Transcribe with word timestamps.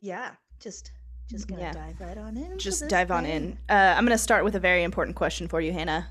Yeah, 0.00 0.32
just 0.60 0.92
just 1.28 1.46
gonna 1.46 1.62
Yeah. 1.62 1.72
dive 1.72 2.00
right 2.00 2.18
on 2.18 2.36
in. 2.36 2.58
Just 2.58 2.88
dive 2.88 3.10
on 3.10 3.24
in. 3.26 3.58
Uh, 3.68 3.94
I'm 3.96 4.04
to 4.06 4.18
start 4.18 4.44
with 4.44 4.54
a 4.56 4.60
very 4.60 4.82
important 4.82 5.16
question 5.16 5.46
for 5.46 5.60
you, 5.60 5.72
Hannah. 5.72 6.08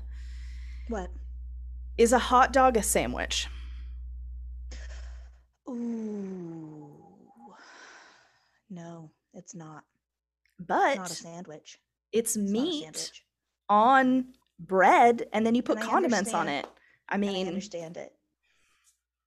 What? 0.88 1.10
Is 1.98 2.12
a 2.12 2.18
hot 2.18 2.52
dog 2.52 2.76
a 2.76 2.82
sandwich? 2.82 3.48
Ooh. 5.68 6.96
No, 8.70 9.10
it's 9.34 9.54
not. 9.54 9.84
But 10.58 10.90
it's 10.90 10.98
Not 10.98 11.10
a 11.10 11.14
sandwich. 11.14 11.78
it's 12.12 12.36
It's 12.36 12.50
meat 12.50 12.82
sandwich. 12.84 13.24
on 13.68 14.34
bread 14.58 15.26
and 15.32 15.44
then 15.44 15.54
you 15.54 15.62
put 15.62 15.78
And 15.78 15.86
condiments 15.86 16.32
on 16.34 16.48
it. 16.48 16.66
I 17.08 17.16
And 17.16 17.24
I 17.24 17.40
understand 17.42 17.96
it. 17.96 18.14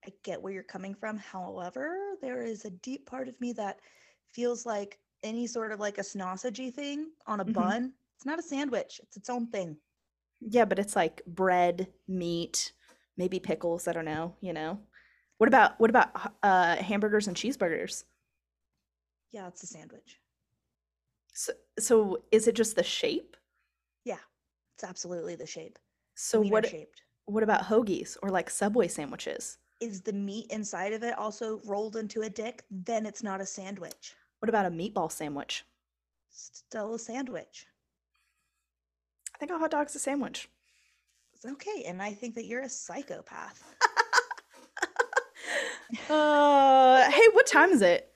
I 0.06 0.14
get 0.24 0.42
where 0.42 0.54
you're 0.54 0.64
coming 0.64 0.96
from. 0.96 1.18
However, 1.18 1.98
there 2.22 2.44
is 2.44 2.66
a 2.66 2.70
deep 2.70 3.06
part 3.06 3.28
of 3.28 3.40
me 3.42 3.54
that 3.54 3.80
feels 4.34 4.66
like 4.66 5.00
any 5.24 5.48
sort 5.48 5.72
of 5.72 5.80
like 5.80 5.98
a 5.98 6.02
sausagey 6.02 6.74
thing 6.74 7.12
on 7.28 7.40
a 7.40 7.46
Mhm. 7.46 7.54
bun. 7.54 7.94
It's 8.16 8.26
not 8.26 8.40
a 8.40 8.44
sandwich. 8.44 9.00
It's 9.04 9.18
its 9.18 9.30
own 9.30 9.48
thing. 9.48 9.78
yeah, 10.46 10.66
but 10.66 10.78
it's 10.78 10.96
like 10.96 11.24
bread, 11.26 11.88
meat, 12.08 12.74
maybe 13.16 13.40
pickles, 13.40 13.88
I 13.88 13.94
don't 13.94 14.04
know, 14.06 14.36
you 14.42 14.52
know. 14.52 14.78
What 15.38 15.48
about 15.48 15.80
what 15.80 15.90
about 15.90 16.10
uh 16.44 16.76
hamburgers 16.78 17.28
and 17.28 17.38
cheeseburgers? 17.38 18.04
Yeah, 19.32 19.48
it's 19.48 19.64
a 19.64 19.68
sandwich. 19.68 20.20
So, 21.34 21.54
so 21.80 22.24
is 22.32 22.48
it 22.48 22.56
just 22.56 22.76
the 22.76 22.84
shape? 22.84 23.38
Yeah, 24.04 24.20
it's 24.76 24.84
absolutely 24.84 25.36
the 25.36 25.48
shape. 25.48 25.80
So 26.16 26.40
Wiener 26.42 26.52
what 26.52 26.68
shaped. 26.68 27.02
what 27.26 27.44
about 27.44 27.64
hoagies 27.64 28.18
or 28.22 28.30
like 28.30 28.50
Subway 28.50 28.88
sandwiches? 28.90 29.58
Is 29.80 30.02
the 30.02 30.14
meat 30.14 30.48
inside 30.52 30.94
of 30.94 31.04
it 31.04 31.18
also 31.18 31.62
rolled 31.66 31.96
into 31.96 32.22
a 32.22 32.30
dick? 32.30 32.64
Then 32.70 33.06
it's 33.06 33.24
not 33.24 33.42
a 33.42 33.46
sandwich. 33.46 34.16
What 34.44 34.50
about 34.50 34.66
a 34.66 34.72
meatball 34.72 35.10
sandwich? 35.10 35.64
Still 36.30 36.96
a 36.96 37.00
sandwich. 37.00 37.66
I 39.34 39.38
think 39.38 39.52
a 39.52 39.58
hot 39.58 39.72
dog's 39.72 39.96
a 39.96 40.00
sandwich. 40.00 40.50
It's 41.34 41.46
okay. 41.46 41.86
And 41.88 42.02
I 42.02 42.12
think 42.12 42.36
that 42.36 42.44
you're 42.44 42.64
a 42.64 42.68
psychopath. 42.68 43.64
uh, 46.10 47.10
hey, 47.10 47.22
what 47.32 47.48
time 47.48 47.70
is 47.70 47.82
it? 47.82 48.14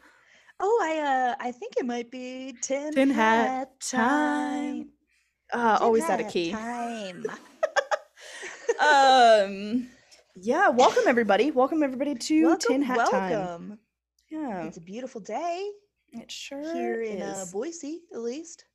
Oh, 0.60 0.80
I 0.84 1.00
uh 1.00 1.36
I 1.40 1.54
think 1.54 1.76
it 1.78 1.86
might 1.86 2.12
be 2.12 2.54
tin, 2.62 2.92
Tin 2.92 3.10
hat 3.10 3.48
hat 3.48 3.80
time. 3.80 4.90
Uh, 5.54 5.78
Tin 5.78 5.86
always 5.86 6.10
out 6.10 6.20
of 6.20 6.28
key. 6.28 6.52
Time. 6.52 7.24
um, 8.82 9.88
yeah. 10.36 10.68
Welcome 10.68 11.04
everybody. 11.08 11.52
Welcome 11.52 11.84
everybody 11.84 12.16
to 12.16 12.44
welcome, 12.44 12.68
Tin 12.68 12.82
Hat 12.82 13.10
Time. 13.10 13.80
Yeah, 14.30 14.64
It's 14.64 14.76
a 14.76 14.82
beautiful 14.82 15.22
day 15.22 15.72
it 16.14 16.32
sure 16.32 16.62
here 16.74 17.02
in 17.02 17.22
uh. 17.22 17.46
Boise, 17.52 18.02
at 18.14 18.20
least. 18.22 18.66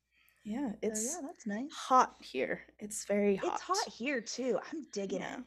yeah, 0.43 0.71
So 0.71 0.77
it's 0.81 1.15
yeah, 1.15 1.21
that's 1.27 1.47
nice. 1.47 1.71
hot 1.71 2.15
here. 2.19 2.61
It's 2.79 3.05
very 3.05 3.35
hot. 3.35 3.53
It's 3.53 3.61
hot 3.61 3.93
here 3.93 4.21
too. 4.21 4.59
I'm 4.71 4.85
digging 4.91 5.21
Yeah, 5.21 5.37
it. 5.37 5.43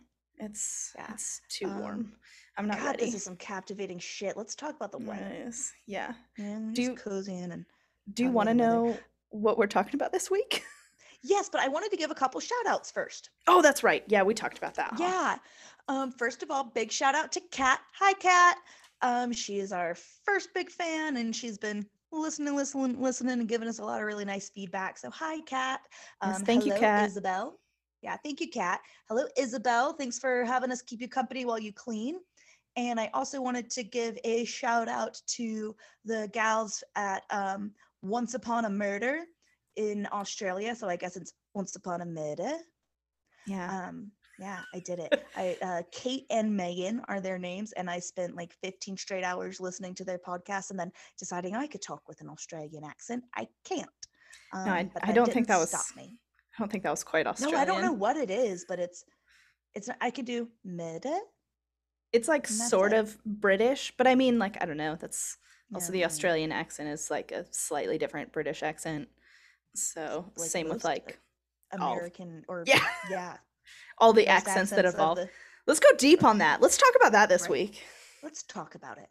it's 0.47 0.93
Yeah. 0.97 1.13
it's 1.13 1.41
too 1.49 1.67
Um, 1.67 1.81
warm. 1.81 2.13
I'm 2.59 2.67
not 2.67 2.79
God, 2.79 2.87
ready. 2.87 3.05
this 3.07 3.15
is 3.15 3.25
some 3.25 3.37
captivating 3.37 3.99
shit. 3.99 4.37
Let's 4.37 4.55
talk 4.55 4.75
about 4.75 4.91
the 4.93 4.99
weather. 4.99 5.45
Nice. 5.45 5.73
Yeah. 5.87 6.15
Man, 6.39 6.73
Do 6.73 6.83
just 6.83 6.91
you- 6.91 6.97
cozy 6.97 7.37
in 7.37 7.53
and 7.53 7.67
Do 8.15 8.23
you 8.23 8.31
want 8.31 8.49
to 8.49 8.55
know 8.55 8.97
what 9.31 9.59
we're 9.59 9.67
talking 9.67 9.95
about 9.95 10.13
this 10.13 10.31
week? 10.31 10.65
yes, 11.23 11.49
but 11.51 11.61
I 11.61 11.69
wanted 11.69 11.91
to 11.91 11.97
give 11.97 12.11
a 12.11 12.15
couple 12.15 12.41
shout 12.41 12.67
outs 12.67 12.91
first. 12.91 13.31
Oh, 13.47 13.61
that's 13.61 13.83
right. 13.83 14.05
Yeah, 14.09 14.23
we 14.23 14.33
talked 14.33 14.57
about 14.59 14.75
that. 14.77 14.93
huh? 14.93 14.97
Yeah. 15.01 15.37
Um, 15.89 16.13
first 16.13 16.43
of 16.43 16.51
all, 16.51 16.65
big 16.65 16.91
shout 16.91 17.15
out 17.15 17.31
to 17.33 17.41
Kat. 17.51 17.81
Hi, 17.99 18.13
Kat. 18.15 18.57
Um, 19.03 19.33
she 19.33 19.59
is 19.59 19.73
our 19.73 19.95
first 20.25 20.51
big 20.55 20.71
fan, 20.71 21.17
and 21.17 21.35
she's 21.35 21.59
been 21.59 21.87
listening, 22.13 22.57
listening, 22.57 23.01
listening, 23.01 23.41
and 23.41 23.49
giving 23.49 23.69
us 23.69 23.79
a 23.79 23.85
lot 23.85 24.01
of 24.01 24.07
really 24.07 24.25
nice 24.25 24.49
feedback. 24.49 24.99
So, 24.99 25.11
hi, 25.11 25.41
Kat. 25.43 25.81
Yes, 26.25 26.37
Um, 26.39 26.45
thank 26.45 26.65
you, 26.65 26.73
hello, 26.73 26.81
Kat. 26.81 27.07
Isabel. 27.09 27.61
Yeah, 28.03 28.17
thank 28.25 28.41
you, 28.41 28.49
Kat. 28.49 28.81
Hello, 29.09 29.25
Isabel. 29.37 29.93
Thanks 29.95 30.19
for 30.19 30.45
having 30.45 30.71
us 30.71 30.83
keep 30.83 31.01
you 31.01 31.09
company 31.09 31.45
while 31.45 31.59
you 31.59 31.73
clean. 31.73 32.17
And 32.77 33.01
I 33.01 33.11
also 33.15 33.41
wanted 33.41 33.71
to 33.71 33.83
give 33.83 34.19
a 34.25 34.45
shout 34.45 34.89
out 34.89 35.21
to 35.29 35.75
the 36.05 36.29
gals 36.33 36.85
at 36.95 37.25
um, 37.31 37.73
Once 38.03 38.35
Upon 38.35 38.67
a 38.67 38.71
Murder 38.71 39.21
in 39.77 40.07
Australia. 40.13 40.77
So 40.77 40.89
I 40.89 40.97
guess 40.97 41.17
it's 41.17 41.33
Once 41.55 41.75
Upon 41.77 42.03
a 42.03 42.07
Murder. 42.07 42.53
Yeah. 43.47 43.89
Um, 43.89 44.11
yeah, 44.39 44.61
I 44.75 44.81
did 44.81 44.99
it. 44.99 45.25
I 45.37 45.57
uh, 45.63 45.83
Kate 45.93 46.27
and 46.31 46.55
Megan 46.57 47.01
are 47.09 47.21
their 47.21 47.39
names, 47.39 47.73
and 47.73 47.89
I 47.91 47.99
spent 47.99 48.37
like 48.37 48.53
15 48.63 48.97
straight 48.97 49.25
hours 49.25 49.61
listening 49.61 49.95
to 49.95 50.05
their 50.05 50.19
podcast, 50.19 50.71
and 50.71 50.79
then 50.79 50.93
deciding 51.19 51.55
I 51.55 51.67
could 51.67 51.83
talk 51.83 52.03
with 52.09 52.21
an 52.21 52.29
Australian 52.29 52.85
accent. 52.85 53.25
I 53.35 53.49
can't. 53.65 53.89
Um, 54.53 54.69
I- 54.69 54.91
but 54.93 55.09
I 55.09 55.13
don't 55.13 55.33
think 55.33 55.49
that 55.49 55.59
was 55.59 55.71
stop 55.71 55.97
me. 55.97 56.19
I 56.59 56.63
don't 56.63 56.71
think 56.73 56.85
that 56.85 56.91
was 56.91 57.05
quite 57.05 57.27
Australian. 57.27 57.55
No, 57.57 57.61
I 57.63 57.65
don't 57.67 57.83
know 57.83 57.93
what 57.93 58.17
it 58.17 58.31
is, 58.31 58.65
but 58.69 58.79
it's 58.79 59.05
it's. 59.75 59.89
I 60.01 60.11
could 60.11 60.25
do 60.25 60.49
mid. 60.65 61.05
It's 62.13 62.29
like 62.29 62.47
sort 62.47 62.93
it. 62.93 62.99
of 63.01 63.23
British, 63.25 63.93
but 63.99 64.07
I 64.07 64.15
mean, 64.15 64.39
like, 64.39 64.63
I 64.63 64.65
don't 64.67 64.79
know. 64.79 64.97
That's 64.99 65.37
also 65.75 65.93
the 65.93 65.99
Yeah, 65.99 66.07
Australian 66.07 66.53
accent 66.53 66.89
is 66.89 67.11
like 67.11 67.31
a 67.33 67.45
slightly 67.51 67.99
different 67.99 68.33
British 68.33 68.63
accent. 68.63 69.09
So 69.75 70.33
like 70.37 70.49
same 70.51 70.67
with 70.69 70.77
most, 70.77 70.85
like 70.85 71.19
all- 71.79 71.93
American 71.93 72.45
or 72.49 72.65
Yeah. 72.67 72.81
yeah. 73.11 73.37
All 73.99 74.13
the 74.13 74.23
most 74.23 74.29
accents 74.31 74.71
that 74.71 74.85
evolve. 74.85 75.17
the- 75.19 75.31
Let's 75.67 75.81
go 75.81 75.89
deep 75.97 76.23
on 76.23 76.39
that. 76.39 76.61
Let's 76.61 76.77
talk 76.77 76.93
about 76.97 77.13
that 77.13 77.29
this 77.29 77.43
Right. 77.43 77.51
week. 77.51 77.85
let's 78.23 78.43
talk 78.45 78.75
about 78.75 78.99
it. 78.99 79.09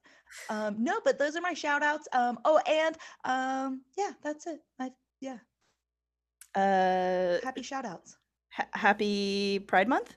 Um, 0.49 0.83
no, 0.83 0.99
but 1.05 1.17
those 1.17 1.35
are 1.37 1.41
my 1.41 1.53
shout 1.53 1.81
outs. 1.83 2.07
Um, 2.11 2.39
oh, 2.45 2.57
and 2.67 2.97
um, 3.23 3.81
yeah, 3.97 4.11
that's 4.21 4.45
it. 4.47 4.59
I 4.79 4.91
yeah, 5.21 5.37
Uh, 6.55 7.39
happy 7.43 7.61
shout 7.61 7.85
outs. 7.85 8.17
ha- 8.51 8.67
happy 8.73 9.59
Pride 9.59 9.87
Month. 9.87 10.15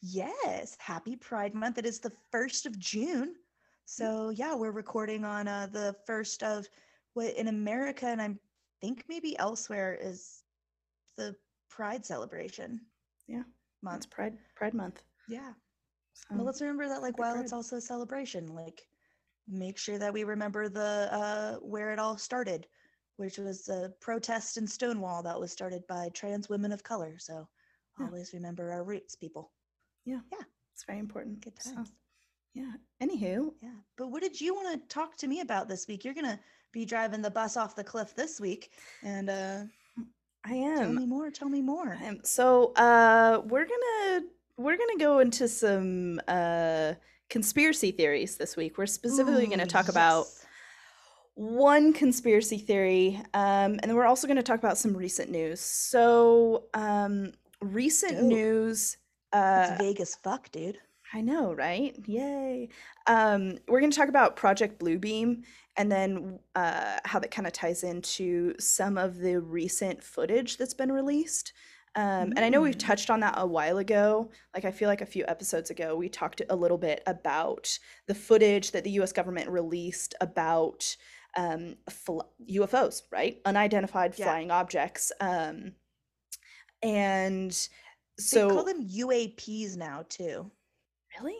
Yes, 0.00 0.76
happy 0.78 1.16
Pride 1.16 1.54
Month. 1.54 1.78
It 1.78 1.86
is 1.86 2.00
the 2.00 2.12
first 2.30 2.66
of 2.66 2.78
June. 2.78 3.34
So 3.84 4.30
yeah, 4.30 4.54
we're 4.54 4.70
recording 4.72 5.24
on 5.24 5.48
uh, 5.48 5.66
the 5.66 5.94
first 6.06 6.42
of 6.42 6.68
what 7.14 7.34
in 7.34 7.48
America 7.48 8.06
and 8.06 8.20
I 8.22 8.34
think 8.80 9.04
maybe 9.08 9.36
elsewhere 9.38 9.98
is 10.00 10.42
the 11.16 11.34
Pride 11.68 12.04
celebration. 12.04 12.80
Yeah, 13.26 13.42
It's 13.78 14.06
Month. 14.06 14.10
Pride 14.10 14.38
Pride 14.54 14.74
Month. 14.74 15.02
Yeah. 15.28 15.52
So, 16.14 16.34
Well, 16.34 16.44
let's 16.44 16.60
remember 16.60 16.88
that 16.88 17.02
like 17.02 17.18
while 17.18 17.34
Pride. 17.34 17.44
it's 17.44 17.52
also 17.52 17.76
a 17.76 17.80
celebration, 17.80 18.46
like 18.54 18.86
make 19.46 19.78
sure 19.78 19.98
that 19.98 20.12
we 20.12 20.24
remember 20.24 20.68
the 20.68 21.08
uh 21.12 21.54
where 21.56 21.92
it 21.92 21.98
all 21.98 22.16
started, 22.18 22.66
which 23.16 23.38
was 23.38 23.68
a 23.68 23.92
protest 24.00 24.56
in 24.56 24.66
Stonewall 24.66 25.22
that 25.22 25.38
was 25.38 25.52
started 25.52 25.86
by 25.86 26.08
trans 26.14 26.48
women 26.48 26.72
of 26.72 26.82
color. 26.82 27.18
So 27.18 27.48
Yeah. 27.98 28.06
always 28.06 28.32
remember 28.34 28.70
our 28.72 28.84
roots, 28.84 29.14
people. 29.16 29.52
Yeah. 30.04 30.20
Yeah. 30.32 30.44
It's 30.74 30.84
very 30.84 30.98
important. 30.98 31.40
Good 31.40 31.60
So, 31.60 31.74
times. 31.74 31.92
yeah. 32.54 32.72
Anywho, 33.00 33.54
Yeah. 33.62 33.76
But 33.96 34.08
what 34.08 34.22
did 34.22 34.40
you 34.40 34.54
want 34.54 34.80
to 34.80 34.88
talk 34.94 35.16
to 35.18 35.26
me 35.28 35.40
about 35.40 35.68
this 35.68 35.86
week? 35.88 36.04
You're 36.04 36.14
gonna 36.14 36.40
be 36.72 36.84
driving 36.84 37.22
the 37.22 37.30
bus 37.30 37.56
off 37.56 37.74
the 37.76 37.84
cliff 37.84 38.14
this 38.14 38.40
week. 38.40 38.72
And 39.02 39.30
uh 39.30 39.64
I 40.44 40.54
am. 40.54 40.78
tell 40.78 40.92
me 40.92 41.06
more, 41.06 41.30
tell 41.30 41.48
me 41.48 41.62
more. 41.62 41.98
Um, 42.06 42.20
so 42.24 42.72
uh 42.74 43.42
we're 43.44 43.66
gonna 43.66 44.26
we're 44.56 44.76
gonna 44.76 44.98
go 44.98 45.18
into 45.18 45.48
some 45.48 46.20
uh 46.28 46.94
conspiracy 47.28 47.90
theories 47.90 48.36
this 48.36 48.56
week. 48.56 48.78
We're 48.78 48.86
specifically 48.86 49.46
gonna 49.46 49.66
talk 49.66 49.88
about 49.88 50.26
one 51.34 51.92
conspiracy 51.92 52.58
theory, 52.58 53.20
um, 53.34 53.78
and 53.78 53.82
then 53.82 53.94
we're 53.94 54.06
also 54.06 54.26
gonna 54.26 54.42
talk 54.42 54.58
about 54.58 54.78
some 54.78 54.96
recent 54.96 55.30
news. 55.30 55.60
So 55.60 56.64
um 56.74 57.32
recent 57.60 58.14
Dope. 58.14 58.22
news 58.24 58.96
uh 59.32 59.66
it's 59.70 59.82
Vegas 59.82 60.14
fuck, 60.16 60.50
dude. 60.50 60.78
I 61.14 61.20
know, 61.22 61.54
right? 61.54 61.96
Yay. 62.06 62.68
Um, 63.06 63.58
we're 63.66 63.80
going 63.80 63.90
to 63.90 63.96
talk 63.96 64.08
about 64.10 64.36
Project 64.36 64.78
Bluebeam 64.78 65.42
and 65.76 65.90
then 65.90 66.38
uh, 66.54 66.98
how 67.04 67.18
that 67.18 67.30
kind 67.30 67.46
of 67.46 67.52
ties 67.52 67.82
into 67.82 68.54
some 68.58 68.98
of 68.98 69.18
the 69.18 69.40
recent 69.40 70.02
footage 70.02 70.58
that's 70.58 70.74
been 70.74 70.92
released. 70.92 71.52
Um, 71.94 72.32
and 72.36 72.40
I 72.40 72.50
know 72.50 72.60
we've 72.60 72.74
Mm. 72.76 72.86
touched 72.86 73.08
on 73.10 73.20
that 73.20 73.34
a 73.38 73.46
while 73.46 73.78
ago. 73.78 74.30
Like, 74.54 74.66
I 74.66 74.70
feel 74.70 74.88
like 74.88 75.00
a 75.00 75.06
few 75.06 75.24
episodes 75.26 75.70
ago, 75.70 75.96
we 75.96 76.08
talked 76.10 76.42
a 76.50 76.54
little 76.54 76.76
bit 76.78 77.02
about 77.06 77.76
the 78.06 78.14
footage 78.14 78.72
that 78.72 78.84
the 78.84 78.90
US 79.00 79.12
government 79.12 79.48
released 79.48 80.14
about 80.20 80.94
um, 81.36 81.76
fl- 81.88 82.20
UFOs, 82.50 83.02
right? 83.10 83.40
Unidentified 83.46 84.14
Yeah. 84.18 84.26
flying 84.26 84.50
objects. 84.50 85.10
Um, 85.20 85.72
and 86.82 87.50
They 87.50 88.22
so, 88.22 88.50
call 88.50 88.64
them 88.64 88.86
UAPs 88.86 89.76
now 89.76 90.04
too. 90.08 90.50
Really? 91.20 91.36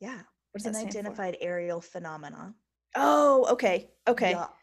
Yeah. 0.00 0.16
What 0.52 0.62
does 0.62 0.64
that 0.64 0.74
stand 0.74 0.92
for? 0.92 0.98
Unidentified 0.98 1.36
aerial 1.40 1.80
phenomena. 1.80 2.54
Oh, 2.96 3.46
okay. 3.50 3.90
Okay. 4.08 4.32
Yup. 4.32 4.56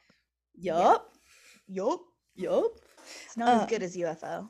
Yup. 0.55 1.09
Yup. 1.67 1.99
Yup. 2.35 2.71
It's 3.25 3.37
not 3.37 3.47
Uh, 3.47 3.63
as 3.63 3.69
good 3.69 3.83
as 3.83 3.95
UFO. 3.95 4.49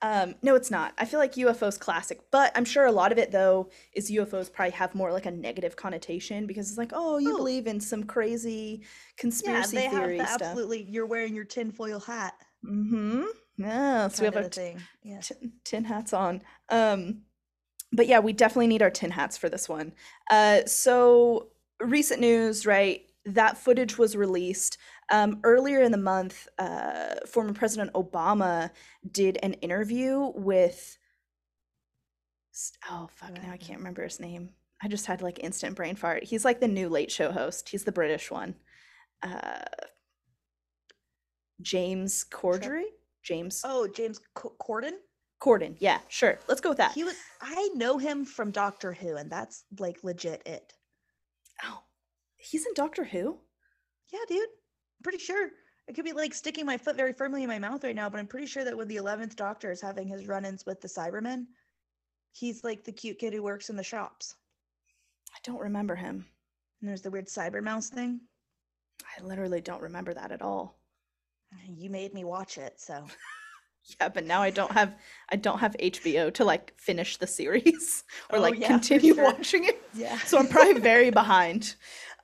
Um, 0.00 0.36
no, 0.42 0.54
it's 0.54 0.70
not. 0.70 0.92
I 0.98 1.04
feel 1.06 1.18
like 1.18 1.32
UFO's 1.34 1.76
classic, 1.76 2.20
but 2.30 2.52
I'm 2.54 2.64
sure 2.64 2.86
a 2.86 2.92
lot 2.92 3.10
of 3.10 3.18
it 3.18 3.32
though 3.32 3.70
is 3.94 4.10
UFOs 4.10 4.52
probably 4.52 4.70
have 4.72 4.94
more 4.94 5.10
like 5.10 5.26
a 5.26 5.30
negative 5.30 5.74
connotation 5.74 6.46
because 6.46 6.68
it's 6.68 6.78
like, 6.78 6.92
oh, 6.94 7.18
you 7.18 7.34
Oh, 7.34 7.36
believe 7.36 7.66
in 7.66 7.80
some 7.80 8.04
crazy 8.04 8.80
yeah, 8.82 8.86
conspiracy 9.18 9.76
they 9.76 9.82
have 9.84 9.92
theory 10.04 10.18
the 10.18 10.26
stuff. 10.26 10.42
absolutely. 10.42 10.82
You're 10.84 11.06
wearing 11.06 11.34
your 11.34 11.44
tinfoil 11.44 12.00
hat 12.00 12.34
Mm-hmm. 12.64 13.22
Yeah, 13.56 14.08
so 14.08 14.22
we 14.22 14.24
have 14.26 14.36
our 14.36 14.42
a 14.42 14.48
thing. 14.48 14.80
Yeah. 15.02 15.20
tin, 15.20 15.52
tin 15.64 15.84
hats 15.84 16.12
on. 16.12 16.42
Um, 16.68 17.22
but 17.92 18.06
yeah, 18.06 18.18
we 18.18 18.32
definitely 18.32 18.66
need 18.66 18.82
our 18.82 18.90
tin 18.90 19.10
hats 19.10 19.36
for 19.36 19.48
this 19.48 19.68
one. 19.68 19.92
Uh, 20.30 20.64
so 20.66 21.48
recent 21.80 22.20
news, 22.20 22.66
right? 22.66 23.02
That 23.24 23.58
footage 23.58 23.98
was 23.98 24.16
released 24.16 24.78
um, 25.10 25.40
earlier 25.44 25.82
in 25.82 25.92
the 25.92 25.98
month. 25.98 26.48
Uh, 26.58 27.14
former 27.26 27.52
President 27.52 27.92
Obama 27.94 28.70
did 29.10 29.38
an 29.42 29.54
interview 29.54 30.32
with. 30.34 30.98
Oh 32.90 33.08
fuck! 33.12 33.32
Now 33.42 33.52
I 33.52 33.56
can't 33.56 33.78
remember 33.78 34.02
his 34.02 34.18
name. 34.20 34.50
I 34.82 34.88
just 34.88 35.06
had 35.06 35.22
like 35.22 35.42
instant 35.42 35.76
brain 35.76 35.96
fart. 35.96 36.24
He's 36.24 36.44
like 36.44 36.60
the 36.60 36.68
new 36.68 36.88
Late 36.88 37.10
Show 37.10 37.32
host. 37.32 37.68
He's 37.68 37.84
the 37.84 37.92
British 37.92 38.30
one. 38.30 38.54
Uh, 39.22 39.62
James 41.60 42.24
Cordry. 42.30 42.84
James 43.22 43.62
Oh, 43.64 43.88
James 43.88 44.20
Co- 44.34 44.54
Corden. 44.60 44.92
Corden. 45.40 45.76
Yeah, 45.78 46.00
sure. 46.08 46.38
Let's 46.48 46.60
go 46.60 46.70
with 46.70 46.78
that. 46.78 46.92
He 46.92 47.04
was. 47.04 47.14
I 47.40 47.70
know 47.74 47.98
him 47.98 48.24
from 48.24 48.50
Doctor 48.50 48.92
Who, 48.92 49.16
and 49.16 49.30
that's 49.30 49.64
like 49.78 50.02
legit 50.02 50.42
it. 50.46 50.74
Oh, 51.64 51.82
he's 52.36 52.66
in 52.66 52.74
Doctor 52.74 53.04
Who? 53.04 53.38
Yeah, 54.12 54.20
dude. 54.28 54.40
I'm 54.40 55.02
pretty 55.02 55.18
sure. 55.18 55.50
I 55.88 55.92
could 55.92 56.04
be 56.04 56.12
like 56.12 56.34
sticking 56.34 56.66
my 56.66 56.76
foot 56.76 56.96
very 56.96 57.12
firmly 57.12 57.42
in 57.42 57.48
my 57.48 57.58
mouth 57.58 57.82
right 57.82 57.94
now, 57.94 58.10
but 58.10 58.18
I'm 58.18 58.26
pretty 58.26 58.46
sure 58.46 58.64
that 58.64 58.76
when 58.76 58.88
the 58.88 58.96
eleventh 58.96 59.36
Doctor 59.36 59.70
is 59.70 59.80
having 59.80 60.08
his 60.08 60.26
run-ins 60.26 60.66
with 60.66 60.80
the 60.80 60.88
Cybermen, 60.88 61.46
he's 62.32 62.64
like 62.64 62.84
the 62.84 62.92
cute 62.92 63.18
kid 63.18 63.32
who 63.32 63.42
works 63.42 63.70
in 63.70 63.76
the 63.76 63.82
shops. 63.82 64.34
I 65.34 65.38
don't 65.44 65.60
remember 65.60 65.94
him. 65.94 66.26
And 66.80 66.88
there's 66.88 67.02
the 67.02 67.10
weird 67.10 67.26
cyber 67.26 67.62
mouse 67.62 67.88
thing. 67.88 68.20
I 69.18 69.22
literally 69.22 69.60
don't 69.60 69.82
remember 69.82 70.14
that 70.14 70.32
at 70.32 70.42
all. 70.42 70.78
You 71.66 71.90
made 71.90 72.12
me 72.12 72.24
watch 72.24 72.58
it, 72.58 72.78
so 72.78 73.04
Yeah, 74.00 74.08
but 74.10 74.24
now 74.26 74.42
I 74.42 74.50
don't 74.50 74.72
have 74.72 74.94
I 75.30 75.36
don't 75.36 75.58
have 75.60 75.74
HBO 75.80 76.32
to 76.34 76.44
like 76.44 76.74
finish 76.78 77.16
the 77.16 77.26
series 77.26 78.04
or 78.30 78.38
Oh, 78.38 78.42
like 78.42 78.58
yeah, 78.58 78.66
continue 78.68 79.14
sure. 79.14 79.24
watching 79.24 79.64
it. 79.64 79.80
yeah. 79.94 80.18
So 80.18 80.38
I'm 80.38 80.46
probably 80.48 80.80
very 80.80 81.10
behind. 81.22 81.74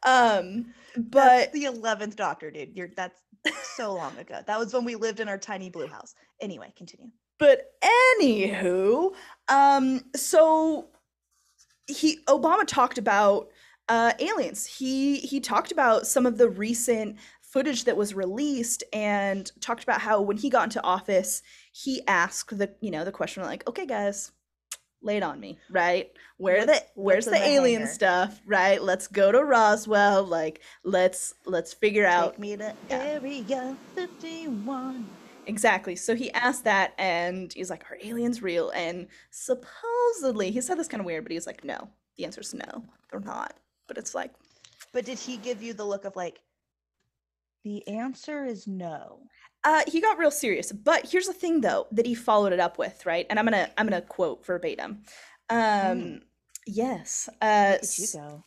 Um 0.06 0.74
That's 0.94 1.08
but 1.10 1.52
the 1.52 1.64
eleventh 1.64 2.16
Doctor, 2.16 2.50
dude. 2.50 2.76
You're 2.76 2.90
that's 2.96 3.20
so 3.76 3.94
long 3.94 4.16
ago. 4.18 4.40
That 4.46 4.58
was 4.58 4.72
when 4.72 4.84
we 4.84 4.94
lived 4.94 5.20
in 5.20 5.28
our 5.28 5.38
tiny 5.38 5.70
blue 5.70 5.86
house. 5.86 6.14
Anyway, 6.40 6.72
continue. 6.76 7.10
but 7.38 7.72
anywho, 8.20 9.12
um 9.48 10.02
so 10.14 10.88
he 11.86 12.18
Obama 12.28 12.64
talked 12.66 12.98
about 12.98 13.48
uh 13.88 14.12
aliens. 14.18 14.64
He 14.66 15.16
he 15.18 15.40
talked 15.40 15.72
about 15.72 16.06
some 16.06 16.26
of 16.26 16.38
the 16.38 16.48
recent 16.48 17.16
footage 17.54 17.84
that 17.84 17.96
was 17.96 18.14
released 18.14 18.82
and 18.92 19.52
talked 19.60 19.84
about 19.84 20.00
how 20.00 20.20
when 20.20 20.36
he 20.36 20.50
got 20.50 20.64
into 20.64 20.82
office, 20.82 21.40
he 21.70 22.02
asked 22.08 22.58
the 22.58 22.74
you 22.80 22.90
know 22.90 23.04
the 23.04 23.12
question 23.12 23.44
like, 23.44 23.64
"Okay, 23.68 23.86
guys, 23.86 24.32
lay 25.00 25.18
it 25.18 25.22
on 25.22 25.38
me, 25.38 25.56
right? 25.70 26.10
Where 26.36 26.66
the 26.66 26.82
where's 26.96 27.26
the 27.26 27.30
the 27.30 27.46
alien 27.46 27.82
hangar? 27.82 27.94
stuff, 27.94 28.40
right? 28.44 28.82
Let's 28.82 29.06
go 29.06 29.30
to 29.30 29.44
Roswell, 29.44 30.24
like 30.24 30.62
let's 30.82 31.34
let's 31.46 31.72
figure 31.72 32.04
out 32.06 32.32
Take 32.32 32.40
me 32.40 32.56
to 32.56 32.74
yeah. 32.90 33.20
Area 33.22 33.76
51. 33.94 35.06
Exactly. 35.46 35.94
So 35.94 36.16
he 36.16 36.32
asked 36.32 36.64
that 36.64 36.94
and 36.98 37.52
he's 37.52 37.70
like, 37.70 37.88
Are 37.88 37.98
aliens 38.02 38.42
real? 38.42 38.70
And 38.70 39.06
supposedly, 39.30 40.50
he 40.50 40.60
said 40.60 40.78
this 40.78 40.88
kind 40.88 41.00
of 41.02 41.06
weird, 41.06 41.22
but 41.22 41.30
he's 41.30 41.46
like, 41.46 41.62
No. 41.62 41.88
The 42.16 42.24
answer 42.24 42.40
is 42.40 42.54
no, 42.54 42.84
they're 43.10 43.20
not. 43.20 43.54
But 43.86 43.98
it's 43.98 44.14
like, 44.14 44.32
But 44.92 45.04
did 45.04 45.18
he 45.18 45.36
give 45.36 45.62
you 45.62 45.72
the 45.72 45.84
look 45.84 46.04
of 46.04 46.16
like, 46.16 46.40
the 47.64 47.86
answer 47.88 48.44
is 48.44 48.68
no? 48.68 49.28
uh, 49.64 49.82
he 49.86 50.00
got 50.00 50.18
real 50.18 50.30
serious. 50.30 50.72
But 50.72 51.08
here's 51.10 51.26
the 51.26 51.32
thing 51.32 51.60
though, 51.60 51.86
that 51.92 52.06
he 52.06 52.14
followed 52.14 52.52
it 52.52 52.60
up 52.60 52.78
with, 52.78 53.06
right? 53.06 53.26
And 53.30 53.38
I'm 53.38 53.46
gonna 53.46 53.70
I'm 53.76 53.86
gonna 53.86 54.02
quote 54.02 54.44
verbatim. 54.44 55.02
Mm, 55.82 56.14
Um 56.16 56.20
yes. 56.66 57.28
Uh 57.40 57.78
you 57.96 58.08
go. 58.08 58.44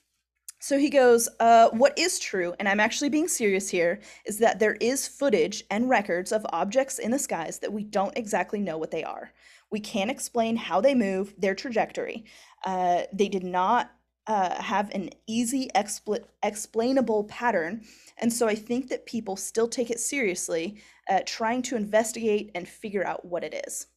So 0.59 0.79
he 0.79 0.89
goes, 0.89 1.29
uh, 1.39 1.69
What 1.69 1.97
is 1.97 2.19
true, 2.19 2.55
and 2.59 2.67
I'm 2.67 2.79
actually 2.79 3.09
being 3.09 3.27
serious 3.27 3.69
here, 3.69 3.99
is 4.25 4.39
that 4.39 4.59
there 4.59 4.75
is 4.75 5.07
footage 5.07 5.63
and 5.69 5.89
records 5.89 6.31
of 6.31 6.45
objects 6.49 6.99
in 6.99 7.11
the 7.11 7.19
skies 7.19 7.59
that 7.59 7.73
we 7.73 7.83
don't 7.83 8.17
exactly 8.17 8.59
know 8.59 8.77
what 8.77 8.91
they 8.91 9.03
are. 9.03 9.31
We 9.69 9.79
can't 9.79 10.09
explain 10.11 10.55
how 10.55 10.81
they 10.81 10.95
move, 10.95 11.33
their 11.37 11.53
trajectory. 11.55 12.25
Uh, 12.65 13.03
they 13.13 13.29
did 13.29 13.43
not 13.43 13.91
uh, 14.27 14.61
have 14.61 14.89
an 14.93 15.09
easy, 15.25 15.69
expl- 15.73 16.25
explainable 16.43 17.23
pattern. 17.25 17.81
And 18.17 18.31
so 18.31 18.47
I 18.47 18.55
think 18.55 18.89
that 18.89 19.05
people 19.05 19.35
still 19.35 19.67
take 19.67 19.89
it 19.89 19.99
seriously, 19.99 20.77
uh, 21.09 21.21
trying 21.25 21.61
to 21.63 21.75
investigate 21.75 22.51
and 22.53 22.67
figure 22.67 23.05
out 23.05 23.25
what 23.25 23.43
it 23.43 23.63
is. 23.67 23.87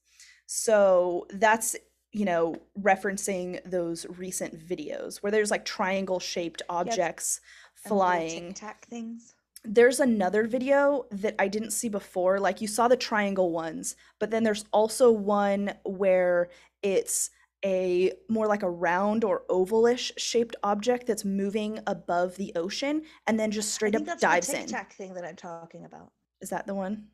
So 0.46 1.26
that's 1.30 1.76
you 2.12 2.24
know, 2.24 2.56
referencing 2.80 3.60
those 3.64 4.06
recent 4.18 4.58
videos 4.58 5.18
where 5.18 5.30
there's 5.30 5.50
like 5.50 5.64
triangle 5.64 6.18
shaped 6.18 6.62
objects 6.68 7.40
little 7.84 7.98
flying. 7.98 8.48
tic 8.48 8.56
tac 8.56 8.86
things. 8.86 9.34
There's 9.62 10.00
another 10.00 10.46
video 10.46 11.04
that 11.10 11.34
I 11.38 11.48
didn't 11.48 11.72
see 11.72 11.88
before. 11.88 12.40
Like 12.40 12.60
you 12.60 12.66
saw 12.66 12.88
the 12.88 12.96
triangle 12.96 13.52
ones, 13.52 13.94
but 14.18 14.30
then 14.30 14.42
there's 14.42 14.64
also 14.72 15.12
one 15.12 15.74
where 15.84 16.48
it's 16.82 17.30
a 17.64 18.12
more 18.28 18.46
like 18.46 18.62
a 18.62 18.70
round 18.70 19.24
or 19.24 19.42
ovalish 19.50 20.12
shaped 20.16 20.56
object 20.62 21.06
that's 21.06 21.24
moving 21.24 21.78
above 21.86 22.36
the 22.36 22.52
ocean 22.56 23.02
and 23.26 23.38
then 23.38 23.50
just 23.50 23.74
straight 23.74 23.94
up 23.94 24.04
that's 24.04 24.26
the 24.26 24.28
dives 24.28 24.46
tic 24.46 24.66
in. 24.66 24.66
tac 24.66 24.92
thing 24.94 25.14
that 25.14 25.24
I'm 25.24 25.36
talking 25.36 25.84
about. 25.84 26.12
Is 26.40 26.50
that 26.50 26.66
the 26.66 26.74
one? 26.74 27.08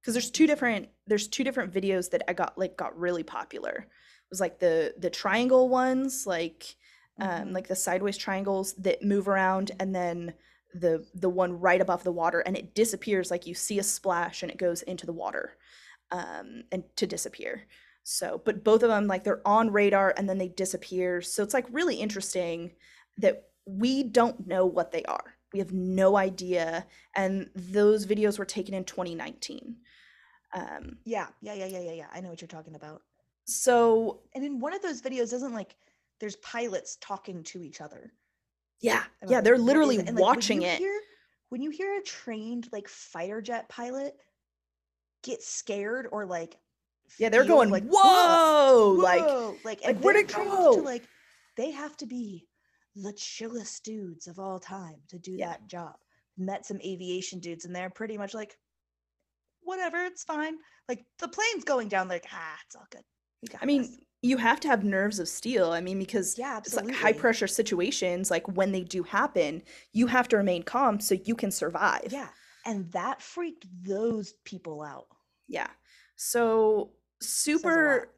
Because 0.00 0.14
there's 0.14 0.30
two 0.30 0.46
different 0.46 0.88
there's 1.06 1.28
two 1.28 1.44
different 1.44 1.72
videos 1.72 2.10
that 2.10 2.22
I 2.28 2.32
got 2.32 2.58
like 2.58 2.76
got 2.76 2.98
really 2.98 3.22
popular. 3.22 3.72
It 3.88 4.30
was 4.30 4.40
like 4.40 4.58
the 4.58 4.94
the 4.98 5.10
triangle 5.10 5.68
ones, 5.68 6.26
like 6.26 6.76
um 7.20 7.52
hmm 7.52 7.52
like 7.52 7.68
the 7.68 7.76
sideways 7.76 8.16
triangles 8.16 8.74
that 8.74 9.02
move 9.02 9.28
around 9.28 9.70
and 9.80 9.94
then 9.94 10.34
the 10.74 11.06
the 11.14 11.28
one 11.30 11.60
right 11.60 11.80
above 11.80 12.02
the 12.04 12.12
water 12.12 12.40
and 12.40 12.56
it 12.56 12.74
disappears 12.74 13.30
like 13.30 13.46
you 13.46 13.54
see 13.54 13.78
a 13.78 13.82
splash 13.84 14.42
and 14.42 14.50
it 14.50 14.58
goes 14.58 14.82
into 14.82 15.06
the 15.06 15.12
water 15.12 15.56
um 16.10 16.64
and 16.72 16.84
to 16.96 17.06
disappear. 17.06 17.66
So, 18.04 18.40
but 18.44 18.62
both 18.62 18.82
of 18.82 18.90
them 18.90 19.06
like 19.06 19.24
they're 19.24 19.46
on 19.46 19.72
radar 19.72 20.14
and 20.16 20.28
then 20.28 20.38
they 20.38 20.48
disappear. 20.48 21.22
So 21.22 21.42
it's 21.42 21.54
like 21.54 21.66
really 21.70 21.96
interesting 21.96 22.72
that 23.18 23.44
we 23.66 24.02
don't 24.04 24.46
know 24.46 24.66
what 24.66 24.92
they 24.92 25.02
are. 25.04 25.36
We 25.52 25.58
have 25.58 25.72
no 25.72 26.16
idea 26.16 26.86
and 27.16 27.48
those 27.54 28.06
videos 28.06 28.38
were 28.38 28.44
taken 28.44 28.74
in 28.74 28.84
2019. 28.84 29.76
Um 30.52 30.98
Yeah, 31.04 31.28
yeah, 31.40 31.54
yeah, 31.54 31.66
yeah, 31.66 31.80
yeah, 31.80 31.92
yeah. 31.92 32.06
I 32.12 32.20
know 32.20 32.28
what 32.28 32.40
you're 32.40 32.48
talking 32.48 32.74
about. 32.74 33.02
so 33.46 34.20
And 34.34 34.44
in 34.44 34.60
one 34.60 34.74
of 34.74 34.82
those 34.82 35.02
videos, 35.02 35.30
doesn't 35.30 35.54
like 35.54 35.76
there's 36.20 36.36
pilots 36.36 36.96
talking 37.00 37.42
to 37.44 37.62
each 37.62 37.80
other 37.80 38.12
yeah, 38.80 39.04
yeah, 39.26 39.40
they're 39.40 39.58
literally 39.58 39.96
it? 39.96 40.08
And 40.08 40.16
like 40.16 40.26
when 40.26 40.36
watching 40.36 40.62
you 40.62 40.68
it. 40.68 40.78
hear 40.78 41.00
when 41.48 41.62
you 41.62 41.70
hear 41.70 41.98
a 41.98 42.02
trained 42.02 42.68
like 42.72 42.88
fighter 42.88 43.40
jet 43.40 43.68
pilot 43.68 44.14
get 45.22 45.42
scared 45.42 46.06
or 46.12 46.26
like 46.26 46.58
Yeah, 47.18 47.28
they're 47.28 47.44
going, 47.44 47.70
like 47.70 47.84
"Whoa!" 47.86 48.96
Like 48.98 49.20
whoa, 49.24 49.56
like 49.64 49.80
like, 49.80 49.80
and 49.84 50.02
where'd 50.02 50.16
it 50.16 50.28
trained 50.28 50.50
go? 50.50 50.76
to 50.76 50.82
like 50.82 51.04
they 51.56 51.70
have 51.70 51.96
to 51.98 52.06
be 52.06 52.46
the 52.96 53.12
chillest 53.12 53.84
dudes 53.84 54.26
of 54.26 54.38
all 54.38 54.58
time 54.58 54.96
to 55.08 55.18
do 55.18 55.32
Yeah. 55.32 55.48
that 55.48 55.66
job. 55.68 55.94
Met 56.36 56.66
some 56.66 56.78
aviation 56.84 57.38
dudes 57.40 57.64
and 57.64 57.74
they're 57.74 57.90
pretty 57.90 58.16
much 58.18 58.34
like, 58.34 58.56
whatever, 59.60 60.04
it's 60.04 60.24
fine. 60.24 60.56
Like 60.88 61.04
the 61.18 61.28
plane's 61.28 61.64
going 61.64 61.88
down, 61.88 62.08
like, 62.08 62.26
ah, 62.32 62.56
it's 62.66 62.76
all 62.76 62.86
good. 62.90 63.02
I 63.54 63.58
this. 63.58 63.66
mean, 63.66 63.98
you 64.22 64.36
have 64.38 64.58
to 64.60 64.68
have 64.68 64.84
nerves 64.84 65.18
of 65.18 65.28
steel. 65.28 65.72
I 65.72 65.80
mean, 65.80 65.98
because 65.98 66.38
Yeah, 66.38 66.58
it's 66.58 66.74
like 66.74 66.90
high 66.94 67.12
pressure 67.12 67.46
situations, 67.46 68.30
like 68.30 68.46
when 68.56 68.72
they 68.72 68.82
do 68.82 69.02
happen, 69.02 69.62
you 69.92 70.06
have 70.06 70.28
to 70.28 70.36
remain 70.36 70.62
calm 70.62 70.98
so 71.00 71.14
you 71.24 71.34
can 71.34 71.50
survive. 71.50 72.08
Yeah. 72.10 72.28
And 72.66 72.90
that 72.92 73.20
freaked 73.20 73.66
those 73.86 74.34
people 74.44 74.82
out. 74.82 75.06
Yeah. 75.46 75.68
So 76.16 76.36
Says 76.36 76.64
a 76.64 76.80
lot. 76.80 76.90
Super 77.24 78.10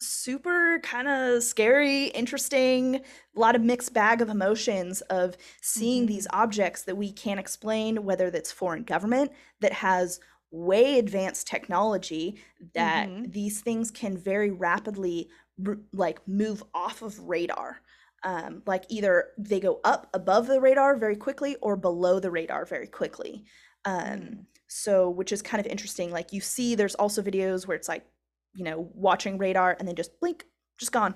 super 0.00 0.80
kind 0.80 1.08
of 1.08 1.42
scary, 1.42 2.06
interesting, 2.08 2.96
a 2.96 3.40
lot 3.40 3.56
of 3.56 3.62
mixed 3.62 3.94
bag 3.94 4.20
of 4.20 4.28
emotions 4.28 5.00
of 5.02 5.36
seeing 5.62 6.06
hmm 6.06 6.08
these 6.08 6.26
objects 6.32 6.84
that 6.84 6.96
we 6.96 7.12
can't 7.12 7.40
explain, 7.40 8.04
whether 8.04 8.30
that's 8.30 8.52
foreign 8.52 8.84
government 8.84 9.32
that 9.60 9.72
has 9.72 10.20
way 10.50 10.98
advanced 10.98 11.46
technology 11.46 12.40
that 12.74 13.10
hmm 13.10 13.24
these 13.24 13.60
things 13.60 13.90
can 13.90 14.16
very 14.16 14.50
rapidly 14.50 15.30
r- 15.66 15.78
like 15.92 16.26
move 16.28 16.62
off 16.74 17.02
of 17.02 17.18
radar. 17.20 17.80
Um, 18.24 18.62
like 18.66 18.84
either 18.88 19.30
they 19.38 19.60
go 19.60 19.80
up 19.84 20.10
above 20.12 20.48
the 20.48 20.60
radar 20.60 20.96
very 20.96 21.16
quickly 21.16 21.56
or 21.56 21.76
below 21.76 22.18
the 22.18 22.30
radar 22.30 22.64
very 22.64 22.88
quickly. 22.88 23.44
Um, 23.84 24.30
Mm. 24.30 24.46
so 24.68 25.08
which 25.08 25.32
is 25.32 25.40
kind 25.40 25.60
of 25.64 25.70
interesting. 25.70 26.10
Like 26.10 26.32
you 26.32 26.40
see, 26.40 26.74
there's 26.74 26.94
also 26.96 27.22
videos 27.22 27.66
where 27.66 27.76
it's 27.76 27.88
like 27.88 28.06
you 28.54 28.64
know, 28.64 28.90
watching 28.94 29.38
radar 29.38 29.76
and 29.78 29.86
then 29.86 29.94
just 29.96 30.18
blink, 30.20 30.44
just 30.78 30.92
gone. 30.92 31.14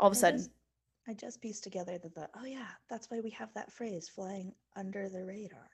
All 0.00 0.08
of 0.08 0.14
a 0.14 0.16
I 0.16 0.20
sudden. 0.20 0.38
just, 0.38 0.50
I 1.08 1.14
just 1.14 1.40
pieced 1.40 1.64
together 1.64 1.98
that 1.98 2.14
the 2.14 2.28
oh 2.40 2.44
yeah, 2.44 2.66
that's 2.90 3.10
why 3.10 3.20
we 3.20 3.30
have 3.30 3.52
that 3.54 3.72
phrase 3.72 4.08
flying 4.08 4.52
under 4.76 5.08
the 5.08 5.24
radar. 5.24 5.68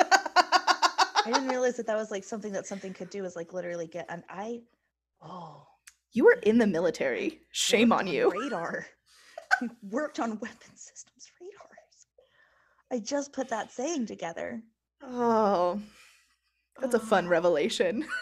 I 0.00 1.22
didn't 1.26 1.48
realize 1.48 1.76
that 1.76 1.86
that 1.86 1.96
was 1.96 2.10
like 2.10 2.24
something 2.24 2.52
that 2.52 2.66
something 2.66 2.94
could 2.94 3.10
do 3.10 3.24
is 3.24 3.36
like 3.36 3.52
literally 3.52 3.86
get 3.86 4.06
an 4.08 4.24
I 4.28 4.60
oh 5.22 5.66
you 6.12 6.24
were 6.24 6.38
in 6.42 6.58
the 6.58 6.66
military. 6.66 7.40
Shame 7.52 7.92
on 7.92 8.06
you. 8.08 8.30
radar. 8.32 8.86
worked 9.82 10.18
on 10.18 10.30
weapon 10.40 10.74
systems 10.76 11.30
radars. 11.40 12.06
I 12.90 12.98
just 12.98 13.32
put 13.32 13.48
that 13.50 13.70
saying 13.70 14.06
together. 14.06 14.60
Oh, 15.02 15.80
that's 16.80 16.94
a 16.94 16.98
fun 16.98 17.26
Oh. 17.26 17.28
revelation. 17.28 18.04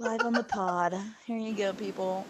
Live 0.00 0.22
on 0.22 0.32
the 0.32 0.42
pod. 0.42 0.96
Here 1.26 1.36
you 1.36 1.52
go, 1.54 1.74
people. 1.74 2.24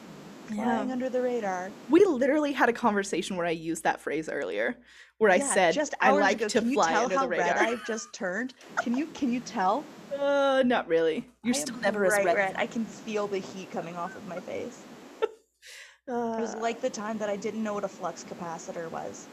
Flying 0.49 0.91
under 0.91 1.09
the 1.09 1.23
radar. 1.23 1.71
We 1.89 2.05
literally 2.05 2.51
had 2.53 2.69
a 2.69 2.73
conversation 2.73 3.37
where 3.37 3.47
I 3.47 3.51
used 3.51 3.85
that 3.85 4.01
phrase 4.01 4.29
earlier, 4.29 4.77
where 5.19 5.31
I 5.31 5.39
said 5.39 5.73
just 5.73 5.95
I 6.01 6.11
like 6.11 6.39
ago. 6.39 6.49
to 6.49 6.59
Can 6.59 6.69
you 6.69 6.75
fly 6.75 6.91
tell 6.91 7.05
under 7.05 7.15
how 7.17 7.23
the 7.23 7.29
radar. 7.29 7.47
red 7.47 7.57
I've 7.59 7.87
just 7.87 8.13
turned? 8.13 8.55
Can 8.83 8.97
you 8.97 9.07
can 9.07 9.33
you 9.33 9.41
tell? 9.41 9.85
Uh, 10.19 10.65
not 10.67 10.89
really. 10.89 11.25
You're 11.45 11.55
I 11.55 11.59
still 11.59 11.77
never 11.77 12.05
as 12.05 12.25
red. 12.25 12.35
red. 12.37 12.55
I 12.59 12.67
can 12.67 12.85
feel 12.85 13.29
the 13.29 13.39
heat 13.39 13.71
coming 13.71 13.97
off 13.97 14.17
of 14.17 14.27
my 14.27 14.41
face. 14.41 14.83
Uh, 15.23 15.27
It 16.37 16.41
was 16.41 16.57
like 16.57 16.81
the 16.81 16.91
time 16.91 17.17
that 17.19 17.31
I 17.31 17.37
didn't 17.37 17.63
know 17.63 17.75
what 17.75 17.85
a 17.85 17.89
flux 17.89 18.25
capacitor 18.29 18.91
was. 18.91 19.29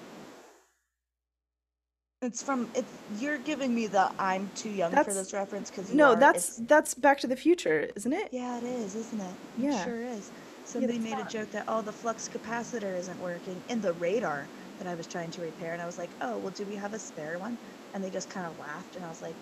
It's 2.24 2.41
from 2.41 2.67
it's 2.74 2.91
you're 3.19 3.38
giving 3.38 3.75
me 3.75 3.86
the 3.86 4.12
I'm 4.17 4.50
too 4.55 4.71
young 4.71 4.91
for 4.91 5.13
this 5.13 5.33
reference 5.33 5.69
because 5.69 5.93
no, 5.93 6.15
that's 6.15 6.55
that's 6.57 6.95
Back 6.95 7.19
to 7.19 7.27
the 7.27 7.36
Future, 7.36 7.89
isn't 7.95 8.12
it? 8.12 8.29
yeah, 8.31 8.57
it 8.57 8.63
is, 8.63 8.95
isn't 8.95 9.21
it? 9.21 9.33
Yeah. 9.59 9.79
It 9.79 9.83
sure 9.83 10.01
is. 10.01 10.31
Somebody 10.65 10.97
that's 10.97 11.15
made 11.15 11.24
a 11.24 11.29
joke 11.29 11.51
that 11.51 11.65
oh 11.67 11.83
the 11.83 11.91
flux 11.91 12.27
capacitor 12.27 12.97
isn't 12.97 13.21
working 13.21 13.62
in 13.69 13.81
the 13.81 13.93
radar 13.93 14.47
that 14.79 14.88
I 14.88 14.95
was 14.95 15.05
trying 15.05 15.29
to 15.31 15.41
repair, 15.41 15.74
and 15.74 15.81
I 15.81 15.86
was 15.86 16.00
like, 16.00 16.09
oh 16.21 16.39
well, 16.39 16.50
do 16.50 16.65
we 16.65 16.75
have 16.75 16.95
a 16.95 17.00
spare 17.00 17.38
one? 17.38 17.55
And 17.93 18.03
they 18.03 18.09
just 18.09 18.31
kind 18.31 18.47
of 18.47 18.57
laughed, 18.59 18.95
and 18.95 19.05
I 19.05 19.09
was 19.09 19.21
like, 19.21 19.36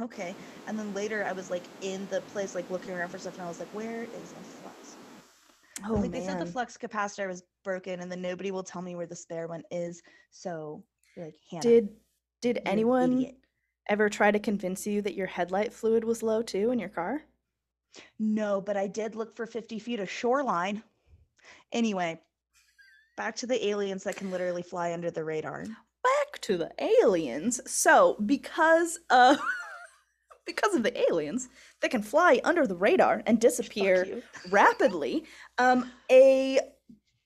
okay. 0.00 0.34
And 0.66 0.78
then 0.78 0.94
later 0.94 1.26
I 1.26 1.32
was 1.32 1.50
like 1.50 1.64
in 1.82 2.08
the 2.10 2.22
place 2.32 2.54
like 2.54 2.70
looking 2.70 2.92
around 2.92 3.10
for 3.10 3.18
stuff, 3.18 3.34
and 3.34 3.42
I 3.42 3.48
was 3.48 3.58
like, 3.58 3.68
where 3.74 4.04
is 4.04 4.08
the 4.08 4.44
flux? 4.62 4.96
Oh 5.86 5.94
like 5.94 6.10
they 6.10 6.24
said 6.24 6.40
the 6.40 6.46
flux 6.46 6.78
capacitor 6.78 7.28
was 7.28 7.42
broken 7.64 8.00
and 8.00 8.10
then 8.10 8.20
nobody 8.20 8.50
will 8.50 8.62
tell 8.62 8.82
me 8.82 8.94
where 8.96 9.06
the 9.06 9.16
spare 9.16 9.46
one 9.46 9.62
is 9.70 10.02
so 10.30 10.82
you're 11.16 11.26
like 11.26 11.36
Hannah, 11.50 11.62
Did 11.62 11.88
did 12.40 12.62
anyone 12.64 13.12
idiot." 13.14 13.36
ever 13.88 14.08
try 14.08 14.30
to 14.30 14.38
convince 14.38 14.86
you 14.86 15.02
that 15.02 15.14
your 15.14 15.26
headlight 15.26 15.72
fluid 15.72 16.04
was 16.04 16.22
low 16.22 16.42
too 16.42 16.70
in 16.70 16.78
your 16.78 16.88
car? 16.88 17.22
no 18.20 18.60
but 18.60 18.76
i 18.76 18.86
did 18.86 19.16
look 19.16 19.34
for 19.34 19.46
50 19.46 19.80
feet 19.80 19.98
of 19.98 20.08
shoreline 20.08 20.80
anyway 21.72 22.20
back 23.16 23.34
to 23.34 23.48
the 23.48 23.66
aliens 23.66 24.04
that 24.04 24.14
can 24.14 24.30
literally 24.30 24.62
fly 24.62 24.92
under 24.92 25.10
the 25.10 25.24
radar 25.24 25.64
Back 26.02 26.40
to 26.42 26.56
the 26.56 26.70
aliens. 27.02 27.60
So, 27.70 28.16
because 28.24 28.98
of 29.10 29.38
because 30.46 30.74
of 30.74 30.82
the 30.82 30.98
aliens 31.10 31.48
that 31.82 31.90
can 31.90 32.02
fly 32.02 32.40
under 32.42 32.66
the 32.66 32.74
radar 32.76 33.22
and 33.26 33.38
disappear 33.38 34.22
rapidly, 34.50 35.24
um, 35.58 35.90
a 36.10 36.58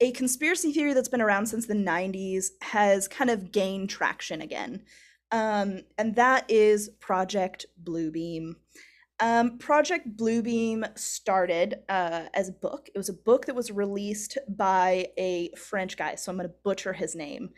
a 0.05 0.13
conspiracy 0.13 0.71
theory 0.71 0.93
that's 0.93 1.09
been 1.09 1.23
around 1.23 1.47
since 1.47 1.67
the 1.67 1.73
90s 1.75 2.49
has 2.61 3.09
kind 3.09 3.31
of 3.31 3.51
gained 3.51 3.89
traction 3.89 4.43
again. 4.43 4.83
Um, 5.33 5.81
and 5.97 6.15
that 6.17 6.45
is 6.51 6.91
Project 7.01 7.65
Bluebeam. 7.83 8.57
Um, 9.19 9.57
Project 9.57 10.15
Bluebeam 10.15 10.87
started 10.99 11.77
uh, 11.89 12.25
as 12.35 12.51
a 12.51 12.53
book. 12.53 12.91
It 12.95 12.99
was 12.99 13.09
a 13.09 13.15
book 13.15 13.47
that 13.47 13.55
was 13.55 13.71
released 13.71 14.37
by 14.47 15.07
a 15.17 15.51
French 15.57 15.97
guy, 15.97 16.17
so 16.17 16.31
I'm 16.31 16.37
going 16.37 16.51
to 16.51 16.55
butcher 16.63 16.93
his 16.93 17.15
name. 17.15 17.51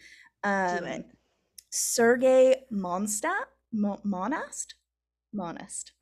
Um. 0.45 1.05
Sergei 1.71 2.63
Monstat? 2.73 3.47
Mo- 3.73 4.01
Monast? 4.05 4.75
Monist. 5.33 5.93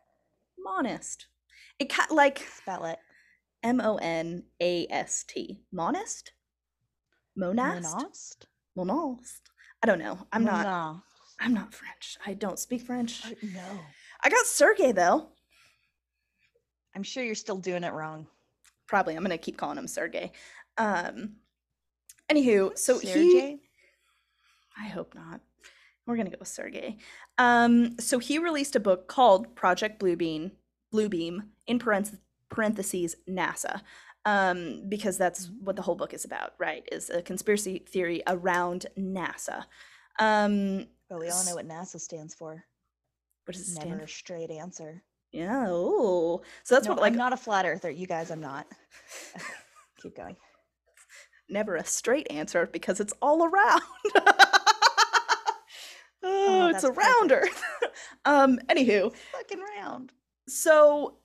Monist. 0.59 1.27
It 1.79 1.89
ca- 1.89 2.07
like 2.11 2.39
spell 2.39 2.85
it 2.85 2.99
M 3.65 3.81
O 3.81 3.97
N 3.97 4.45
A 4.61 4.87
S 4.91 5.25
T. 5.27 5.63
Monist? 5.73 6.34
Monast? 7.39 7.83
Monost? 7.85 8.47
Monast. 8.77 9.41
I 9.83 9.87
don't 9.87 9.99
know. 9.99 10.19
I'm 10.33 10.45
not 10.45 11.03
I'm 11.41 11.53
not 11.55 11.75
French. 11.75 12.17
I 12.25 12.35
don't 12.35 12.59
speak 12.59 12.83
French. 12.83 13.25
Uh, 13.27 13.31
no 13.55 13.81
I 14.23 14.29
got 14.31 14.47
Sergey 14.47 14.93
though. 14.93 15.29
i'm 16.95 17.03
sure 17.03 17.23
you're 17.25 17.35
still 17.35 17.59
doing 17.59 17.85
it 17.85 17.93
wrong 17.93 18.27
Probably 18.87 19.15
I'm 19.17 19.23
gonna 19.23 19.39
keep 19.39 19.57
calling 19.57 19.79
him 19.79 19.89
Sergey. 19.89 20.33
Um 20.79 21.37
anywho, 22.31 22.77
so 22.79 22.99
he 22.99 23.07
Sergey? 23.09 23.61
I 24.79 24.87
hope 24.89 25.15
not. 25.15 25.41
We're 26.07 26.17
gonna 26.17 26.31
go 26.31 26.37
with 26.39 26.49
Sergey. 26.49 26.99
Um, 27.39 27.99
so 27.99 28.19
he 28.19 28.39
released 28.39 28.77
a 28.77 28.81
book 28.81 29.09
called 29.09 29.55
Project 29.57 29.99
Bluebeam, 30.01 30.51
Bluebeam 30.93 31.49
in 31.67 31.79
parenth- 31.79 32.19
parentheses 32.51 33.17
NASA, 33.29 33.81
um, 34.25 34.83
because 34.89 35.19
that's 35.19 35.51
what 35.61 35.77
the 35.77 35.83
whole 35.83 35.95
book 35.95 36.15
is 36.15 36.25
about, 36.25 36.55
right? 36.59 36.89
Is 36.91 37.11
a 37.11 37.23
conspiracy 37.23 37.85
theory 37.87 38.23
around 38.27 38.87
NASA. 38.99 39.65
Um, 40.19 40.87
but 41.09 41.21
we 41.21 41.29
all 41.29 41.45
know 41.45 41.55
what 41.55 41.69
nasa 41.69 42.01
stands 42.01 42.35
for 42.35 42.65
what 43.45 43.55
does 43.55 43.69
it 43.69 43.73
stand 43.73 43.91
never 43.91 44.07
stand? 44.07 44.09
a 44.09 44.13
straight 44.13 44.51
answer 44.51 45.03
Yeah. 45.33 45.67
Oh, 45.69 46.43
so 46.63 46.75
that's 46.75 46.87
no, 46.87 46.95
what 46.95 47.03
like 47.03 47.13
i'm 47.13 47.19
not 47.19 47.33
a 47.33 47.37
flat 47.37 47.67
earther 47.67 47.91
you 47.91 48.07
guys 48.07 48.31
i'm 48.31 48.41
not 48.41 48.67
keep 50.03 50.17
going 50.17 50.37
never 51.49 51.77
a 51.77 51.85
straight 51.85 52.27
answer 52.31 52.67
because 52.73 53.01
it's 53.01 53.13
all 53.21 53.45
around. 53.45 53.83
oh, 56.23 56.69
it's 56.69 56.83
that's 56.83 56.85
a 56.85 56.93
rounder. 56.93 57.45
um, 58.25 58.59
anywho, 58.69 59.13
fucking 59.33 59.63
round 59.79 60.13
so 60.49 61.17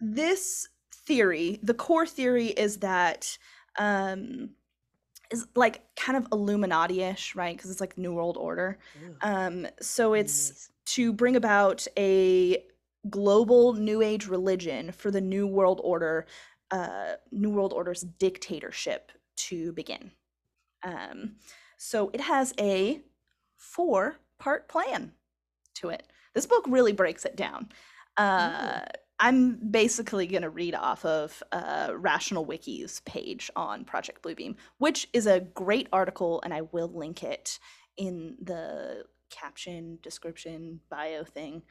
this 0.00 0.68
theory 1.06 1.58
the 1.62 1.74
core 1.74 2.06
theory 2.06 2.48
is 2.48 2.78
that 2.78 3.36
um 3.78 4.50
is 5.30 5.46
like 5.56 5.82
kind 5.96 6.16
of 6.18 6.26
illuminati-ish 6.30 7.34
right? 7.34 7.56
Because 7.56 7.70
it's 7.70 7.80
like 7.80 7.96
new 7.96 8.12
world 8.12 8.36
order. 8.36 8.78
Ooh, 9.04 9.16
um 9.22 9.66
so 9.80 10.14
it's 10.14 10.50
nice. 10.50 10.70
to 10.86 11.12
bring 11.12 11.36
about 11.36 11.86
a 11.98 12.62
global 13.10 13.72
new 13.72 14.02
age 14.02 14.28
religion 14.28 14.92
for 14.92 15.10
the 15.10 15.20
new 15.20 15.46
world 15.46 15.80
order 15.82 16.26
uh 16.70 17.14
new 17.30 17.50
world 17.50 17.72
order's 17.72 18.02
dictatorship 18.02 19.10
to 19.36 19.72
begin. 19.72 20.12
Um 20.82 21.36
so 21.78 22.10
it 22.12 22.20
has 22.20 22.54
a 22.60 23.00
four 23.56 24.16
part 24.38 24.68
plan 24.68 25.12
to 25.76 25.88
it. 25.88 26.04
This 26.34 26.46
book 26.46 26.64
really 26.68 26.92
breaks 26.92 27.24
it 27.24 27.36
down. 27.36 27.70
Uh 28.16 28.82
i'm 29.22 29.58
basically 29.70 30.26
going 30.26 30.42
to 30.42 30.50
read 30.50 30.74
off 30.74 31.04
of 31.06 31.42
uh, 31.52 31.90
rational 31.96 32.44
wiki's 32.44 33.00
page 33.06 33.50
on 33.56 33.84
project 33.84 34.22
bluebeam 34.22 34.54
which 34.78 35.08
is 35.14 35.26
a 35.26 35.40
great 35.40 35.88
article 35.92 36.42
and 36.44 36.52
i 36.52 36.60
will 36.72 36.88
link 36.88 37.22
it 37.22 37.58
in 37.96 38.36
the 38.42 39.04
caption 39.32 39.98
description 40.02 40.80
bio 40.90 41.24
thing. 41.24 41.62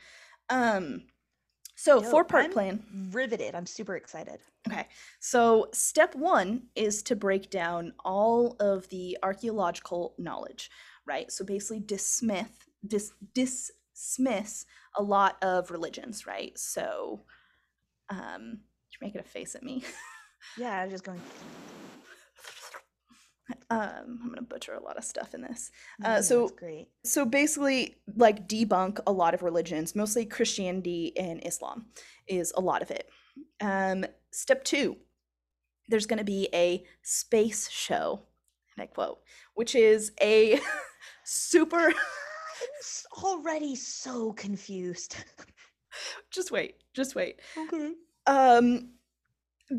Um 0.49 1.03
so 1.75 2.01
four 2.01 2.23
part 2.23 2.45
I'm 2.45 2.51
plan. 2.51 2.83
riveted. 3.11 3.55
I'm 3.55 3.65
super 3.65 3.95
excited. 3.95 4.39
Okay, 4.67 4.87
so 5.19 5.67
step 5.73 6.13
one 6.15 6.63
is 6.75 7.01
to 7.03 7.15
break 7.15 7.49
down 7.49 7.93
all 8.05 8.55
of 8.59 8.87
the 8.89 9.17
archaeological 9.23 10.13
knowledge, 10.19 10.69
right? 11.07 11.31
So 11.31 11.43
basically 11.43 11.79
dismiss 11.79 12.49
dis, 12.85 13.11
dismiss 13.33 14.65
a 14.95 15.01
lot 15.01 15.37
of 15.41 15.71
religions, 15.71 16.27
right? 16.27 16.57
So, 16.57 17.21
um, 18.11 18.59
you're 18.91 19.07
making 19.07 19.21
a 19.21 19.23
face 19.23 19.55
at 19.55 19.63
me. 19.63 19.83
yeah 20.57 20.79
i 20.79 20.83
was 20.83 20.91
just 20.91 21.03
going 21.03 21.21
um, 23.69 24.19
I'm 24.23 24.29
gonna 24.29 24.41
butcher 24.41 24.73
a 24.73 24.83
lot 24.83 24.97
of 24.97 25.03
stuff 25.03 25.33
in 25.33 25.41
this. 25.41 25.71
Uh, 26.03 26.15
no, 26.15 26.21
so 26.21 26.47
great 26.49 26.87
so 27.03 27.25
basically 27.25 27.95
like 28.15 28.47
debunk 28.47 28.99
a 29.07 29.11
lot 29.11 29.33
of 29.33 29.43
religions 29.43 29.95
mostly 29.95 30.25
christianity 30.25 31.13
and 31.17 31.45
islam 31.45 31.85
is 32.27 32.53
a 32.55 32.61
lot 32.61 32.81
of 32.81 32.91
it 32.91 33.09
um, 33.61 34.05
step 34.31 34.63
two 34.63 34.97
there's 35.87 36.05
going 36.05 36.19
to 36.19 36.25
be 36.25 36.47
a 36.53 36.83
space 37.01 37.69
show 37.69 38.21
and 38.75 38.83
i 38.83 38.85
quote 38.85 39.19
which 39.55 39.75
is 39.75 40.11
a 40.21 40.59
super 41.23 41.87
i'm 41.87 43.23
already 43.23 43.75
so 43.75 44.31
confused 44.33 45.15
just 46.31 46.51
wait 46.51 46.75
just 46.93 47.15
wait 47.15 47.39
okay 47.57 47.93
um 48.27 48.89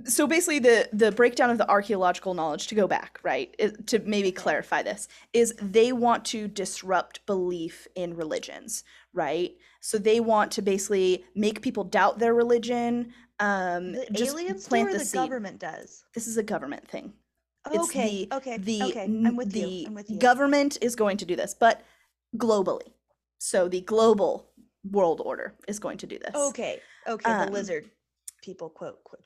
so 0.07 0.27
basically 0.27 0.59
the 0.59 0.89
the 0.93 1.13
breakdown 1.13 1.51
of 1.51 1.59
the 1.59 1.69
archaeological 1.69 2.33
knowledge 2.35 2.67
to 2.67 2.75
go 2.75 2.87
back 2.87 3.19
right 3.23 3.55
it- 3.59 3.87
to 3.87 3.99
maybe 4.01 4.33
clarify 4.33 4.83
this 4.83 5.07
is 5.33 5.55
they 5.61 5.93
want 5.93 6.25
to 6.25 6.49
disrupt 6.49 7.25
belief 7.27 7.87
in 7.95 8.15
religions 8.17 8.85
right 9.13 9.53
so 9.81 9.99
they 9.99 10.21
want 10.21 10.51
to 10.53 10.63
basically 10.63 11.25
make 11.35 11.61
people 11.61 11.85
doubt 11.85 12.19
their 12.19 12.33
religion 12.35 13.13
um 13.41 13.93
The 13.93 14.07
just 14.13 14.35
aliens 14.35 14.67
plant 14.67 14.89
or 14.89 14.93
the, 14.93 14.99
the 14.99 15.05
seed 15.05 15.23
government 15.25 15.59
does? 15.59 16.05
this 16.15 16.27
is 16.27 16.37
a 16.39 16.43
government 16.43 16.89
thing 16.89 17.13
it's 17.73 17.89
Okay, 17.89 18.29
the 18.31 18.37
okay, 18.37 18.57
the 18.59 18.83
okay. 18.91 19.05
I'm 19.27 19.37
with 19.37 19.53
the 19.53 19.61
you. 19.61 19.89
I'm 19.89 19.95
with 19.95 20.11
you. 20.11 20.19
government 20.19 20.79
is 20.81 20.97
going 20.97 21.17
to 21.19 21.25
do 21.27 21.37
this 21.37 21.55
but 21.55 21.83
globally 22.37 22.93
so 23.39 23.69
the 23.69 23.81
global 23.83 24.52
world 24.91 25.21
order 25.25 25.55
is 25.69 25.79
going 25.79 25.99
to 25.99 26.07
do 26.07 26.19
this 26.19 26.35
Okay, 26.35 26.81
okay. 27.07 27.31
The 27.31 27.47
Um, 27.47 27.53
lizard 27.53 27.91
people 28.43 28.69
quote 28.69 29.03
quote. 29.05 29.25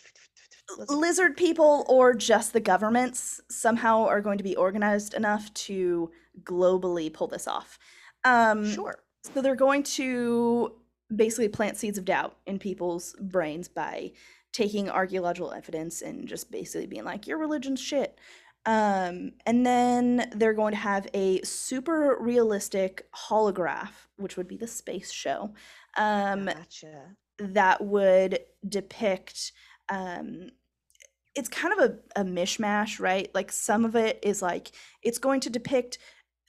lizard. 0.76 0.96
lizard 0.98 1.36
people 1.36 1.84
or 1.88 2.12
just 2.12 2.52
the 2.52 2.60
governments 2.60 3.40
somehow 3.50 4.04
are 4.04 4.20
going 4.20 4.36
to 4.38 4.44
be 4.44 4.54
organized 4.56 5.14
enough 5.14 5.52
to 5.54 6.10
globally 6.42 7.10
pull 7.12 7.26
this 7.26 7.48
off. 7.48 7.78
Um, 8.25 8.70
Sure. 8.70 8.98
So 9.32 9.42
they're 9.42 9.56
going 9.56 9.82
to 9.84 10.72
basically 11.14 11.48
plant 11.48 11.76
seeds 11.76 11.98
of 11.98 12.04
doubt 12.04 12.36
in 12.46 12.58
people's 12.58 13.14
brains 13.20 13.68
by 13.68 14.12
taking 14.52 14.88
archaeological 14.90 15.52
evidence 15.52 16.00
and 16.02 16.26
just 16.28 16.50
basically 16.50 16.86
being 16.86 17.04
like, 17.04 17.26
your 17.26 17.38
religion's 17.38 17.80
shit. 17.80 18.18
Um, 18.66 19.32
and 19.46 19.64
then 19.64 20.28
they're 20.35 20.52
going 20.52 20.73
to 20.73 20.78
have 20.78 21.06
a 21.14 21.40
super 21.42 22.16
realistic 22.20 23.06
holograph, 23.14 23.92
which 24.16 24.37
would 24.37 24.49
be 24.49 24.56
the 24.56 24.66
space 24.66 25.12
show. 25.12 25.54
Um, 25.96 26.46
Gotcha. 26.46 27.16
that 27.38 27.82
would 27.85 28.40
depict 28.68 29.52
um 29.88 30.50
it's 31.37 31.49
kind 31.49 31.78
of 31.78 31.90
a, 31.90 32.20
a 32.20 32.25
mishmash 32.25 32.99
right 32.99 33.32
like 33.35 33.52
some 33.52 33.85
of 33.85 33.94
it 33.94 34.18
is 34.23 34.42
like 34.42 34.73
it's 35.02 35.18
going 35.18 35.40
to 35.40 35.50
depict 35.50 35.99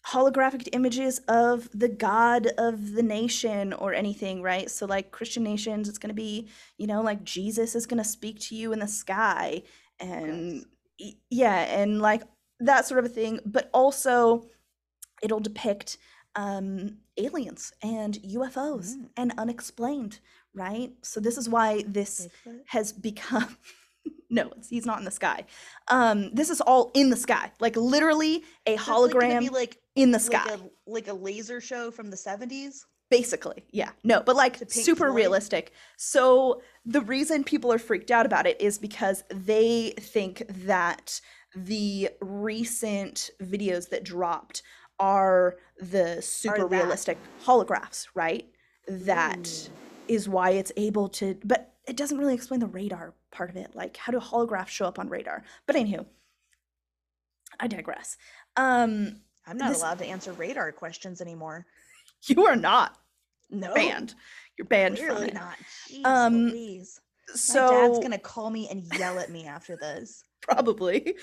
holographic 0.08 0.70
images 0.72 1.20
of 1.28 1.70
the 1.74 1.90
god 1.90 2.48
of 2.58 2.94
the 2.94 3.04
nation 3.04 3.74
or 3.74 3.94
anything 3.94 4.42
right 4.42 4.72
so 4.72 4.86
like 4.86 5.12
christian 5.12 5.44
nations 5.44 5.90
it's 5.90 5.98
going 5.98 6.10
to 6.10 6.16
be 6.16 6.48
you 6.78 6.88
know 6.88 7.02
like 7.02 7.24
jesus 7.24 7.76
is 7.76 7.86
going 7.86 8.02
to 8.02 8.10
speak 8.10 8.40
to 8.40 8.56
you 8.56 8.72
in 8.72 8.80
the 8.80 8.88
sky 8.88 9.62
and 10.00 10.66
yeah 11.30 11.60
and 11.80 12.02
like 12.02 12.24
that 12.60 12.86
sort 12.86 13.00
of 13.00 13.06
a 13.06 13.14
thing 13.14 13.40
but 13.46 13.70
also 13.74 14.48
it'll 15.22 15.40
depict 15.40 15.98
um 16.36 16.98
aliens 17.18 17.72
and 17.82 18.16
ufos 18.36 18.96
Mm. 18.96 19.10
and 19.18 19.34
unexplained 19.38 20.20
right 20.54 20.92
so 21.04 21.20
this 21.20 21.38
is 21.38 21.48
why 21.50 21.84
this 21.88 22.28
Bigfoot? 22.46 22.60
has 22.68 22.92
become 22.94 23.58
no 24.30 24.52
it's, 24.58 24.70
he's 24.70 24.86
not 24.86 25.00
in 25.00 25.06
the 25.06 25.12
sky 25.12 25.46
um 25.90 26.34
this 26.34 26.50
is 26.50 26.62
all 26.62 26.92
in 26.94 27.10
the 27.10 27.16
sky 27.16 27.52
like 27.60 27.76
literally 27.76 28.44
a 28.66 28.72
like 28.76 28.80
hologram 28.80 29.40
be 29.40 29.50
like 29.50 29.78
in 29.96 30.12
the 30.12 30.20
sky 30.20 30.44
like 30.46 30.60
a 30.60 30.70
like 30.90 31.08
a 31.08 31.14
laser 31.14 31.60
show 31.62 31.92
from 31.92 32.10
the 32.10 32.18
70s. 32.18 32.86
Basically 33.10 33.64
yeah. 33.72 33.92
No 34.04 34.22
but 34.22 34.36
like 34.36 34.70
super 34.70 35.12
realistic. 35.12 35.72
So 35.96 36.62
the 36.86 37.02
reason 37.02 37.44
people 37.44 37.72
are 37.72 37.80
freaked 37.80 38.12
out 38.12 38.26
about 38.26 38.46
it 38.46 38.60
is 38.62 38.78
because 38.78 39.24
they 39.30 39.94
think 40.00 40.44
that 40.66 41.22
the 41.56 42.10
recent 42.22 43.30
videos 43.42 43.90
that 43.90 44.04
dropped 44.04 44.62
are 45.00 45.56
the 45.80 46.22
super 46.22 46.68
that. 46.68 46.76
realistic 46.76 47.18
holographs 47.46 48.08
right? 48.14 48.46
That 48.88 49.70
is 50.08 50.28
Ooh. 50.28 50.32
why 50.32 50.52
it's 50.52 50.72
able 50.76 51.10
to 51.10 51.38
but 51.44 51.74
it 51.88 51.96
doesn't 51.96 52.18
really 52.18 52.34
explain 52.34 52.60
the 52.60 52.68
radar 52.68 53.14
part 53.32 53.50
of 53.50 53.56
it. 53.56 53.76
Like 53.76 53.96
how 53.98 54.12
do 54.12 54.20
holographs 54.20 54.68
show 54.68 54.86
up 54.86 55.00
on 55.00 55.10
radar? 55.10 55.44
But 55.66 55.76
anywho 55.76 56.06
i 57.60 57.68
digress. 57.68 58.18
Um 58.56 59.22
I'm 59.48 59.58
not 59.58 59.70
this- 59.70 59.80
allowed 59.80 60.00
to 60.00 60.06
answer 60.06 60.34
radar 60.34 60.72
questions 60.74 61.22
anymore. 61.22 61.66
you 62.28 62.46
are 62.46 62.56
not 62.56 62.98
No. 63.50 63.74
banned 63.74 64.14
you're 64.58 64.66
banned 64.68 64.98
from 64.98 65.24
it 65.24 65.34
not. 65.34 65.56
Jeez 65.90 66.06
Um, 66.06 66.48
Louise. 66.48 67.00
so 67.36 67.62
My 67.62 67.88
dad's 67.88 68.00
gonna 68.00 68.18
call 68.18 68.50
me 68.50 68.68
and 68.70 68.84
yell 68.98 69.20
at 69.20 69.30
me 69.30 69.46
after 69.46 69.76
this. 69.78 70.24
probably 70.42 71.16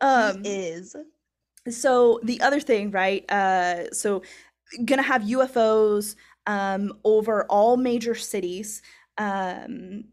um 0.00 0.42
he 0.44 0.50
is. 0.50 0.96
so 1.68 2.18
the 2.24 2.40
other 2.40 2.58
thing 2.60 2.90
right 2.90 3.24
uh 3.30 3.90
so 3.92 4.22
gonna 4.84 5.02
have 5.02 5.22
ufos 5.22 6.16
um 6.46 6.92
over 7.04 7.44
all 7.44 7.76
major 7.76 8.14
cities 8.14 8.82
um 9.18 10.04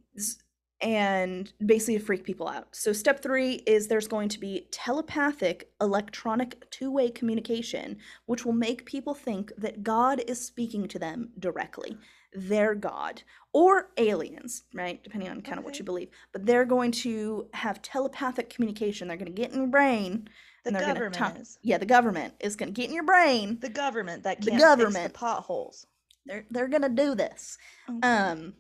and 0.82 1.52
basically 1.66 1.98
to 1.98 2.04
freak 2.04 2.24
people 2.24 2.48
out 2.48 2.68
so 2.72 2.94
step 2.94 3.22
three 3.22 3.56
is 3.68 3.88
there's 3.88 4.08
going 4.08 4.30
to 4.30 4.40
be 4.40 4.68
telepathic 4.72 5.70
electronic 5.82 6.70
two-way 6.72 7.10
communication 7.10 7.98
which 8.28 8.46
will 8.46 8.54
make 8.54 8.86
people 8.86 9.14
think 9.14 9.52
that 9.58 9.84
god 9.84 10.22
is 10.28 10.44
speaking 10.46 10.88
to 10.88 10.98
them 10.98 11.30
directly 11.40 11.98
their 12.34 12.76
god 12.76 13.22
or 13.52 13.90
aliens 13.98 14.64
right 14.74 15.04
depending 15.04 15.30
on 15.30 15.42
kind 15.42 15.60
of 15.60 15.66
what 15.66 15.78
you 15.80 15.84
believe 15.84 16.10
but 16.32 16.46
they're 16.46 16.66
going 16.66 16.92
to 16.92 17.48
have 17.54 17.82
telepathic 17.82 18.50
communication 18.50 19.08
they're 19.08 19.18
going 19.18 19.26
to 19.34 19.42
get 19.42 19.52
in 19.52 19.58
your 19.58 19.68
brain 19.68 20.30
The 20.64 20.70
and 20.70 20.76
they're 20.76 20.82
gonna 20.84 20.94
government 20.94 21.16
talk- 21.16 21.40
is. 21.40 21.58
yeah, 21.62 21.78
the 21.78 21.86
government 21.86 22.34
is 22.40 22.56
going 22.56 22.74
to 22.74 22.80
get 22.82 22.90
in 22.90 22.96
your 22.96 23.06
brain. 23.06 23.58
The 23.62 23.70
government 23.70 24.24
that 24.24 24.42
can't 24.46 24.60
government. 24.62 24.96
fix 24.96 25.08
the 25.08 25.14
potholes. 25.18 25.88
They're 26.26 26.46
they're 26.52 26.68
going 26.68 26.82
to 26.84 26.90
do 26.90 27.16
this. 27.16 27.58
Okay. 27.90 28.00
Um 28.08 28.54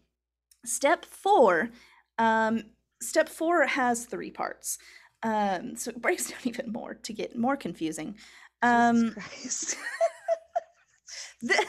step 0.65 1.05
4 1.05 1.69
um 2.19 2.63
step 3.01 3.29
4 3.29 3.67
has 3.67 4.05
3 4.07 4.31
parts. 4.31 4.79
Um 5.23 5.77
so 5.77 5.91
it 5.91 6.01
breaks 6.01 6.27
down 6.31 6.39
even 6.45 6.73
more 6.73 6.95
to 6.95 7.13
get 7.13 7.37
more 7.37 7.57
confusing. 7.57 8.17
Jesus 8.63 9.03
Um 9.03 9.13
Christ. 9.13 9.75
the, 11.41 11.65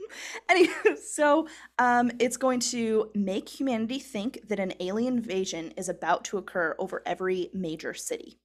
anyway, 0.50 0.72
so 1.10 1.48
um 1.78 2.10
it's 2.20 2.38
going 2.38 2.60
to 2.60 3.10
make 3.14 3.48
humanity 3.48 4.00
think 4.00 4.48
that 4.48 4.60
an 4.60 4.74
alien 4.80 5.16
invasion 5.18 5.72
is 5.76 5.88
about 5.88 6.24
to 6.26 6.38
occur 6.38 6.76
over 6.78 7.02
every 7.06 7.50
major 7.54 7.94
city. 7.94 8.38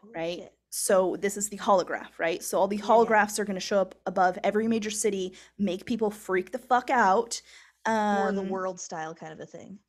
Holy 0.00 0.16
right? 0.16 0.42
shit. 0.42 0.52
So 0.70 1.16
this 1.20 1.36
is 1.36 1.50
the 1.50 1.58
holograph, 1.58 2.18
right? 2.18 2.42
So 2.42 2.58
all 2.58 2.68
the 2.68 2.78
Yeah, 2.78 2.96
yeah. 2.96 3.10
holographs 3.10 3.38
are 3.40 3.44
going 3.46 3.56
to 3.56 3.60
show 3.60 3.80
up 3.80 3.96
above 4.06 4.38
every 4.44 4.68
major 4.68 4.90
city, 4.90 5.34
make 5.58 5.86
people 5.86 6.10
freak 6.10 6.52
the 6.52 6.58
fuck 6.58 6.90
out. 6.90 7.42
Um, 7.86 7.94
Or 8.08 8.32
the 8.32 8.42
world 8.42 8.80
style 8.80 9.14
kind 9.14 9.32
of 9.32 9.40
a 9.40 9.46
thing. 9.46 9.80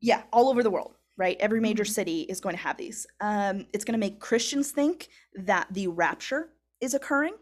Yeah, 0.00 0.22
all 0.32 0.48
over 0.48 0.62
the 0.62 0.70
world, 0.70 0.94
right? 1.16 1.36
Every 1.40 1.60
major 1.60 1.84
Mhm. 1.84 1.88
city 1.94 2.20
is 2.22 2.40
going 2.40 2.54
to 2.54 2.62
have 2.62 2.76
these. 2.76 3.06
Um, 3.20 3.66
it's 3.72 3.84
going 3.84 3.94
to 3.94 3.98
make 3.98 4.20
Christians 4.20 4.70
think 4.70 5.08
that 5.34 5.66
the 5.72 5.88
rapture 5.88 6.50
is 6.80 6.94
occurring. 6.94 7.34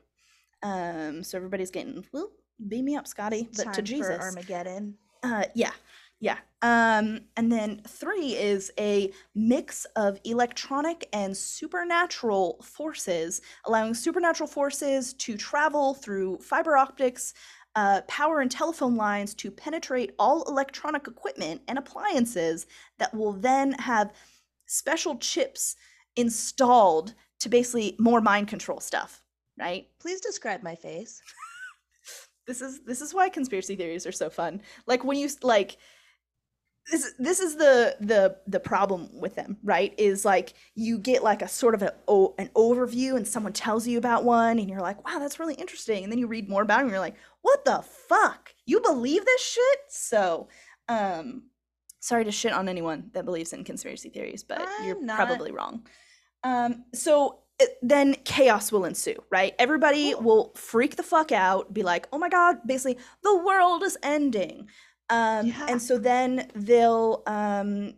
Um, 0.63 1.23
so 1.23 1.37
everybody's 1.37 1.71
getting, 1.71 2.05
well, 2.13 2.31
beam 2.69 2.87
me 2.87 2.97
up, 2.97 3.07
Scotty, 3.07 3.49
but 3.57 3.65
Time 3.65 3.75
to 3.75 3.83
for 3.83 3.87
Jesus. 3.87 4.19
Armageddon. 4.19 4.97
Uh, 5.23 5.45
yeah, 5.55 5.73
yeah. 6.21 6.39
Um, 6.63 7.21
and 7.37 7.53
then 7.53 7.83
three 7.87 8.35
is 8.37 8.73
a 8.79 9.13
mix 9.35 9.85
of 9.97 10.19
electronic 10.25 11.09
and 11.13 11.37
supernatural 11.37 12.63
forces, 12.63 13.43
allowing 13.67 13.93
supernatural 13.93 14.47
forces 14.49 15.13
to 15.15 15.37
travel 15.37 15.95
through 15.95 16.39
fiber 16.39 16.77
optics, 16.77 17.35
uh, 17.77 18.01
power 18.09 18.41
and 18.41 18.51
telephone 18.51 18.97
lines 18.97 19.35
to 19.35 19.51
penetrate 19.51 20.15
all 20.19 20.43
electronic 20.45 21.07
equipment 21.07 21.61
and 21.69 21.79
appliances 21.79 22.67
that 22.99 23.15
will 23.15 23.35
then 23.35 23.73
have 23.73 24.13
special 24.65 25.17
chips 25.19 25.77
installed 26.17 27.15
to 27.39 27.51
basically 27.51 27.95
more 27.99 28.23
mind 28.23 28.49
control 28.49 28.81
stuff, 28.81 29.23
right? 29.59 29.87
Please 30.01 30.21
describe 30.21 30.63
my 30.63 30.75
face. 30.75 31.21
this 32.47 32.63
is 32.63 32.81
this 32.85 33.03
is 33.03 33.13
why 33.13 33.29
conspiracy 33.29 33.77
theories 33.77 34.07
are 34.07 34.13
so 34.13 34.31
fun 34.31 34.63
like 34.87 35.05
when 35.05 35.19
you 35.19 35.29
like 35.43 35.77
this 36.91 37.15
this 37.19 37.41
is 37.41 37.57
the 37.57 37.97
the 38.01 38.37
the 38.47 38.61
problem 38.61 39.09
with 39.13 39.35
them 39.35 39.57
right? 39.65 39.93
Is 39.99 40.25
like 40.25 40.55
you 40.75 40.99
get 40.99 41.23
like 41.23 41.43
a 41.43 41.49
sort 41.49 41.75
of 41.75 41.83
a, 41.83 41.93
o- 42.07 42.35
an 42.39 42.49
overview 42.55 43.17
and 43.17 43.27
someone 43.27 43.53
tells 43.53 43.87
you 43.89 43.99
about 43.99 44.25
one 44.25 44.59
and 44.59 44.69
you're 44.71 44.81
like 44.81 45.05
wow 45.05 45.19
that's 45.19 45.41
really 45.41 45.55
interesting. 45.55 46.03
And 46.05 46.13
then 46.13 46.19
you 46.19 46.27
read 46.29 46.49
more 46.49 46.63
about 46.63 46.79
it 46.81 46.83
and 46.83 46.91
you're 46.91 47.01
like 47.01 47.17
what 47.43 47.65
the 47.65 47.83
fuck? 48.09 48.53
You 48.67 48.81
believe 48.81 49.25
this 49.25 49.43
shit? 49.43 49.79
So 49.89 50.49
um 50.89 51.45
sorry 52.01 52.25
to 52.25 52.31
shit 52.33 52.53
on 52.53 52.69
anyone 52.69 53.11
that 53.15 53.25
believes 53.25 53.53
in 53.53 53.65
conspiracy 53.65 54.09
theories 54.11 54.45
but 54.45 54.67
you're 54.85 55.03
not. 55.03 55.17
probably 55.17 55.51
wrong. 55.53 55.85
Um 56.45 56.85
so 56.95 57.41
it- 57.59 57.79
then 57.83 58.15
chaos 58.25 58.71
will 58.71 58.85
ensue 58.85 59.17
right? 59.31 59.55
Everybody 59.59 60.13
Cool. 60.13 60.23
will 60.23 60.53
freak 60.55 60.95
the 60.97 61.03
fuck 61.03 61.33
out 61.33 61.75
be 61.75 61.83
like 61.83 62.07
oh 62.13 62.19
my 62.19 62.29
god 62.29 62.59
basically 62.67 62.99
the 63.25 63.37
world 63.39 63.83
is 63.83 63.97
ending 64.03 64.69
um 65.11 65.47
Yeah. 65.47 65.67
and 65.69 65.81
so 65.83 65.99
then 65.99 66.51
they'll 66.55 67.23
um 67.27 67.95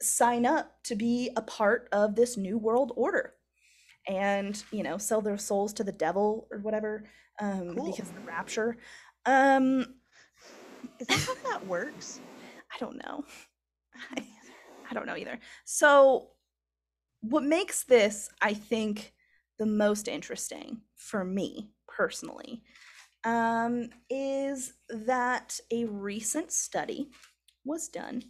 sign 0.00 0.46
up 0.46 0.82
to 0.84 0.94
be 0.96 1.30
a 1.36 1.42
part 1.42 1.88
of 1.92 2.14
this 2.16 2.36
new 2.36 2.58
world 2.58 2.92
order 2.96 3.34
and 4.08 4.62
you 4.72 4.82
know 4.82 4.98
sell 4.98 5.20
their 5.20 5.38
souls 5.38 5.72
to 5.74 5.84
the 5.84 5.92
devil 5.92 6.48
or 6.50 6.58
whatever 6.58 7.04
um 7.40 7.68
Cool. 7.74 7.86
because 7.86 8.08
of 8.08 8.14
the 8.14 8.20
rapture 8.26 8.76
um 9.26 9.86
Is 11.00 11.06
that 11.08 11.18
how 11.18 11.34
that 11.58 11.66
works? 11.66 12.20
i 12.74 12.78
don't 12.78 12.96
know 12.96 13.24
I, 14.16 14.24
I 14.90 14.94
don't 14.94 15.06
know 15.06 15.16
either. 15.16 15.38
So, 15.64 16.28
what 17.20 17.44
makes 17.44 17.84
this, 17.84 18.28
I 18.42 18.54
think, 18.54 19.12
the 19.58 19.66
most 19.66 20.08
interesting 20.08 20.82
for 20.96 21.24
me 21.24 21.70
personally 21.88 22.62
um, 23.24 23.90
is 24.10 24.74
that 24.88 25.58
a 25.70 25.84
recent 25.84 26.52
study 26.52 27.08
was 27.64 27.88
done 27.88 28.22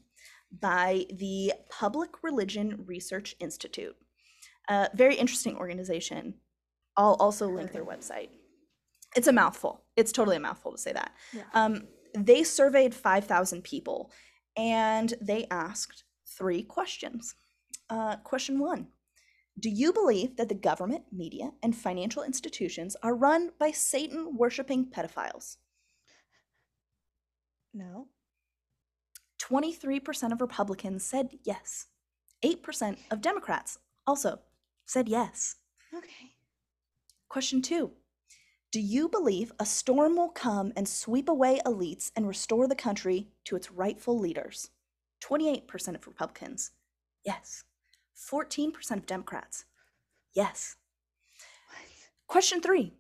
by 0.60 1.06
the 1.10 1.52
Public 1.70 2.22
Religion 2.22 2.84
Research 2.86 3.34
Institute. 3.40 3.96
A 4.68 4.90
very 4.94 5.16
interesting 5.16 5.56
organization. 5.56 6.34
I'll 6.96 7.14
also 7.14 7.48
link 7.48 7.72
their 7.72 7.84
website. 7.84 8.28
It's 9.16 9.26
a 9.26 9.32
mouthful. 9.32 9.84
It's 9.96 10.12
totally 10.12 10.36
a 10.36 10.40
mouthful 10.40 10.72
to 10.72 10.78
say 10.78 10.92
that. 10.92 11.12
Yeah. 11.32 11.42
Um, 11.54 11.88
they 12.14 12.44
surveyed 12.44 12.94
5,000 12.94 13.62
people 13.62 14.12
and 14.56 15.14
they 15.20 15.46
asked 15.50 16.04
three 16.26 16.62
questions. 16.62 17.34
Uh, 17.88 18.16
question 18.16 18.58
one 18.58 18.88
Do 19.58 19.68
you 19.68 19.92
believe 19.92 20.36
that 20.36 20.48
the 20.48 20.54
government, 20.54 21.04
media, 21.12 21.52
and 21.62 21.76
financial 21.76 22.22
institutions 22.22 22.96
are 23.02 23.14
run 23.14 23.50
by 23.58 23.70
Satan 23.70 24.36
worshiping 24.36 24.86
pedophiles? 24.86 25.58
No. 27.74 28.08
23% 29.40 30.32
of 30.32 30.40
Republicans 30.40 31.04
said 31.04 31.30
yes. 31.44 31.86
8% 32.44 32.96
of 33.10 33.20
Democrats 33.20 33.78
also 34.06 34.40
said 34.86 35.08
yes. 35.08 35.56
Okay. 35.94 36.32
Question 37.28 37.62
two 37.62 37.92
Do 38.70 38.80
you 38.80 39.08
believe 39.08 39.52
a 39.58 39.66
storm 39.66 40.16
will 40.16 40.30
come 40.30 40.72
and 40.76 40.88
sweep 40.88 41.28
away 41.28 41.60
elites 41.66 42.10
and 42.16 42.26
restore 42.26 42.66
the 42.66 42.74
country 42.74 43.28
to 43.44 43.56
its 43.56 43.70
rightful 43.70 44.18
leaders? 44.18 44.70
28% 45.22 45.94
of 45.94 46.06
Republicans, 46.06 46.72
yes. 47.24 47.64
14% 48.16 48.90
of 48.92 49.06
Democrats, 49.06 49.64
yes. 50.34 50.76
Question 52.26 52.60
three 52.60 52.94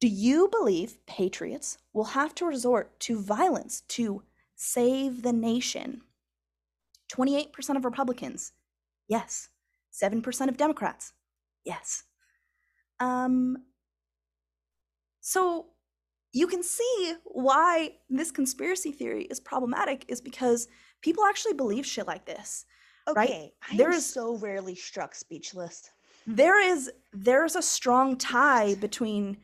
Do 0.00 0.08
you 0.08 0.48
believe 0.48 1.04
patriots 1.06 1.78
will 1.92 2.04
have 2.04 2.34
to 2.36 2.46
resort 2.46 2.98
to 3.00 3.20
violence 3.20 3.82
to 3.88 4.22
save 4.56 5.22
the 5.22 5.32
nation? 5.32 6.02
28% 7.12 7.76
of 7.76 7.84
Republicans, 7.84 8.52
yes. 9.08 9.48
7% 9.92 10.48
of 10.48 10.56
Democrats, 10.56 11.12
yes. 11.64 12.04
Um, 13.00 13.56
so 15.20 15.66
you 16.32 16.46
can 16.46 16.62
see 16.62 17.14
why 17.24 17.96
this 18.08 18.30
conspiracy 18.30 18.92
theory 18.92 19.24
is 19.24 19.40
problematic 19.40 20.04
is 20.08 20.20
because 20.20 20.68
people 21.02 21.24
actually 21.24 21.54
believe 21.54 21.84
shit 21.84 22.06
like 22.06 22.26
this. 22.26 22.66
Right? 23.14 23.28
Okay. 23.28 23.52
I 23.70 23.76
There 23.76 23.92
am 23.92 24.00
so 24.00 24.36
rarely 24.36 24.74
struck 24.74 25.14
speechless. 25.14 25.90
there 26.26 26.60
is 26.60 26.90
there's 27.12 27.56
a 27.56 27.62
strong 27.62 28.16
tie 28.16 28.74
between 28.74 29.38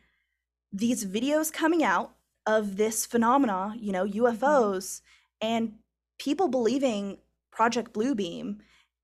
these 0.73 1.05
videos 1.05 1.53
coming 1.53 1.83
out 1.83 2.15
of 2.47 2.77
this 2.77 3.07
phenomena 3.07 3.75
you 3.79 3.93
know 3.93 4.05
mm-hmm. 4.05 4.21
ufos 4.25 5.01
and 5.41 5.73
people 6.19 6.49
believing 6.49 7.19
project 7.51 7.93
bluebeam 7.93 8.59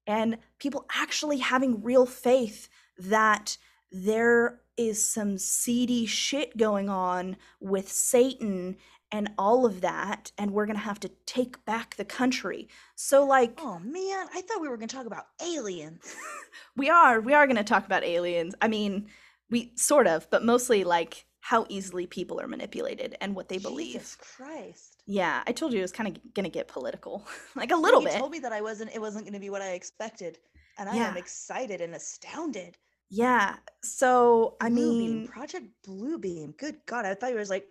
and 0.06 0.38
people 0.58 0.86
actually 0.94 1.38
having 1.38 1.82
real 1.82 2.06
faith 2.06 2.68
that 2.98 3.56
there 3.90 4.60
is 4.76 5.04
some 5.04 5.38
seedy 5.38 6.06
shit 6.06 6.56
going 6.56 6.88
on 6.88 7.36
with 7.60 7.90
satan 7.90 8.76
and 9.12 9.31
all 9.38 9.66
of 9.66 9.81
that 9.83 10.33
and 10.38 10.51
we're 10.53 10.66
gonna 10.66 10.79
have 10.81 11.01
to 11.01 11.11
take 11.27 11.64
back 11.64 11.96
the 11.96 12.05
country 12.05 12.68
so 12.96 13.25
like 13.25 13.59
Oh 13.59 13.79
man, 13.79 14.27
I 14.35 14.40
thought 14.42 14.61
we 14.61 14.68
were 14.68 14.77
gonna 14.77 14.88
talk 14.88 15.07
about 15.07 15.27
aliens. 15.42 16.14
we 16.77 16.88
are 16.90 17.20
we 17.20 17.35
are 17.35 17.46
going 17.46 17.57
to 17.57 17.64
talk 17.64 17.87
about 17.87 18.05
aliens 18.05 18.55
i 18.61 18.68
mean 18.68 19.07
we 19.51 19.72
sort 19.77 20.07
of 20.07 20.29
but 20.31 20.44
mostly 20.44 20.85
like 20.85 21.27
how 21.40 21.66
easily 21.68 22.07
people 22.07 22.40
are 22.40 22.46
manipulated 22.48 23.16
and 23.20 23.35
what 23.35 23.48
they 23.48 23.59
believe 23.59 23.94
Jesus 23.94 24.16
Christ. 24.16 24.96
yeah 25.07 25.42
i 25.46 25.53
told 25.53 25.72
you 25.72 25.79
it 25.79 25.83
was 25.83 25.92
kind 25.92 26.09
of 26.16 26.35
going 26.35 26.44
to 26.44 26.51
get 26.51 26.68
political 26.68 27.27
like 27.57 27.72
a 27.72 27.77
Yeah, 27.77 27.77
little 27.77 28.01
you 28.01 28.07
bit 28.07 28.12
told 28.18 28.31
me 28.33 28.38
that 28.40 28.53
I 28.53 28.61
wasn't. 28.62 28.94
It 28.94 29.01
wasn't 29.01 29.27
gonna 29.27 29.40
be 29.40 29.51
what 29.51 29.62
I 29.62 29.72
expected, 29.72 30.38
and 30.79 30.88
I 30.88 30.98
am 30.98 31.16
excited 31.16 31.81
and 31.81 31.94
astounded. 31.94 32.79
yeah 33.11 33.57
so 33.83 34.57
i 34.61 34.68
Bluebeam, 34.68 35.22
mean 35.22 35.25
Project 35.25 35.66
Bluebeam. 35.87 36.57
Good 36.57 36.77
God, 36.87 37.05
I 37.05 37.14
thought 37.14 37.31
you 37.31 37.37
was 37.37 37.51
like, 37.51 37.68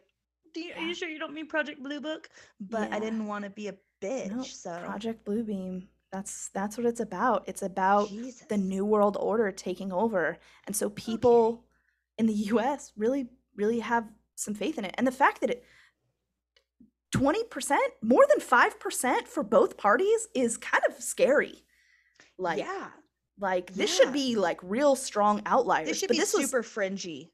Do 0.53 0.61
you, 0.61 0.73
are 0.75 0.81
you 0.81 0.93
sure 0.93 1.09
you 1.09 1.19
don't 1.19 1.33
mean 1.33 1.47
Project 1.47 1.81
Blue 1.81 2.01
Book? 2.01 2.29
But 2.59 2.91
I 2.91 2.99
didn't 2.99 3.27
want 3.27 3.45
to 3.45 3.49
be 3.49 3.67
a 3.67 3.75
bitch. 4.01 4.31
no, 4.31 4.43
so 4.43 4.77
project 4.83 5.23
bluebeam 5.25 5.83
that's 6.11 6.49
that's 6.53 6.77
what 6.77 6.85
it's 6.85 6.99
about 6.99 7.43
it's 7.47 7.61
about 7.61 8.09
Jesus. 8.09 8.43
the 8.49 8.57
new 8.57 8.83
world 8.85 9.17
order 9.19 9.51
taking 9.51 9.91
over 9.91 10.37
and 10.65 10.75
so 10.75 10.89
people 10.89 11.63
in 12.17 12.25
the 12.25 12.33
us 12.33 12.91
really 12.97 13.27
really 13.55 13.79
have 13.79 14.05
some 14.35 14.53
faith 14.53 14.77
in 14.77 14.85
it 14.85 14.93
and 14.97 15.07
the 15.07 15.11
fact 15.11 15.41
that 15.41 15.49
it 15.49 15.63
20% 17.13 17.75
more 18.01 18.25
than 18.29 18.39
5% 18.39 19.27
for 19.27 19.43
both 19.43 19.75
parties 19.75 20.29
is 20.33 20.55
kind 20.55 20.83
of 20.87 21.01
scary 21.03 21.65
like 22.37 22.59
yeah, 22.59 22.87
like 23.39 23.73
this 23.73 23.91
yeah. 23.91 24.05
should 24.05 24.13
be 24.13 24.35
like 24.35 24.59
real 24.63 24.95
strong 24.95 25.41
outliers 25.45 25.87
this 25.87 25.99
should 25.99 26.07
but 26.07 26.15
be 26.15 26.19
this 26.19 26.33
was 26.33 26.45
super 26.45 26.63
fringy. 26.63 27.31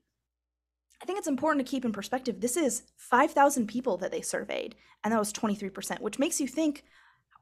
I 1.02 1.06
think 1.06 1.18
it's 1.20 1.28
important 1.28 1.66
to 1.66 1.70
keep 1.70 1.86
in 1.86 1.92
perspective 1.92 2.40
this 2.42 2.58
is 2.58 2.84
5000 2.98 3.68
people 3.68 3.98
that 3.98 4.12
they 4.12 4.22
surveyed 4.22 4.76
and 5.04 5.14
that 5.14 5.20
was 5.20 5.32
23% 5.34 6.00
which 6.02 6.20
makes 6.20 6.40
you 6.42 6.48
think 6.48 6.84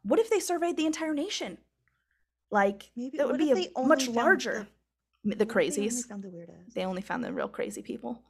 what 0.04 0.20
if 0.20 0.30
they 0.30 0.40
surveyed 0.40 0.78
the 0.78 0.86
entire 0.86 1.14
nation? 1.16 1.58
Like 2.52 2.92
Maybe 2.96 3.18
that 3.18 3.28
would 3.28 3.40
be 3.40 3.70
a 3.76 3.82
much 3.82 4.08
larger 4.08 4.68
The, 5.24 5.36
the 5.36 5.44
if 5.44 5.48
they 5.48 5.56
only 5.56 5.68
crazies. 5.90 6.08
found 6.08 6.24
the 6.24 6.28
weirdos. 6.30 6.74
they 6.76 6.86
only 6.86 7.02
found 7.02 7.24
the 7.24 7.34
real 7.34 7.48
crazy 7.48 7.82
people. 7.82 8.22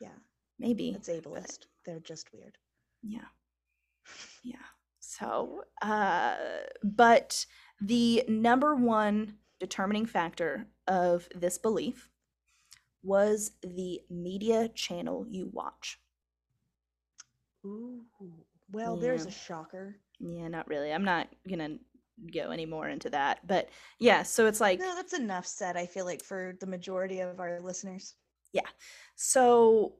Yeah, 0.00 0.16
maybe. 0.58 0.90
It's 0.96 1.08
ableist. 1.10 1.66
They're 1.84 2.00
just 2.00 2.32
weird. 2.32 2.56
yeah. 3.02 3.28
Yeah. 4.42 4.56
So 5.00 5.64
uh 5.82 6.36
but 6.82 7.44
the 7.80 8.24
number 8.28 8.74
one 8.74 9.34
determining 9.58 10.06
factor 10.06 10.66
of 10.86 11.28
this 11.34 11.58
belief 11.58 12.08
was 13.02 13.52
the 13.62 14.00
media 14.10 14.68
channel 14.68 15.26
you 15.28 15.48
watch 15.52 15.98
Ooh. 17.64 18.02
Well, 18.72 18.96
there's 18.96 19.26
a 19.26 19.30
shocker. 19.30 19.96
yeah 20.18 20.48
not 20.48 20.68
really 20.68 20.92
i'm 20.92 21.04
not 21.04 21.28
gonna 21.48 21.76
go 22.32 22.50
any 22.50 22.66
more 22.66 22.88
into 22.88 23.08
that 23.10 23.40
but 23.46 23.68
yeah 23.98 24.22
so 24.22 24.46
it's 24.46 24.60
like 24.60 24.78
No, 24.78 24.94
that's 24.94 25.14
enough 25.14 25.46
said. 25.46 25.76
I 25.76 25.86
feel 25.86 26.04
like 26.04 26.22
for 26.22 26.54
the 26.60 26.66
majority 26.66 27.20
of 27.20 27.40
our 27.40 27.60
listeners. 27.60 28.14
Yeah. 28.52 28.68
So 29.16 29.94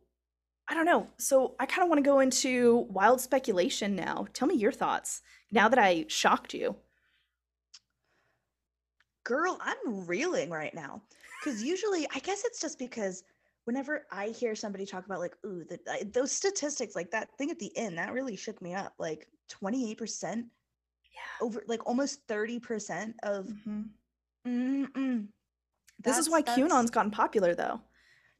i 0.68 0.74
don't 0.74 0.84
know 0.86 1.06
so 1.18 1.54
i 1.58 1.66
kind 1.66 1.82
of 1.82 1.88
want 1.88 1.98
to 1.98 2.08
go 2.08 2.20
into 2.20 2.86
wild 2.90 3.20
speculation 3.20 3.96
now 3.96 4.26
tell 4.34 4.46
me 4.46 4.54
your 4.54 4.70
thoughts 4.70 5.20
now 5.50 5.68
that 5.68 5.78
i 5.80 6.04
shocked 6.08 6.54
you 6.54 6.76
Girl, 9.24 9.58
I'm 9.60 10.06
reeling 10.06 10.50
right 10.50 10.74
now. 10.74 11.02
Because 11.42 11.62
usually, 11.62 12.06
I 12.14 12.18
guess 12.18 12.44
it's 12.44 12.60
just 12.60 12.78
because 12.78 13.22
whenever 13.64 14.06
I 14.10 14.28
hear 14.28 14.54
somebody 14.54 14.84
talk 14.86 15.06
about, 15.06 15.20
like, 15.20 15.36
ooh, 15.44 15.64
the, 15.64 15.78
I- 15.90 16.04
those 16.12 16.32
statistics, 16.32 16.94
like 16.94 17.10
that 17.12 17.28
thing 17.38 17.50
at 17.50 17.58
the 17.58 17.76
end, 17.76 17.98
that 17.98 18.12
really 18.12 18.36
shook 18.36 18.60
me 18.60 18.74
up. 18.74 18.94
Like 18.98 19.28
28%, 19.50 20.36
yeah 20.36 20.44
over 21.40 21.62
like 21.66 21.86
almost 21.86 22.26
30% 22.28 23.14
of. 23.22 23.46
Mhm. 23.46 23.88
Mm-mm. 24.46 25.26
this 26.02 26.16
is 26.16 26.30
why 26.30 26.40
qanon's 26.40 26.90
gotten 26.90 27.10
popular 27.10 27.54
though 27.54 27.78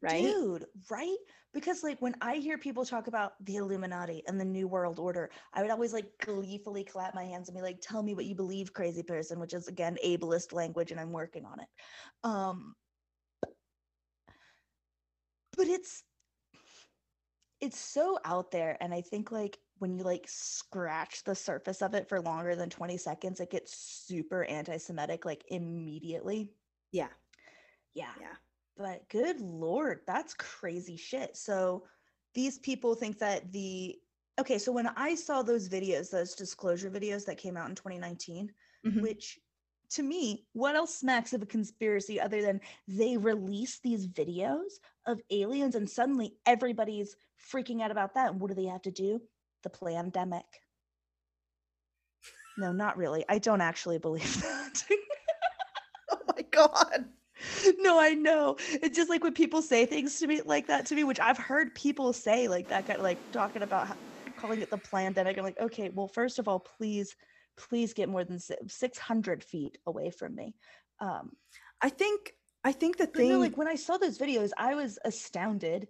right 0.01 0.23
Dude, 0.23 0.65
right? 0.89 1.15
Because 1.53 1.83
like 1.83 2.01
when 2.01 2.15
I 2.21 2.35
hear 2.35 2.57
people 2.57 2.85
talk 2.85 3.07
about 3.07 3.33
the 3.45 3.57
Illuminati 3.57 4.23
and 4.27 4.39
the 4.39 4.45
New 4.45 4.67
World 4.67 4.99
Order, 4.99 5.31
I 5.53 5.61
would 5.61 5.71
always 5.71 5.93
like 5.93 6.17
gleefully 6.19 6.83
clap 6.83 7.13
my 7.13 7.25
hands 7.25 7.49
and 7.49 7.55
be 7.55 7.61
like, 7.61 7.81
"Tell 7.81 8.01
me 8.03 8.13
what 8.15 8.25
you 8.25 8.35
believe, 8.35 8.73
crazy 8.73 9.03
person," 9.03 9.39
which 9.39 9.53
is 9.53 9.67
again 9.67 9.97
ableist 10.05 10.53
language, 10.53 10.91
and 10.91 10.99
I'm 10.99 11.11
working 11.11 11.45
on 11.45 11.59
it. 11.59 11.67
Um, 12.23 12.75
but 15.57 15.67
it's 15.67 16.03
it's 17.59 17.77
so 17.79 18.17
out 18.25 18.51
there, 18.51 18.77
and 18.81 18.93
I 18.93 19.01
think 19.01 19.31
like 19.31 19.59
when 19.77 19.97
you 19.97 20.03
like 20.03 20.25
scratch 20.27 21.23
the 21.23 21.35
surface 21.35 21.81
of 21.81 21.93
it 21.93 22.09
for 22.09 22.21
longer 22.21 22.55
than 22.55 22.69
20 22.69 22.97
seconds, 22.97 23.39
it 23.39 23.51
gets 23.51 23.75
super 23.75 24.43
anti-Semitic 24.43 25.25
like 25.25 25.43
immediately. 25.47 26.49
yeah 26.91 27.09
Yeah. 27.93 28.13
yeah 28.19 28.35
But 28.81 29.07
good 29.09 29.39
lord, 29.39 29.99
that's 30.07 30.33
crazy 30.33 30.97
shit. 30.97 31.37
So 31.37 31.83
these 32.33 32.57
people 32.59 32.95
think 32.95 33.19
that 33.19 33.51
the 33.51 33.99
okay, 34.39 34.57
so 34.57 34.71
when 34.71 34.87
I 34.87 35.13
saw 35.13 35.43
those 35.43 35.69
videos, 35.69 36.09
those 36.09 36.33
disclosure 36.33 36.89
videos 36.89 37.25
that 37.25 37.37
came 37.37 37.57
out 37.57 37.69
in 37.69 37.75
2019, 37.75 38.51
Mhm. 38.85 39.01
which 39.01 39.39
to 39.91 40.03
me, 40.03 40.47
what 40.53 40.75
else 40.75 40.95
smacks 40.95 41.33
of 41.33 41.41
a 41.41 41.45
conspiracy 41.45 42.19
other 42.19 42.41
than 42.41 42.61
they 42.87 43.17
release 43.17 43.79
these 43.79 44.07
videos 44.07 44.79
of 45.05 45.21
aliens 45.29 45.75
and 45.75 45.87
suddenly 45.89 46.37
everybody's 46.45 47.15
freaking 47.51 47.81
out 47.81 47.91
about 47.91 48.13
that? 48.15 48.31
And 48.31 48.39
what 48.39 48.47
do 48.47 48.55
they 48.55 48.65
have 48.65 48.81
to 48.83 48.91
do? 48.91 49.21
The 49.63 49.69
pandemic. 49.69 50.45
No, 52.57 52.71
not 52.71 52.97
really. 52.97 53.25
I 53.29 53.37
don't 53.37 53.61
actually 53.61 53.97
believe 53.99 54.41
that. 54.41 54.83
oh 56.11 56.19
my 56.35 56.41
god. 56.43 57.09
no, 57.79 57.99
I 57.99 58.13
know. 58.13 58.57
It's 58.59 58.95
just 58.95 59.09
like 59.09 59.23
when 59.23 59.33
people 59.33 59.61
say 59.61 59.85
things 59.85 60.19
to 60.19 60.27
me 60.27 60.41
like 60.41 60.67
that 60.67 60.85
to 60.87 60.95
me, 60.95 61.03
which 61.03 61.19
I've 61.19 61.37
heard 61.37 61.73
people 61.75 62.13
say 62.13 62.47
like 62.47 62.69
that, 62.69 62.87
kind 62.87 62.97
of 62.97 63.03
like 63.03 63.17
talking 63.31 63.61
about 63.61 63.87
how, 63.87 63.95
calling 64.37 64.61
it 64.61 64.69
the 64.69 64.77
pandemic. 64.77 65.37
I'm 65.37 65.43
like, 65.43 65.59
okay, 65.59 65.89
well, 65.89 66.07
first 66.07 66.39
of 66.39 66.47
all, 66.47 66.59
please, 66.59 67.15
please 67.57 67.93
get 67.93 68.09
more 68.09 68.23
than 68.23 68.39
600 68.39 69.43
feet 69.43 69.77
away 69.85 70.11
from 70.11 70.35
me. 70.35 70.55
Um, 70.99 71.31
I 71.81 71.89
think, 71.89 72.33
I 72.63 72.71
think 72.71 72.97
the 72.97 73.07
thing, 73.07 73.39
like 73.39 73.57
when 73.57 73.67
I 73.67 73.75
saw 73.75 73.97
those 73.97 74.17
videos, 74.17 74.51
I 74.57 74.75
was 74.75 74.99
astounded, 75.03 75.87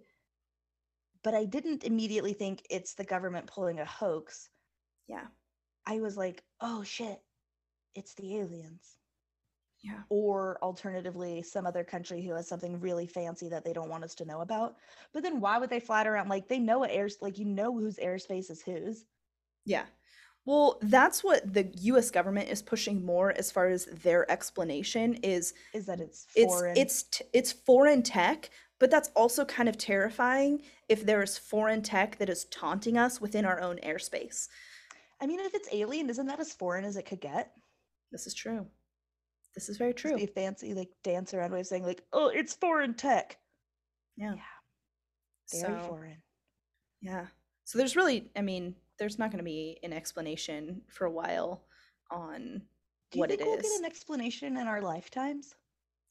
but 1.22 1.34
I 1.34 1.44
didn't 1.44 1.84
immediately 1.84 2.32
think 2.32 2.62
it's 2.70 2.94
the 2.94 3.04
government 3.04 3.46
pulling 3.46 3.78
a 3.78 3.84
hoax. 3.84 4.48
yeah, 5.06 5.26
I 5.86 6.00
was 6.00 6.16
like, 6.16 6.42
oh 6.60 6.82
shit, 6.82 7.20
it's 7.94 8.14
the 8.14 8.38
aliens. 8.38 8.96
Yeah. 9.82 10.00
or 10.08 10.58
alternatively 10.62 11.42
some 11.42 11.66
other 11.66 11.84
country 11.84 12.22
who 12.22 12.34
has 12.34 12.46
something 12.48 12.78
really 12.80 13.06
fancy 13.06 13.48
that 13.48 13.64
they 13.64 13.72
don't 13.72 13.88
want 13.88 14.04
us 14.04 14.14
to 14.14 14.24
know 14.24 14.40
about 14.40 14.76
but 15.12 15.22
then 15.22 15.40
why 15.40 15.58
would 15.58 15.70
they 15.70 15.80
fly 15.80 16.04
around 16.04 16.28
like 16.28 16.48
they 16.48 16.58
know 16.58 16.78
what 16.78 16.90
air 16.90 17.08
like 17.20 17.38
you 17.38 17.44
know 17.44 17.72
whose 17.76 17.96
airspace 17.96 18.50
is 18.50 18.62
whose 18.62 19.04
Yeah. 19.64 19.84
Well, 20.44 20.78
that's 20.82 21.22
what 21.22 21.54
the 21.54 21.70
US 21.92 22.10
government 22.10 22.48
is 22.48 22.62
pushing 22.62 23.04
more 23.04 23.32
as 23.38 23.52
far 23.52 23.68
as 23.68 23.84
their 23.86 24.28
explanation 24.30 25.14
is 25.22 25.54
is 25.72 25.86
that 25.86 26.00
it's 26.00 26.26
it's 26.34 26.52
foreign 26.52 26.76
it's 26.76 27.02
t- 27.04 27.24
it's 27.32 27.52
foreign 27.52 28.02
tech, 28.02 28.50
but 28.80 28.90
that's 28.90 29.10
also 29.14 29.44
kind 29.44 29.68
of 29.68 29.78
terrifying 29.78 30.62
if 30.88 31.06
there 31.06 31.22
is 31.22 31.38
foreign 31.38 31.82
tech 31.82 32.18
that 32.18 32.28
is 32.28 32.46
taunting 32.46 32.98
us 32.98 33.20
within 33.20 33.44
our 33.44 33.60
own 33.60 33.78
airspace. 33.84 34.48
i 35.20 35.26
mean 35.26 35.38
if 35.40 35.54
it's 35.54 35.68
alien 35.72 36.10
isn't 36.10 36.26
that 36.26 36.40
as 36.40 36.52
foreign 36.52 36.84
as 36.84 36.96
it 36.96 37.06
could 37.06 37.20
get 37.20 37.52
This 38.10 38.26
is 38.26 38.34
true. 38.34 38.66
This 39.54 39.68
is 39.68 39.76
very 39.76 39.92
true. 39.94 40.16
be 40.16 40.26
fancy 40.26 40.74
like 40.74 40.90
dance 41.02 41.34
around 41.34 41.52
way 41.52 41.60
of 41.60 41.66
saying 41.66 41.84
like 41.84 42.02
oh 42.12 42.28
it's 42.28 42.54
foreign 42.54 42.94
tech 42.94 43.38
Yeah. 44.16 44.34
yeah 44.34 45.60
very 45.60 45.80
So, 45.80 45.88
foreign 45.88 46.22
yeah. 47.00 47.26
So 47.64 47.78
there's 47.78 47.96
really, 47.96 48.30
I 48.36 48.42
mean, 48.42 48.76
there's 48.98 49.18
not 49.18 49.30
going 49.30 49.38
to 49.38 49.44
be 49.44 49.78
an 49.82 49.92
explanation 49.92 50.82
for 50.88 51.06
a 51.06 51.10
while 51.10 51.64
on 52.10 52.62
do 53.10 53.18
you 53.18 53.20
what 53.20 53.28
think 53.30 53.40
it 53.40 53.46
we'll 53.46 53.56
is. 53.56 53.62
get 53.62 53.78
an 53.80 53.84
explanation 53.84 54.56
in 54.56 54.66
our 54.68 54.80
lifetimes 54.80 55.54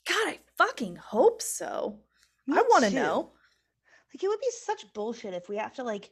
God, 0.07 0.27
I 0.29 0.39
fucking 0.57 0.95
hope 0.97 1.41
so. 1.41 1.97
Me 2.47 2.57
I 2.57 2.61
want 2.63 2.83
to 2.85 2.89
know. 2.91 3.31
like 4.13 4.23
it 4.23 4.27
would 4.27 4.39
be 4.39 4.51
such 4.51 4.91
bullshit 4.93 5.33
if 5.33 5.47
we 5.47 5.57
have 5.57 5.73
to 5.75 5.83
like 5.83 6.09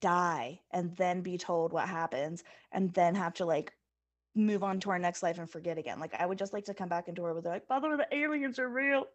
die 0.00 0.60
and 0.72 0.96
then 0.96 1.20
be 1.20 1.36
told 1.38 1.72
what 1.72 1.88
happens 1.88 2.42
and 2.72 2.92
then 2.94 3.14
have 3.14 3.34
to 3.34 3.44
like 3.44 3.72
move 4.34 4.62
on 4.62 4.78
to 4.80 4.90
our 4.90 4.98
next 4.98 5.22
life 5.22 5.38
and 5.38 5.50
forget 5.50 5.78
again 5.78 5.98
like 5.98 6.14
i 6.18 6.24
would 6.24 6.38
just 6.38 6.52
like 6.52 6.64
to 6.64 6.74
come 6.74 6.88
back 6.88 7.08
into 7.08 7.22
where 7.22 7.38
they're 7.40 7.52
like 7.52 7.66
by 7.68 7.80
the 7.80 7.88
way 7.88 7.96
the 7.96 8.16
aliens 8.16 8.58
are 8.58 8.68
real 8.68 9.06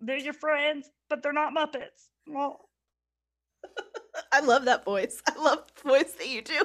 they're 0.00 0.16
your 0.16 0.32
friends 0.32 0.90
but 1.10 1.22
they're 1.22 1.32
not 1.32 1.54
muppets 1.54 2.08
well 2.26 2.68
I 4.32 4.40
love 4.40 4.64
that 4.66 4.84
voice. 4.84 5.20
I 5.28 5.40
love 5.40 5.64
the 5.74 5.88
voice 5.88 6.12
that 6.12 6.28
you 6.28 6.42
do. 6.42 6.62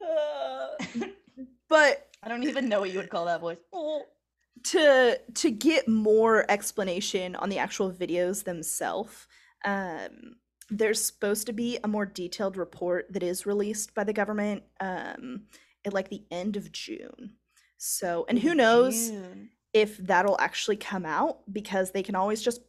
Uh, 0.00 1.06
but 1.68 2.08
i 2.22 2.28
don't 2.28 2.42
even 2.42 2.68
know 2.68 2.80
what 2.80 2.90
you 2.90 2.98
would 2.98 3.08
call 3.08 3.24
that 3.24 3.40
voice 3.40 3.58
oh 3.72 4.02
to 4.64 5.18
to 5.34 5.50
get 5.50 5.88
more 5.88 6.44
explanation 6.50 7.36
on 7.36 7.48
the 7.48 7.58
actual 7.58 7.90
videos 7.90 8.44
themselves, 8.44 9.26
um, 9.64 10.36
there's 10.70 11.04
supposed 11.04 11.46
to 11.46 11.52
be 11.52 11.78
a 11.82 11.88
more 11.88 12.06
detailed 12.06 12.56
report 12.56 13.06
that 13.10 13.22
is 13.22 13.46
released 13.46 13.94
by 13.94 14.04
the 14.04 14.12
government 14.12 14.62
um, 14.80 15.42
at 15.84 15.92
like 15.92 16.08
the 16.08 16.24
end 16.30 16.56
of 16.56 16.72
June. 16.72 17.34
So, 17.78 18.24
and 18.28 18.38
who 18.38 18.54
knows 18.54 19.10
June. 19.10 19.50
if 19.72 19.96
that'll 19.98 20.40
actually 20.40 20.76
come 20.76 21.04
out 21.04 21.40
because 21.52 21.90
they 21.90 22.02
can 22.02 22.14
always 22.14 22.42
just 22.42 22.62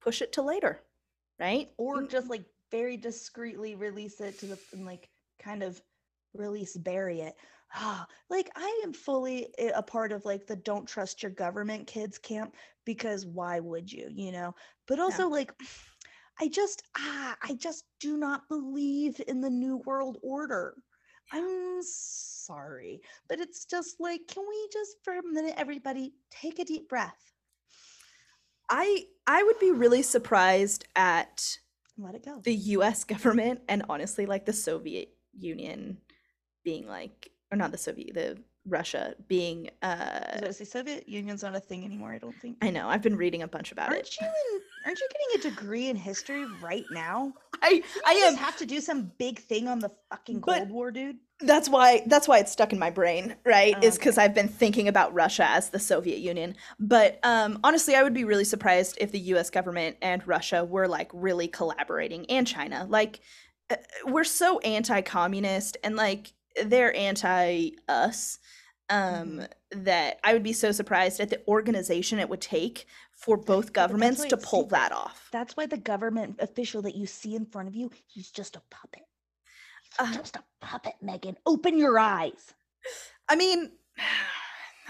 push 0.00 0.22
it 0.22 0.32
to 0.32 0.42
later, 0.42 0.82
right? 1.38 1.70
or 1.78 2.02
Mm, 2.02 2.10
just 2.10 2.28
like 2.28 2.44
very 2.70 2.96
discreetly 2.96 3.74
release 3.74 4.20
it 4.20 4.38
to 4.40 4.46
the 4.46 4.58
and 4.72 4.84
like 4.84 5.08
kind 5.40 5.62
of 5.62 5.80
release 6.34 6.76
bury 6.76 7.20
it 7.20 7.36
ah 7.74 8.06
like 8.28 8.50
i 8.56 8.80
am 8.84 8.92
fully 8.92 9.46
a 9.74 9.82
part 9.82 10.12
of 10.12 10.24
like 10.24 10.46
the 10.46 10.56
don't 10.56 10.86
trust 10.86 11.22
your 11.22 11.30
government 11.30 11.86
kids 11.86 12.18
camp 12.18 12.54
because 12.84 13.26
why 13.26 13.60
would 13.60 13.90
you 13.90 14.08
you 14.12 14.32
know 14.32 14.54
but 14.86 14.98
also 14.98 15.28
like 15.28 15.52
i 16.40 16.48
just 16.48 16.82
ah 16.96 17.36
i 17.42 17.54
just 17.54 17.84
do 18.00 18.16
not 18.16 18.48
believe 18.48 19.20
in 19.28 19.40
the 19.40 19.50
new 19.50 19.78
world 19.86 20.18
order 20.22 20.74
i'm 21.32 21.82
sorry 21.82 23.00
but 23.28 23.40
it's 23.40 23.64
just 23.64 24.00
like 24.00 24.20
can 24.28 24.44
we 24.48 24.68
just 24.72 24.96
for 25.02 25.14
a 25.14 25.22
minute 25.22 25.54
everybody 25.56 26.12
take 26.30 26.58
a 26.58 26.64
deep 26.64 26.88
breath? 26.88 27.32
I 28.68 29.04
I 29.26 29.42
would 29.42 29.58
be 29.60 29.70
really 29.70 30.02
surprised 30.02 30.84
at 30.96 31.58
let 31.98 32.14
it 32.14 32.24
go. 32.24 32.40
the 32.42 32.54
US 32.54 33.04
government 33.04 33.60
and 33.68 33.84
honestly 33.88 34.26
like 34.26 34.44
the 34.44 34.52
Soviet 34.52 35.08
Union 35.38 35.98
being 36.64 36.86
like 36.86 37.30
or 37.50 37.56
not 37.56 37.72
the 37.72 37.78
Soviet 37.78 38.14
the 38.14 38.38
Russia 38.66 39.14
being 39.28 39.70
I 39.82 39.86
uh 39.86 40.40
gonna 40.40 40.52
say 40.52 40.64
Soviet 40.64 41.08
Union's 41.08 41.42
not 41.42 41.54
a 41.56 41.60
thing 41.60 41.84
anymore. 41.84 42.12
I 42.12 42.18
don't 42.18 42.38
think. 42.40 42.58
I 42.62 42.70
know 42.70 42.88
I've 42.88 43.02
been 43.02 43.16
reading 43.16 43.42
a 43.42 43.48
bunch 43.48 43.72
about 43.72 43.92
it. 43.92 43.96
Aren't 43.96 44.20
you 44.20 44.26
in? 44.26 44.60
Aren't 44.86 45.00
you 45.00 45.08
getting 45.12 45.40
a 45.50 45.50
degree 45.54 45.88
in 45.88 45.96
history 45.96 46.44
right 46.62 46.84
now? 46.90 47.32
I 47.62 47.82
I 48.06 48.12
You 48.12 48.24
am 48.24 48.32
just 48.34 48.44
have 48.44 48.56
to 48.58 48.66
do 48.66 48.80
some 48.80 49.12
big 49.18 49.38
thing 49.38 49.68
on 49.68 49.78
the 49.78 49.90
fucking 50.10 50.40
Cold 50.40 50.70
War, 50.70 50.90
dude. 50.90 51.16
that's 51.40 51.68
why 51.68 52.02
that's 52.06 52.26
why 52.28 52.38
it's 52.38 52.52
stuck 52.52 52.72
in 52.72 52.78
my 52.78 52.90
brain, 52.90 53.36
right? 53.44 53.74
Oh, 53.76 53.86
Is 53.86 53.98
cuz 53.98 54.16
okay. 54.18 54.24
I've 54.24 54.34
been 54.34 54.48
thinking 54.48 54.88
about 54.88 55.14
Russia 55.14 55.44
as 55.48 55.70
the 55.70 55.78
Soviet 55.78 56.18
Union. 56.18 56.56
But 56.78 57.18
um 57.22 57.58
honestly, 57.64 57.94
I 57.94 58.02
would 58.02 58.14
be 58.14 58.24
really 58.24 58.44
surprised 58.44 58.96
if 59.00 59.12
the 59.12 59.20
US 59.34 59.50
government 59.50 59.96
and 60.02 60.26
Russia 60.26 60.64
were 60.64 60.88
like 60.88 61.10
really 61.12 61.48
collaborating 61.48 62.26
and 62.30 62.46
China. 62.46 62.86
Like 62.88 63.20
uh, 63.70 63.76
we're 64.04 64.24
so 64.24 64.60
anti-communist 64.60 65.76
and 65.82 65.96
like 65.96 66.32
they're 66.64 66.94
anti 66.96 67.70
us 67.88 68.38
um 68.88 69.42
that 69.72 70.18
I 70.22 70.32
would 70.32 70.44
be 70.44 70.52
so 70.52 70.70
surprised 70.72 71.20
at 71.20 71.28
the 71.30 71.42
organization 71.48 72.18
it 72.18 72.28
would 72.28 72.40
take 72.40 72.86
for 73.12 73.36
both 73.36 73.72
governments 73.72 74.24
to 74.26 74.36
pull 74.36 74.62
secret. 74.62 74.70
that 74.70 74.92
off. 74.92 75.28
That's 75.32 75.56
why 75.56 75.66
the 75.66 75.76
government 75.78 76.36
official 76.40 76.82
that 76.82 76.94
you 76.94 77.06
see 77.06 77.34
in 77.34 77.46
front 77.46 77.66
of 77.68 77.74
you, 77.74 77.90
he's 78.06 78.30
just 78.30 78.56
a 78.56 78.62
puppet. 78.70 79.02
He's 79.98 80.08
Uh, 80.08 80.14
just 80.16 80.36
a 80.36 80.44
puppet, 80.60 80.94
Megan. 81.02 81.36
Open 81.46 81.78
your 81.78 81.98
eyes. 81.98 82.54
I 83.28 83.36
mean 83.36 83.72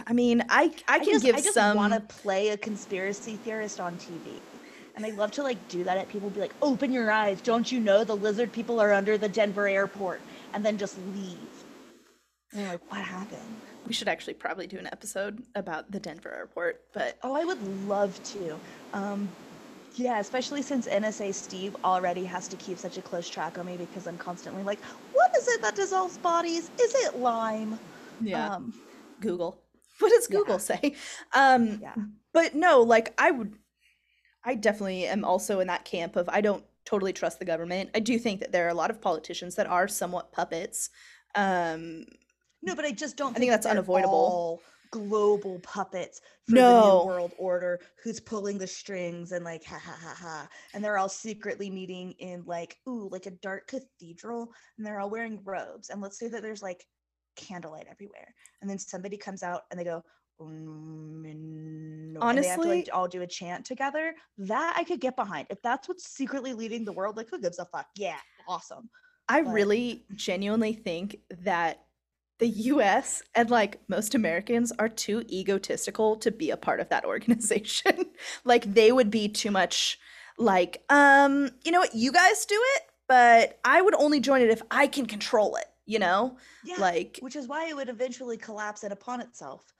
I 0.06 0.12
mean, 0.12 0.44
I 0.50 0.72
I 0.88 0.98
can 0.98 1.08
just, 1.08 1.24
give 1.24 1.36
I 1.36 1.40
just 1.40 1.54
some 1.54 1.76
want 1.76 1.94
to 1.94 2.00
play 2.00 2.50
a 2.50 2.56
conspiracy 2.56 3.36
theorist 3.36 3.80
on 3.80 3.96
TV. 3.96 4.40
And 4.94 5.06
I 5.06 5.10
love 5.10 5.30
to 5.32 5.42
like 5.42 5.68
do 5.68 5.84
that 5.84 5.96
at 5.98 6.08
people 6.08 6.30
be 6.30 6.40
like, 6.40 6.54
open 6.62 6.92
your 6.92 7.10
eyes. 7.10 7.40
Don't 7.40 7.70
you 7.70 7.80
know 7.80 8.04
the 8.04 8.16
lizard 8.16 8.52
people 8.52 8.80
are 8.80 8.92
under 8.92 9.16
the 9.18 9.28
Denver 9.28 9.68
airport? 9.68 10.20
And 10.54 10.64
then 10.64 10.78
just 10.78 10.96
leave. 11.14 11.55
You're 12.56 12.68
like, 12.68 12.90
what 12.90 13.00
happened? 13.00 13.60
we 13.86 13.92
should 13.92 14.08
actually 14.08 14.34
probably 14.34 14.66
do 14.66 14.78
an 14.78 14.88
episode 14.88 15.42
about 15.54 15.90
the 15.90 16.00
Denver 16.00 16.34
airport, 16.34 16.82
but 16.92 17.18
Oh, 17.22 17.34
I 17.34 17.44
would 17.44 17.62
love 17.86 18.20
to. 18.32 18.58
Um, 18.92 19.28
yeah, 19.94 20.18
especially 20.18 20.60
since 20.60 20.86
NSA 20.86 21.32
Steve 21.32 21.76
already 21.84 22.24
has 22.24 22.48
to 22.48 22.56
keep 22.56 22.78
such 22.78 22.98
a 22.98 23.02
close 23.02 23.28
track 23.28 23.58
on 23.58 23.66
me 23.66 23.76
because 23.76 24.06
I'm 24.06 24.18
constantly 24.18 24.62
like, 24.62 24.80
what 25.12 25.34
is 25.36 25.48
it 25.48 25.62
that 25.62 25.74
dissolves 25.74 26.18
bodies? 26.18 26.70
Is 26.80 26.94
it 26.96 27.18
lime? 27.18 27.78
Um, 28.34 28.74
Google. 29.20 29.62
What 29.98 30.10
does 30.10 30.28
yeah. 30.30 30.36
Google 30.36 30.58
say? 30.58 30.94
Um, 31.34 31.78
yeah. 31.80 31.94
but 32.34 32.54
no, 32.54 32.82
like 32.82 33.14
I 33.16 33.30
would, 33.30 33.54
I 34.44 34.54
definitely 34.54 35.06
am 35.06 35.24
also 35.24 35.60
in 35.60 35.68
that 35.68 35.86
camp 35.86 36.16
of 36.16 36.28
I 36.28 36.42
don't 36.42 36.64
totally 36.84 37.14
trust 37.14 37.38
the 37.38 37.46
government. 37.46 37.90
I 37.94 38.00
do 38.00 38.18
think 38.18 38.40
that 38.40 38.52
there 38.52 38.66
are 38.66 38.70
a 38.70 38.74
lot 38.74 38.90
of 38.90 39.00
politicians 39.00 39.54
that 39.54 39.66
are 39.66 39.88
somewhat 39.88 40.32
puppets. 40.32 40.90
Um, 41.34 42.04
No, 42.62 42.74
but 42.74 42.84
I 42.84 42.92
just 42.92 43.16
don't 43.16 43.36
I 43.36 43.38
think 43.38 43.50
that 43.50 43.62
that's 43.62 43.66
unavoidable. 43.66 44.14
all 44.14 44.62
global 44.92 45.58
puppets 45.60 46.20
for 46.46 46.52
the 46.54 46.60
No. 46.60 47.00
new 47.02 47.06
world 47.06 47.32
order 47.38 47.80
who's 48.02 48.20
pulling 48.20 48.56
the 48.56 48.66
strings 48.66 49.32
and 49.32 49.44
like 49.44 49.64
ha 49.64 49.78
ha 49.78 49.96
ha 50.00 50.14
ha 50.16 50.48
and 50.74 50.82
they're 50.82 50.96
all 50.96 51.08
secretly 51.08 51.68
meeting 51.70 52.12
in 52.18 52.44
like 52.46 52.78
ooh 52.88 53.08
like 53.10 53.26
a 53.26 53.32
dark 53.32 53.66
cathedral 53.66 54.52
and 54.78 54.86
they're 54.86 55.00
all 55.00 55.10
wearing 55.10 55.40
robes 55.44 55.90
and 55.90 56.00
let's 56.00 56.18
say 56.18 56.28
that 56.28 56.40
there's 56.40 56.62
like 56.62 56.86
candlelight 57.34 57.88
everywhere 57.90 58.32
and 58.62 58.70
then 58.70 58.78
somebody 58.78 59.16
comes 59.16 59.42
out 59.42 59.62
and 59.70 59.78
they 59.78 59.84
go 59.84 60.02
"Um, 60.40 61.22
no," 61.22 62.20
and 62.20 62.38
they 62.38 62.46
have 62.46 62.56
to 62.60 62.60
Honestly- 62.62 62.76
like 62.78 62.88
all 62.92 63.08
do 63.08 63.22
a 63.22 63.26
chant 63.26 63.66
together 63.66 64.14
that 64.38 64.74
i 64.78 64.84
could 64.84 65.00
get 65.00 65.16
behind 65.16 65.48
if 65.50 65.60
that's 65.62 65.88
what's 65.88 66.08
secretly 66.08 66.52
leading 66.54 66.84
the 66.84 66.92
world 66.92 67.16
like 67.16 67.28
who 67.28 67.40
gives 67.40 67.58
a 67.58 67.64
fuck 67.66 67.86
yeah 67.96 68.20
awesome 68.48 68.88
I 69.28 69.42
But- 69.42 69.52
really 69.52 70.06
genuinely 70.14 70.72
think 70.74 71.18
that 71.40 71.85
the 72.38 72.48
US 72.48 73.22
and 73.34 73.50
like 73.50 73.80
most 73.88 74.14
Americans 74.14 74.72
are 74.78 74.88
too 74.88 75.24
egotistical 75.28 76.16
to 76.16 76.30
be 76.30 76.50
a 76.50 76.56
part 76.56 76.80
of 76.80 76.88
that 76.90 77.04
organization. 77.12 78.06
like 78.44 78.74
they 78.74 78.92
would 78.92 79.10
be 79.10 79.28
too 79.28 79.50
much 79.50 79.98
like, 80.38 80.84
um, 80.90 81.50
you 81.64 81.72
know 81.72 81.80
what, 81.80 81.94
you 81.94 82.12
guys 82.12 82.44
do 82.44 82.60
it, 82.76 82.82
but 83.08 83.58
I 83.64 83.80
would 83.80 83.94
only 83.94 84.20
join 84.20 84.42
it 84.42 84.50
if 84.50 84.60
I 84.70 84.86
can 84.86 85.06
control 85.06 85.56
it. 85.56 85.66
you 85.86 85.98
know? 85.98 86.36
Yeah. 86.64 86.76
Like, 86.78 87.18
which 87.22 87.36
is 87.36 87.46
why 87.48 87.68
it 87.68 87.76
would 87.76 87.88
eventually 87.88 88.36
collapse 88.36 88.84
it 88.84 88.92
upon 88.92 89.20
itself. 89.20 89.72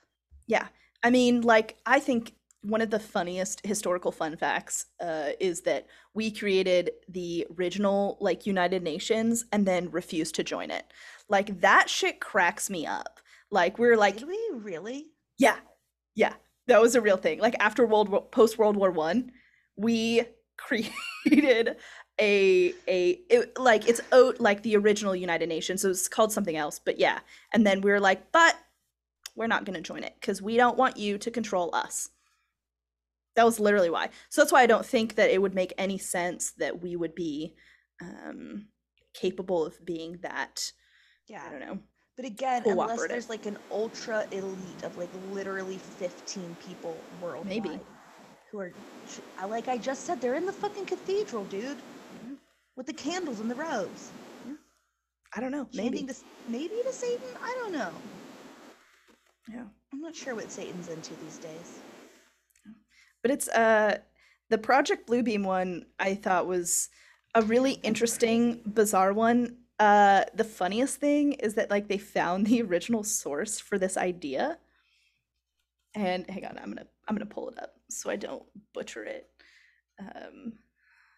yeah. 0.46 0.68
I 1.02 1.10
mean, 1.10 1.42
like, 1.42 1.76
I 1.84 2.00
think 2.00 2.34
one 2.66 2.80
of 2.80 2.90
the 2.90 2.98
funniest 2.98 3.64
historical 3.64 4.12
fun 4.12 4.36
facts 4.36 4.86
uh, 5.00 5.30
is 5.40 5.62
that 5.62 5.86
we 6.14 6.30
created 6.30 6.90
the 7.08 7.46
original, 7.58 8.16
like, 8.20 8.46
United 8.46 8.82
Nations 8.82 9.44
and 9.52 9.66
then 9.66 9.90
refused 9.90 10.34
to 10.36 10.44
join 10.44 10.70
it. 10.70 10.84
Like, 11.28 11.60
that 11.60 11.88
shit 11.88 12.20
cracks 12.20 12.68
me 12.68 12.86
up. 12.86 13.20
Like, 13.50 13.78
we 13.78 13.88
are 13.88 13.96
like, 13.96 14.18
Did 14.18 14.28
we 14.28 14.50
really? 14.52 15.06
yeah, 15.38 15.56
yeah, 16.14 16.34
that 16.66 16.80
was 16.80 16.94
a 16.94 17.00
real 17.00 17.16
thing. 17.16 17.38
Like, 17.40 17.54
after 17.60 17.86
World 17.86 18.08
War, 18.08 18.22
post 18.22 18.58
World 18.58 18.76
War 18.76 18.90
One, 18.90 19.32
we 19.76 20.22
created 20.58 21.76
a 22.20 22.72
a 22.88 23.10
it, 23.28 23.58
like 23.58 23.88
it's 23.88 24.00
o- 24.12 24.34
like 24.38 24.62
the 24.62 24.76
original 24.76 25.14
United 25.14 25.48
Nations. 25.48 25.82
So 25.82 25.90
it's 25.90 26.08
called 26.08 26.32
something 26.32 26.56
else, 26.56 26.78
but 26.78 26.98
yeah. 26.98 27.20
And 27.52 27.66
then 27.66 27.80
we 27.82 27.90
were 27.90 28.00
like, 28.00 28.32
but 28.32 28.56
we're 29.36 29.46
not 29.46 29.64
going 29.66 29.74
to 29.74 29.82
join 29.82 30.02
it 30.02 30.14
because 30.20 30.40
we 30.40 30.56
don't 30.56 30.78
want 30.78 30.96
you 30.96 31.18
to 31.18 31.30
control 31.30 31.74
us. 31.74 32.08
That 33.36 33.44
was 33.44 33.60
literally 33.60 33.90
why. 33.90 34.08
So 34.30 34.40
that's 34.40 34.50
why 34.52 34.62
I 34.62 34.66
don't 34.66 34.84
think 34.84 35.14
that 35.16 35.30
it 35.30 35.40
would 35.40 35.54
make 35.54 35.72
any 35.78 35.98
sense 35.98 36.52
that 36.58 36.82
we 36.82 36.96
would 36.96 37.14
be 37.14 37.54
um, 38.02 38.68
capable 39.14 39.64
of 39.64 39.84
being 39.84 40.18
that. 40.22 40.72
Yeah. 41.28 41.44
I 41.46 41.50
don't 41.50 41.60
know. 41.60 41.78
But 42.16 42.24
again, 42.24 42.62
unless 42.64 43.06
there's 43.08 43.28
like 43.28 43.44
an 43.44 43.58
ultra 43.70 44.26
elite 44.32 44.82
of 44.82 44.96
like 44.96 45.10
literally 45.32 45.76
15 45.76 46.56
people 46.66 46.96
worldwide. 47.20 47.46
Maybe. 47.46 47.78
Who 48.50 48.60
are, 48.60 48.72
I- 49.38 49.44
like 49.44 49.68
I 49.68 49.76
just 49.76 50.04
said, 50.06 50.20
they're 50.20 50.34
in 50.34 50.46
the 50.46 50.52
fucking 50.52 50.86
cathedral, 50.86 51.44
dude. 51.44 51.76
With 52.74 52.86
the 52.86 52.92
candles 52.94 53.40
and 53.40 53.50
the 53.50 53.54
robes. 53.54 54.10
I 55.34 55.40
don't 55.40 55.50
know. 55.50 55.68
Maybe. 55.74 56.02
to, 56.04 56.14
maybe 56.48 56.74
to 56.84 56.92
Satan? 56.92 57.28
I 57.42 57.54
don't 57.60 57.72
know. 57.72 57.90
Yeah. 59.50 59.64
I'm 59.92 60.00
not 60.00 60.14
sure 60.14 60.34
what 60.34 60.50
Satan's 60.50 60.88
into 60.88 61.14
these 61.16 61.38
days. 61.38 61.80
But 63.26 63.32
it's 63.32 63.48
uh 63.48 63.98
the 64.50 64.58
project 64.58 65.08
bluebeam 65.08 65.42
one 65.42 65.84
i 65.98 66.14
thought 66.14 66.46
was 66.46 66.88
a 67.34 67.42
really 67.42 67.72
interesting 67.82 68.60
bizarre 68.64 69.12
one. 69.12 69.56
Uh 69.80 70.22
the 70.34 70.44
funniest 70.44 71.00
thing 71.00 71.32
is 71.32 71.54
that 71.54 71.70
like 71.70 71.88
they 71.88 71.98
found 71.98 72.46
the 72.46 72.62
original 72.62 73.02
source 73.02 73.58
for 73.58 73.78
this 73.78 73.96
idea. 73.96 74.58
And 75.96 76.30
hang 76.30 76.44
on 76.46 76.56
i'm 76.62 76.70
gonna 76.72 76.86
i'm 77.08 77.16
gonna 77.16 77.26
pull 77.26 77.48
it 77.50 77.58
up 77.60 77.72
so 77.90 78.10
i 78.10 78.16
don't 78.16 78.44
butcher 78.72 79.02
it 79.04 79.28
um 79.98 80.52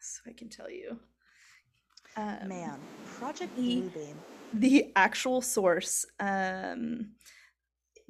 so 0.00 0.22
i 0.30 0.32
can 0.32 0.48
tell 0.48 0.70
you. 0.70 0.98
Um, 2.16 2.48
Man, 2.48 2.78
Project 3.18 3.54
the- 3.54 3.82
Bluebeam. 3.82 4.14
the 4.54 4.92
actual 4.96 5.40
source 5.42 6.06
um, 6.18 7.10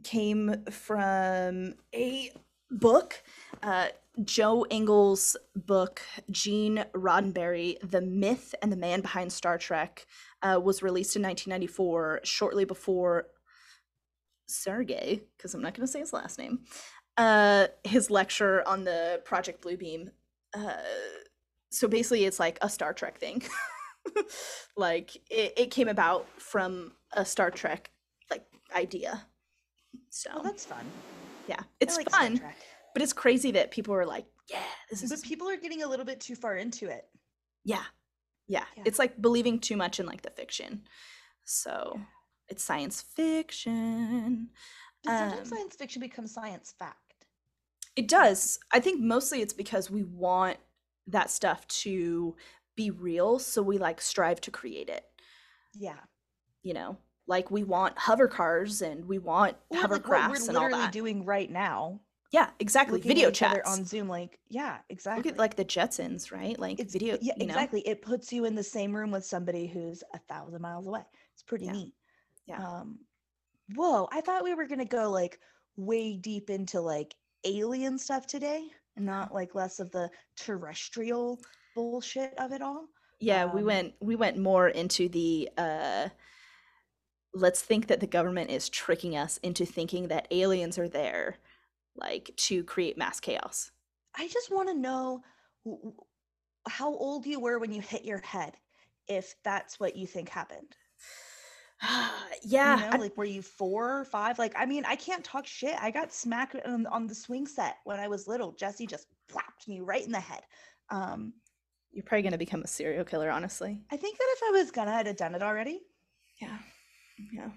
came 0.04 0.64
from 0.70 1.74
a 1.92 2.30
book, 2.70 3.22
uh, 3.62 3.88
Joel 4.24 4.66
Engel's 4.70 5.36
book, 5.54 6.02
Gene 6.30 6.84
Roddenberry, 6.92 7.78
The 7.88 8.00
Myth 8.00 8.54
and 8.62 8.72
the 8.72 8.76
Man 8.76 9.00
Behind 9.00 9.32
Star 9.32 9.58
Trek, 9.58 10.06
uh, 10.42 10.60
was 10.62 10.82
released 10.82 11.16
in 11.16 11.22
1994, 11.22 12.20
shortly 12.24 12.64
before 12.64 13.28
Sergey, 14.46 15.22
because 15.36 15.54
I'm 15.54 15.62
not 15.62 15.74
going 15.74 15.86
to 15.86 15.92
say 15.92 16.00
his 16.00 16.12
last 16.12 16.38
name, 16.38 16.60
uh, 17.16 17.68
his 17.84 18.10
lecture 18.10 18.66
on 18.66 18.84
the 18.84 19.20
Project 19.24 19.62
Bluebeam. 19.62 20.10
Uh, 20.54 20.72
so 21.70 21.86
basically, 21.86 22.24
it's 22.24 22.40
like 22.40 22.58
a 22.62 22.68
Star 22.68 22.92
Trek 22.92 23.18
thing. 23.18 23.42
like 24.76 25.16
it, 25.30 25.52
it 25.56 25.70
came 25.70 25.88
about 25.88 26.26
from 26.40 26.92
a 27.12 27.24
Star 27.24 27.50
Trek 27.50 27.90
like 28.30 28.46
idea. 28.74 29.26
So 30.10 30.30
Oh, 30.34 30.42
that's 30.42 30.64
fun. 30.64 30.84
Yeah, 31.48 31.60
it's 31.80 31.96
like 31.96 32.10
fun, 32.10 32.40
but 32.94 33.02
it's 33.02 33.12
crazy 33.12 33.50
that 33.52 33.70
people 33.70 33.94
are 33.94 34.06
like, 34.06 34.26
yeah, 34.50 34.62
this 34.90 35.02
is. 35.02 35.10
But 35.10 35.22
people 35.22 35.48
are 35.48 35.56
getting 35.56 35.82
a 35.82 35.88
little 35.88 36.04
bit 36.06 36.20
too 36.20 36.34
far 36.36 36.56
into 36.56 36.88
it. 36.88 37.06
yeah, 37.64 37.84
yeah. 38.46 38.64
Yeah. 38.76 38.82
It's 38.86 38.98
like 38.98 39.20
believing 39.20 39.58
too 39.60 39.76
much 39.76 40.00
in 40.00 40.06
like 40.06 40.22
the 40.22 40.30
fiction. 40.30 40.82
So 41.44 41.92
Yeah. 41.96 42.02
it's 42.48 42.62
science 42.64 43.02
fiction. 43.02 44.50
But 45.04 45.18
sometimes 45.18 45.52
Um, 45.52 45.56
science 45.58 45.76
fiction 45.76 46.00
becomes 46.00 46.32
science 46.32 46.72
fact. 46.78 47.26
It 47.96 48.08
does. 48.08 48.58
I 48.72 48.80
think 48.80 49.00
mostly 49.00 49.42
it's 49.42 49.52
because 49.52 49.90
we 49.90 50.04
want 50.04 50.58
that 51.06 51.30
stuff 51.30 51.66
to 51.68 52.36
be 52.76 52.90
real, 52.90 53.38
so 53.38 53.60
we 53.62 53.76
like 53.78 54.00
strive 54.00 54.40
to 54.42 54.50
create 54.50 54.88
it. 54.88 55.04
Yeah. 55.74 56.00
You 56.62 56.74
know, 56.74 56.98
like 57.28 57.50
we 57.50 57.62
want 57.62 57.96
hover 57.98 58.26
cars 58.26 58.82
and 58.82 59.04
we 59.06 59.18
want 59.18 59.56
Or 59.70 59.76
like 59.82 59.90
what 59.90 60.00
we're 60.30 60.34
and 60.36 60.56
all 60.56 60.64
literally 60.64 60.70
that. 60.84 60.92
doing 60.92 61.24
right 61.24 61.50
now. 61.50 62.00
Yeah, 62.32 62.50
exactly. 62.58 62.98
looking 62.98 63.08
Video 63.08 63.28
at 63.28 63.34
each 63.34 63.42
other 63.42 63.56
chats. 63.58 63.78
on 63.78 63.84
Zoom. 63.84 64.08
Like, 64.08 64.38
yeah, 64.48 64.78
exactly. 64.90 65.22
Look 65.22 65.32
at 65.34 65.38
like 65.38 65.56
the 65.56 65.64
Jetsons, 65.64 66.32
right? 66.32 66.58
Like 66.58 66.80
it's 66.80 66.92
video. 66.92 67.16
Yeah, 67.20 67.34
you 67.36 67.46
know? 67.46 67.52
exactly. 67.54 67.80
It 67.86 68.02
puts 68.02 68.32
you 68.32 68.44
in 68.44 68.54
the 68.54 68.62
same 68.62 68.94
room 68.94 69.10
with 69.10 69.24
somebody 69.24 69.66
who's 69.66 70.02
a 70.14 70.18
thousand 70.28 70.60
miles 70.60 70.86
away. 70.86 71.02
It's 71.34 71.42
pretty 71.42 71.66
Yeah. 71.66 71.72
neat. 71.72 71.94
Yeah. 72.46 72.66
Um, 72.66 72.98
whoa! 73.74 74.08
I 74.12 74.20
thought 74.20 74.44
we 74.44 74.54
were 74.54 74.66
gonna 74.66 74.84
go 74.84 75.10
like 75.10 75.38
way 75.76 76.16
deep 76.16 76.50
into 76.50 76.80
like 76.80 77.14
alien 77.44 77.98
stuff 77.98 78.26
today, 78.26 78.64
not 78.96 79.32
like 79.32 79.54
less 79.54 79.78
of 79.80 79.90
the 79.90 80.10
terrestrial 80.36 81.40
bullshit 81.74 82.34
of 82.38 82.52
it 82.52 82.62
all. 82.62 82.88
Yeah, 83.20 83.46
we 83.52 83.60
Um, 83.60 83.66
went 83.66 83.94
we 84.00 84.16
went 84.16 84.36
more 84.38 84.68
into 84.68 85.08
the 85.08 85.48
uh 85.56 86.08
let's 87.38 87.62
think 87.62 87.86
that 87.86 88.00
the 88.00 88.06
government 88.06 88.50
is 88.50 88.68
tricking 88.68 89.16
us 89.16 89.38
into 89.38 89.64
thinking 89.64 90.08
that 90.08 90.28
aliens 90.30 90.78
are 90.78 90.88
there 90.88 91.38
like 91.96 92.30
to 92.36 92.62
create 92.64 92.96
mass 92.96 93.20
chaos. 93.20 93.70
I 94.16 94.28
just 94.28 94.50
want 94.52 94.68
to 94.68 94.74
know 94.74 95.22
how 96.68 96.94
old 96.94 97.26
you 97.26 97.40
were 97.40 97.58
when 97.58 97.72
you 97.72 97.80
hit 97.80 98.04
your 98.04 98.18
head, 98.18 98.54
if 99.06 99.34
that's 99.44 99.78
what 99.80 99.96
you 99.96 100.06
think 100.06 100.28
happened. 100.28 100.76
yeah, 102.42 102.76
you 102.76 102.82
know, 102.82 102.90
I- 102.92 102.98
like 102.98 103.16
were 103.16 103.24
you 103.24 103.42
four 103.42 104.00
or 104.00 104.04
five? 104.04 104.38
Like, 104.38 104.54
I 104.56 104.66
mean, 104.66 104.84
I 104.84 104.96
can't 104.96 105.24
talk 105.24 105.46
shit. 105.46 105.76
I 105.80 105.90
got 105.90 106.12
smacked 106.12 106.56
on, 106.66 106.86
on 106.86 107.06
the 107.06 107.14
swing 107.14 107.46
set 107.46 107.76
when 107.84 108.00
I 108.00 108.08
was 108.08 108.26
little. 108.26 108.52
Jesse 108.52 108.86
just 108.86 109.06
whacked 109.34 109.68
me 109.68 109.80
right 109.80 110.04
in 110.04 110.12
the 110.12 110.20
head. 110.20 110.42
Um, 110.90 111.32
you're 111.92 112.04
probably 112.04 112.22
going 112.22 112.32
to 112.32 112.38
become 112.38 112.62
a 112.62 112.66
serial 112.66 113.04
killer 113.04 113.30
honestly. 113.30 113.80
I 113.90 113.96
think 113.96 114.18
that 114.18 114.28
if 114.36 114.42
I 114.48 114.50
was 114.58 114.70
gonna, 114.70 114.92
I'd 114.92 115.06
have 115.06 115.16
done 115.16 115.34
it 115.34 115.42
already. 115.42 115.80
Yeah. 116.40 116.58
Yeah. 117.32 117.50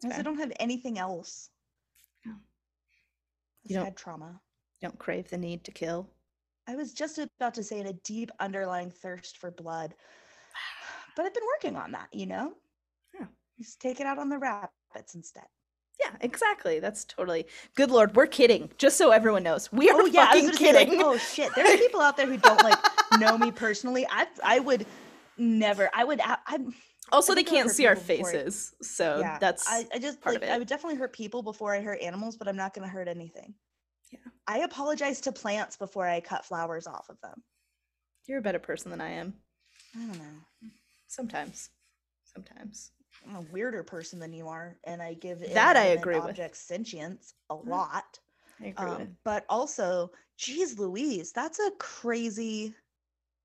Because 0.00 0.18
I 0.18 0.22
don't 0.22 0.38
have 0.38 0.52
anything 0.60 0.98
else. 0.98 1.50
Yeah. 2.24 2.32
I've 2.32 3.70
You 3.70 3.76
don't- 3.76 3.84
had 3.84 3.96
trauma. 3.96 4.40
Don't 4.80 4.98
crave 4.98 5.28
the 5.28 5.38
need 5.38 5.64
to 5.64 5.72
kill. 5.72 6.08
I 6.68 6.76
was 6.76 6.92
just 6.92 7.18
about 7.18 7.54
to 7.54 7.64
say 7.64 7.80
in 7.80 7.86
a 7.86 7.92
deep 8.04 8.30
underlying 8.38 8.90
thirst 8.90 9.38
for 9.38 9.50
blood, 9.50 9.94
but 11.16 11.24
I've 11.26 11.34
been 11.34 11.42
working 11.56 11.76
on 11.76 11.90
that. 11.92 12.08
You 12.12 12.26
know, 12.26 12.52
Yeah. 13.18 13.26
just 13.58 13.80
take 13.80 14.00
it 14.00 14.06
out 14.06 14.18
on 14.18 14.28
the 14.28 14.38
rabbits 14.38 15.14
instead. 15.14 15.46
Yeah, 15.98 16.14
exactly. 16.20 16.78
That's 16.78 17.04
totally. 17.04 17.46
Good 17.74 17.90
lord, 17.90 18.14
we're 18.14 18.26
kidding. 18.28 18.70
Just 18.78 18.96
so 18.98 19.10
everyone 19.10 19.42
knows. 19.42 19.72
We 19.72 19.90
oh, 19.90 19.96
are 19.96 20.02
Oh 20.02 20.06
yeah, 20.06 20.26
fucking 20.26 20.42
gonna 20.50 20.72
like, 20.72 20.88
kidding. 20.88 21.02
oh 21.02 21.16
shit. 21.16 21.52
There's 21.56 21.80
people 21.80 22.00
out 22.00 22.16
there 22.16 22.26
who 22.26 22.36
don't 22.36 22.62
like 22.62 22.78
know 23.18 23.36
me 23.36 23.50
personally. 23.64 24.06
I 24.08 24.28
I 24.44 24.60
would 24.60 24.86
never. 25.38 25.90
I 25.92 26.04
would. 26.04 26.20
I, 26.20 26.36
I'm. 26.46 26.72
Also, 27.12 27.34
they 27.34 27.42
can't 27.44 27.70
see 27.70 27.86
our 27.86 27.94
people 27.96 28.16
before 28.16 28.28
I- 28.30 28.32
faces. 28.32 28.74
So 28.82 29.18
yeah, 29.20 29.38
that's 29.38 29.68
I, 29.68 29.86
I 29.92 29.98
just 29.98 30.20
part 30.20 30.40
like 30.40 30.50
I 30.50 30.58
would 30.58 30.68
definitely 30.68 30.98
hurt 30.98 31.12
people 31.12 31.42
before 31.42 31.74
I 31.74 31.80
hurt 31.80 32.00
animals, 32.02 32.36
but 32.36 32.48
I'm 32.48 32.56
not 32.56 32.74
gonna 32.74 32.88
hurt 32.88 33.08
anything. 33.08 33.54
Yeah. 34.10 34.18
I 34.46 34.60
apologize 34.60 35.20
to 35.22 35.32
plants 35.32 35.76
before 35.76 36.06
I 36.06 36.20
cut 36.20 36.44
flowers 36.44 36.86
off 36.86 37.08
of 37.10 37.20
them. 37.20 37.42
you're 38.26 38.38
a 38.38 38.42
better 38.42 38.58
person 38.58 38.90
than 38.90 39.00
I 39.00 39.10
am. 39.10 39.34
I 39.94 39.98
don't 40.06 40.18
know. 40.18 40.70
Sometimes. 41.06 41.70
Sometimes. 42.24 42.92
I'm 43.28 43.36
a 43.36 43.40
weirder 43.52 43.82
person 43.82 44.18
than 44.18 44.32
you 44.32 44.48
are, 44.48 44.78
and 44.84 45.02
I 45.02 45.14
give 45.14 45.40
That 45.54 45.76
I 45.76 45.86
agree 45.86 46.14
with. 46.16 46.24
objects 46.24 46.60
sentience 46.60 47.34
a 47.50 47.54
Mm, 47.54 47.66
lot. 47.68 48.18
I 48.60 48.66
agree 48.66 48.90
with. 48.90 49.00
Um, 49.00 49.16
but 49.24 49.44
also, 49.48 50.10
geez, 50.36 50.78
Louise, 50.78 51.32
that's 51.32 51.58
a 51.58 51.70
crazy, 51.78 52.74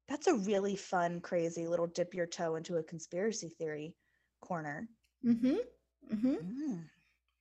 that's 0.07 0.27
a 0.27 0.35
really 0.35 0.75
fun, 0.75 1.21
crazy 1.21 1.67
little 1.67 1.87
dip 1.87 2.13
your 2.13 2.25
toe 2.25 2.55
into 2.55 2.77
a 2.77 2.83
conspiracy 2.83 3.49
theory 3.49 3.95
corner. 4.41 4.87
Mm-hmm. 5.25 5.55
Mm-hmm. 6.13 6.33
Mm. 6.35 6.83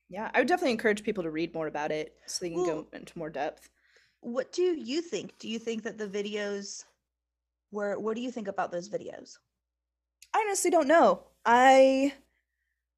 Yeah, 0.09 0.31
I 0.35 0.38
would 0.40 0.48
definitely 0.48 0.72
encourage 0.72 1.03
people 1.03 1.25
to 1.25 1.31
read 1.31 1.55
more 1.55 1.66
about 1.66 1.90
it 1.90 2.14
so 2.27 2.44
they 2.44 2.51
can 2.51 2.62
Well- 2.62 2.83
go 2.83 2.87
into 2.92 3.19
more 3.19 3.31
depth. 3.31 3.69
What 4.21 4.52
do 4.52 4.63
you 4.63 5.02
think? 5.02 5.37
Do 5.38 5.48
you 5.48 5.58
think 5.58 5.83
that 5.83 5.98
the 5.98 6.06
videos 6.06 6.85
were, 7.73 7.98
what 7.98 8.15
do 8.15 8.23
you 8.23 8.31
think 8.31 8.46
about 8.46 8.71
those 8.71 8.88
videos? 8.88 9.38
I 10.33 10.38
honestly 10.46 10.71
don't 10.71 10.87
know. 10.87 11.25
I 11.44 12.15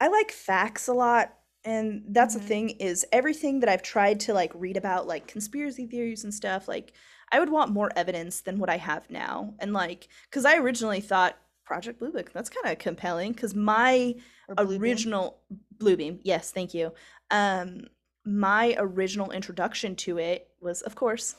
I 0.00 0.08
like 0.08 0.30
facts 0.30 0.86
a 0.86 0.92
lot, 0.92 1.34
and 1.64 2.04
that's 2.08 2.34
Mhm. 2.34 2.38
the 2.38 2.44
thing 2.44 2.70
is 2.70 3.06
everything 3.12 3.60
that 3.60 3.68
I've 3.68 3.82
tried 3.82 4.20
to 4.20 4.34
like 4.34 4.52
read 4.54 4.76
about 4.76 5.06
like 5.06 5.26
conspiracy 5.26 5.86
theories 5.86 6.24
and 6.24 6.32
stuff, 6.34 6.68
like 6.68 6.92
I 7.32 7.40
would 7.40 7.50
want 7.50 7.72
more 7.72 7.90
evidence 7.96 8.40
than 8.42 8.58
what 8.58 8.70
I 8.70 8.76
have 8.76 9.08
now. 9.10 9.54
And 9.58 9.72
like 9.72 10.08
cuz 10.30 10.44
I 10.44 10.56
originally 10.58 11.00
thought 11.00 11.38
Project 11.64 11.98
Blue 11.98 12.12
Book. 12.12 12.32
That's 12.32 12.50
kind 12.50 12.70
of 12.72 12.78
compelling 12.78 13.32
because 13.32 13.54
my 13.54 14.14
Bluebeam. 14.48 14.78
original 14.80 15.40
Bluebeam, 15.78 16.20
yes, 16.22 16.50
thank 16.52 16.74
you. 16.74 16.92
Um, 17.30 17.88
my 18.24 18.74
original 18.78 19.30
introduction 19.30 19.96
to 19.96 20.18
it 20.18 20.48
was, 20.60 20.82
of 20.82 20.94
course, 20.94 21.36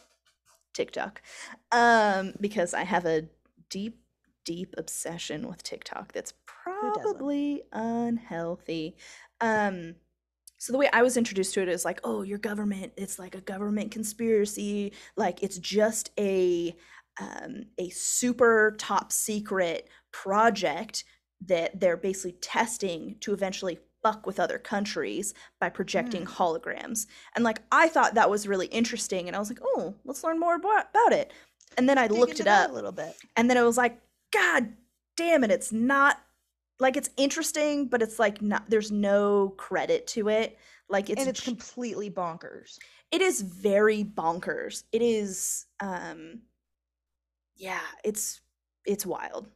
TikTok, 0.73 1.21
um, 1.71 2.34
because 2.41 2.73
I 2.73 2.84
have 2.84 3.05
a 3.05 3.30
deep, 3.69 3.99
deep 4.43 4.73
obsession 4.78 5.47
with 5.47 5.63
TikTok. 5.63 6.11
That's 6.13 6.34
probably 6.45 7.63
unhealthy. 7.71 8.95
Um, 9.41 9.95
so 10.66 10.72
the 10.74 10.80
way 10.80 10.89
I 10.91 11.03
was 11.03 11.16
introduced 11.16 11.53
to 11.53 11.61
it 11.61 11.70
is 11.70 11.86
like, 11.86 11.99
oh, 12.03 12.24
your 12.24 12.39
government, 12.39 12.93
it's 12.97 13.20
like 13.20 13.36
a 13.36 13.41
government 13.41 13.91
conspiracy. 13.91 14.93
Like 15.16 15.43
it's 15.43 15.59
just 15.59 16.09
a 16.18 16.76
um, 17.22 17.66
a 17.78 17.89
super 17.89 18.76
top 18.80 19.11
secret 19.11 19.88
project 20.11 21.03
that 21.45 21.80
they're 21.80 21.97
basically 21.97 22.32
testing 22.41 23.18
to 23.20 23.32
eventually 23.32 23.78
fuck 24.01 24.26
with 24.26 24.39
other 24.39 24.57
countries 24.57 25.36
by 25.59 25.70
projecting 25.70 26.24
Mm. 26.26 26.30
holograms. 26.38 27.05
And 27.36 27.43
like 27.45 27.61
I 27.72 27.88
thought 27.88 28.16
that 28.16 28.32
was 28.32 28.47
really 28.47 28.66
interesting, 28.68 29.28
and 29.28 29.36
I 29.36 29.39
was 29.39 29.49
like, 29.49 29.61
oh, 29.63 29.93
let's 30.03 30.24
learn 30.24 30.39
more 30.39 30.55
about 30.55 31.11
it. 31.11 31.32
And 31.78 31.88
then 31.88 31.99
I 31.99 32.07
Dig 32.07 32.18
looked 32.18 32.39
it 32.39 32.47
up, 32.47 32.72
a 32.72 32.74
little 32.74 32.91
bit. 32.91 33.16
and 33.36 33.49
then 33.51 33.57
I 33.57 33.63
was 33.63 33.78
like, 33.78 34.01
God 34.34 34.74
damn 35.16 35.43
it, 35.43 35.51
it's 35.51 35.72
not 35.72 36.20
like 36.80 36.97
it's 36.97 37.09
interesting, 37.17 37.88
but 37.88 38.01
it's 38.01 38.19
like 38.19 38.41
not 38.41 38.69
there's 38.69 38.91
no 38.91 39.53
credit 39.57 40.07
to 40.07 40.30
it. 40.30 40.57
Like 40.89 41.09
it's 41.09 41.19
and 41.19 41.30
it's 41.30 41.41
completely 41.41 42.11
bonkers. 42.11 42.78
it 43.11 43.21
is 43.21 43.41
very 43.41 44.03
bonkers. 44.03 44.84
It 44.91 45.01
is 45.01 45.65
um 45.80 46.41
yeah, 47.55 47.82
it's 48.03 48.41
it's 48.86 49.05
wild. 49.05 49.47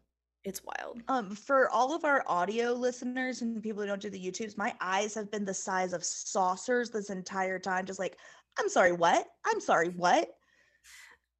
It's 0.45 0.61
wild. 0.63 1.01
Um, 1.09 1.35
for 1.35 1.69
all 1.69 1.93
of 1.93 2.05
our 2.05 2.23
audio 2.25 2.71
listeners 2.71 3.41
and 3.41 3.61
people 3.61 3.81
who 3.81 3.87
don't 3.87 4.01
do 4.01 4.09
the 4.09 4.19
YouTubes, 4.19 4.57
my 4.57 4.73
eyes 4.79 5.13
have 5.13 5.29
been 5.29 5.43
the 5.43 5.53
size 5.53 5.91
of 5.91 6.03
saucers 6.03 6.89
this 6.89 7.09
entire 7.09 7.59
time. 7.59 7.85
Just 7.85 7.99
like, 7.99 8.17
I'm 8.57 8.69
sorry, 8.69 8.93
what? 8.93 9.27
I'm 9.45 9.59
sorry, 9.59 9.89
what? 9.89 10.29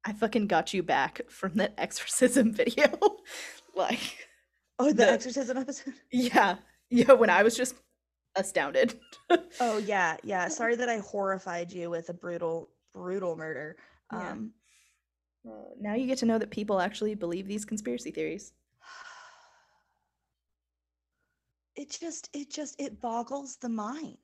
I 0.04 0.12
fucking 0.12 0.46
got 0.48 0.74
you 0.74 0.82
back 0.82 1.22
from 1.28 1.54
that 1.54 1.74
exorcism 1.78 2.52
video. 2.52 2.86
like 3.74 4.28
Oh, 4.80 4.88
the, 4.88 4.94
The- 4.94 5.12
exorcism 5.12 5.56
episode. 5.58 5.94
yeah. 6.12 6.56
Yeah, 6.90 7.12
when 7.12 7.30
I 7.30 7.42
was 7.42 7.56
just 7.56 7.74
astounded. 8.36 8.98
Oh 9.60 9.78
yeah, 9.78 10.16
yeah. 10.24 10.48
Sorry 10.48 10.74
that 10.76 10.88
I 10.88 10.98
horrified 10.98 11.70
you 11.72 11.88
with 11.90 12.08
a 12.08 12.12
brutal, 12.14 12.70
brutal 12.92 13.36
murder. 13.36 13.76
Yeah. 14.12 14.30
Um, 14.32 14.52
Uh, 15.46 15.52
now 15.80 15.94
you 15.94 16.06
get 16.06 16.18
to 16.18 16.26
know 16.26 16.38
that 16.38 16.50
people 16.50 16.80
actually 16.80 17.14
believe 17.14 17.46
these 17.46 17.64
conspiracy 17.64 18.10
theories. 18.10 18.52
it 21.76 21.90
just, 21.90 22.28
it 22.34 22.50
just, 22.50 22.80
it 22.80 23.00
boggles 23.00 23.56
the 23.56 23.68
mind. 23.68 24.18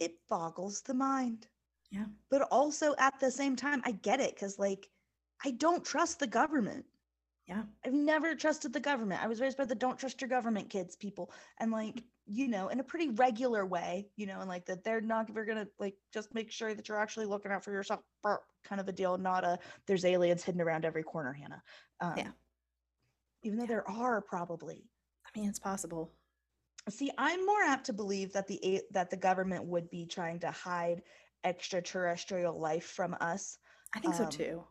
It 0.00 0.12
boggles 0.28 0.80
the 0.82 0.94
mind. 0.94 1.48
Yeah. 1.90 2.06
But 2.30 2.42
also 2.50 2.94
at 2.98 3.18
the 3.20 3.30
same 3.30 3.56
time, 3.56 3.82
I 3.84 3.92
get 3.92 4.20
it 4.20 4.34
because 4.34 4.58
like, 4.58 4.88
I 5.44 5.50
don't 5.52 5.84
trust 5.84 6.18
the 6.20 6.26
government. 6.26 6.84
Yeah. 7.48 7.62
I've 7.84 7.94
never 7.94 8.34
trusted 8.34 8.74
the 8.74 8.80
government. 8.80 9.22
I 9.24 9.26
was 9.26 9.40
raised 9.40 9.56
by 9.56 9.64
the 9.64 9.74
don't 9.74 9.98
trust 9.98 10.20
your 10.20 10.28
government 10.28 10.68
kids 10.68 10.96
people. 10.96 11.32
And 11.58 11.72
like, 11.72 12.04
you 12.26 12.46
know, 12.46 12.68
in 12.68 12.78
a 12.78 12.84
pretty 12.84 13.08
regular 13.08 13.64
way, 13.64 14.10
you 14.16 14.26
know, 14.26 14.40
and 14.40 14.48
like 14.50 14.66
that 14.66 14.84
they're 14.84 15.00
not 15.00 15.32
we're 15.32 15.46
gonna 15.46 15.66
like 15.78 15.94
just 16.12 16.34
make 16.34 16.52
sure 16.52 16.74
that 16.74 16.88
you're 16.88 17.00
actually 17.00 17.24
looking 17.24 17.50
out 17.50 17.64
for 17.64 17.72
yourself 17.72 18.00
kind 18.22 18.80
of 18.80 18.88
a 18.88 18.92
deal, 18.92 19.16
not 19.16 19.44
a 19.44 19.58
there's 19.86 20.04
aliens 20.04 20.44
hidden 20.44 20.60
around 20.60 20.84
every 20.84 21.02
corner, 21.02 21.32
Hannah. 21.32 21.62
Um, 22.00 22.14
Yeah. 22.18 22.30
Even 23.42 23.58
though 23.58 23.66
there 23.66 23.88
are 23.88 24.20
probably. 24.20 24.90
I 25.24 25.38
mean, 25.38 25.48
it's 25.48 25.58
possible. 25.58 26.12
See, 26.90 27.10
I'm 27.16 27.46
more 27.46 27.62
apt 27.62 27.86
to 27.86 27.92
believe 27.94 28.32
that 28.34 28.46
the 28.46 28.82
that 28.90 29.08
the 29.08 29.16
government 29.16 29.64
would 29.64 29.88
be 29.88 30.04
trying 30.04 30.40
to 30.40 30.50
hide 30.50 31.02
extraterrestrial 31.44 32.60
life 32.60 32.84
from 32.84 33.16
us. 33.20 33.58
I 33.94 34.00
think 34.00 34.14
so 34.14 34.24
Um, 34.24 34.30
too. 34.30 34.64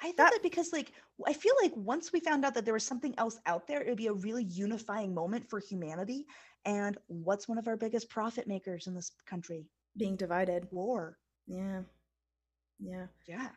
I 0.00 0.04
think 0.04 0.16
That- 0.16 0.32
that 0.32 0.42
because 0.42 0.72
like 0.72 0.92
I 1.26 1.32
feel 1.32 1.54
like 1.62 1.72
once 1.76 2.12
we 2.12 2.20
found 2.20 2.44
out 2.44 2.54
that 2.54 2.64
there 2.64 2.74
was 2.74 2.84
something 2.84 3.14
else 3.18 3.38
out 3.46 3.66
there, 3.66 3.82
it 3.82 3.88
would 3.88 3.98
be 3.98 4.06
a 4.06 4.12
really 4.12 4.44
unifying 4.44 5.12
moment 5.14 5.48
for 5.48 5.58
humanity. 5.58 6.26
And 6.64 6.96
what's 7.06 7.48
one 7.48 7.58
of 7.58 7.68
our 7.68 7.76
biggest 7.76 8.08
profit 8.08 8.46
makers 8.46 8.86
in 8.86 8.94
this 8.94 9.12
country? 9.26 9.66
Being 9.96 10.16
divided. 10.16 10.66
War. 10.70 11.18
Yeah. 11.46 11.82
Yeah. 12.78 13.06
Yeah. 13.26 13.50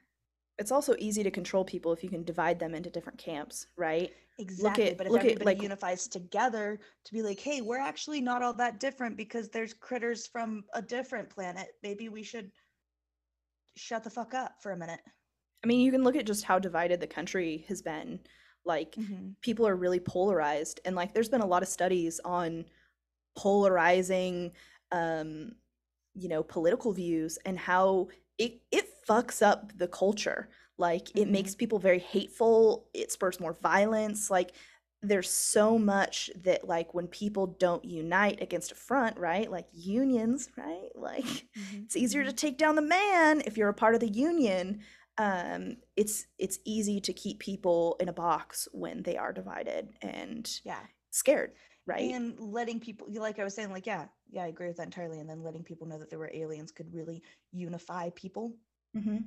It's 0.59 0.71
also 0.71 0.95
easy 0.99 1.23
to 1.23 1.31
control 1.31 1.63
people 1.65 1.93
if 1.93 2.03
you 2.03 2.09
can 2.09 2.23
divide 2.23 2.59
them 2.59 2.75
into 2.75 2.89
different 2.89 3.17
camps, 3.17 3.67
right? 3.77 4.13
Exactly. 4.39 4.89
at- 4.91 4.97
but 4.97 5.05
if 5.07 5.11
look 5.11 5.21
at, 5.21 5.27
everybody 5.27 5.55
like- 5.55 5.61
unifies 5.61 6.07
together 6.07 6.79
to 7.05 7.13
be 7.13 7.21
like, 7.21 7.39
hey, 7.39 7.61
we're 7.61 7.77
actually 7.79 8.19
not 8.19 8.41
all 8.41 8.53
that 8.53 8.79
different 8.79 9.15
because 9.15 9.49
there's 9.49 9.73
critters 9.73 10.27
from 10.27 10.65
a 10.73 10.81
different 10.81 11.29
planet. 11.29 11.75
Maybe 11.83 12.09
we 12.09 12.23
should 12.23 12.51
shut 13.75 14.03
the 14.03 14.09
fuck 14.09 14.33
up 14.33 14.61
for 14.61 14.71
a 14.71 14.77
minute. 14.77 15.01
I 15.63 15.67
mean, 15.67 15.81
you 15.81 15.91
can 15.91 16.03
look 16.03 16.15
at 16.15 16.25
just 16.25 16.43
how 16.43 16.59
divided 16.59 16.99
the 16.99 17.07
country 17.07 17.65
has 17.69 17.81
been. 17.81 18.19
Like, 18.65 18.99
people 19.41 19.67
are 19.67 19.75
really 19.75 19.99
polarized, 19.99 20.79
and 20.85 20.95
like, 20.95 21.13
there's 21.13 21.29
been 21.29 21.41
a 21.41 21.45
lot 21.47 21.63
of 21.63 21.69
studies 21.69 22.19
on 22.25 22.65
polarizing, 23.37 24.53
um, 24.91 25.55
you 26.15 26.29
know, 26.29 26.43
political 26.43 26.93
views 26.93 27.37
and 27.45 27.57
how 27.59 28.09
it 28.37 28.61
it 28.71 28.87
fucks 29.07 29.41
up 29.45 29.77
the 29.77 29.87
culture. 29.87 30.49
Like, 30.77 31.09
it 31.15 31.27
Mhm. 31.27 31.29
makes 31.29 31.55
people 31.55 31.79
very 31.79 31.99
hateful. 31.99 32.89
It 32.93 33.11
spurs 33.11 33.39
more 33.39 33.53
violence. 33.53 34.29
Like, 34.31 34.53
there's 35.01 35.29
so 35.29 35.77
much 35.77 36.29
that 36.35 36.65
like 36.67 36.93
when 36.93 37.07
people 37.07 37.45
don't 37.47 37.83
unite 37.83 38.41
against 38.41 38.71
a 38.71 38.75
front, 38.75 39.17
right? 39.17 39.51
Like 39.51 39.67
unions, 39.73 40.49
right? 40.57 40.89
Like 40.95 41.47
Mhm, 41.55 41.87
it's 41.87 41.95
easier 41.97 42.23
to 42.23 42.31
mhm. 42.31 42.33
take 42.33 42.57
down 42.57 42.75
the 42.75 42.81
man 42.81 43.41
if 43.45 43.57
you're 43.57 43.69
a 43.69 43.73
part 43.73 43.95
of 43.95 43.99
the 44.01 44.07
union 44.09 44.81
um 45.17 45.77
it's 45.95 46.25
it's 46.39 46.59
easy 46.65 46.99
to 46.99 47.13
keep 47.13 47.39
people 47.39 47.95
in 47.99 48.09
a 48.09 48.13
box 48.13 48.67
when 48.71 49.03
they 49.03 49.17
are 49.17 49.31
divided 49.33 49.89
and 50.01 50.61
Yeah. 50.63 50.79
scared 51.11 51.53
right 51.85 52.11
And 52.11 52.39
letting 52.39 52.79
people, 52.79 53.07
like 53.09 53.39
I 53.39 53.43
was 53.43 53.53
saying, 53.53 53.71
like, 53.71 53.85
yeah, 53.85 54.07
yeah, 54.31 54.43
I 54.43 54.47
agree 54.47 54.67
with 54.67 54.77
that 54.77 54.83
entirely. 54.85 55.19
And 55.19 55.29
then 55.29 55.43
letting 55.43 55.63
people 55.63 55.85
know 55.87 55.99
that 55.99 56.09
there 56.09 56.19
were 56.19 56.31
aliens 56.33 56.71
could 56.71 56.93
really 56.93 57.21
unify 57.51 58.09
people. 58.15 58.55
mm-hmm. 58.95 59.17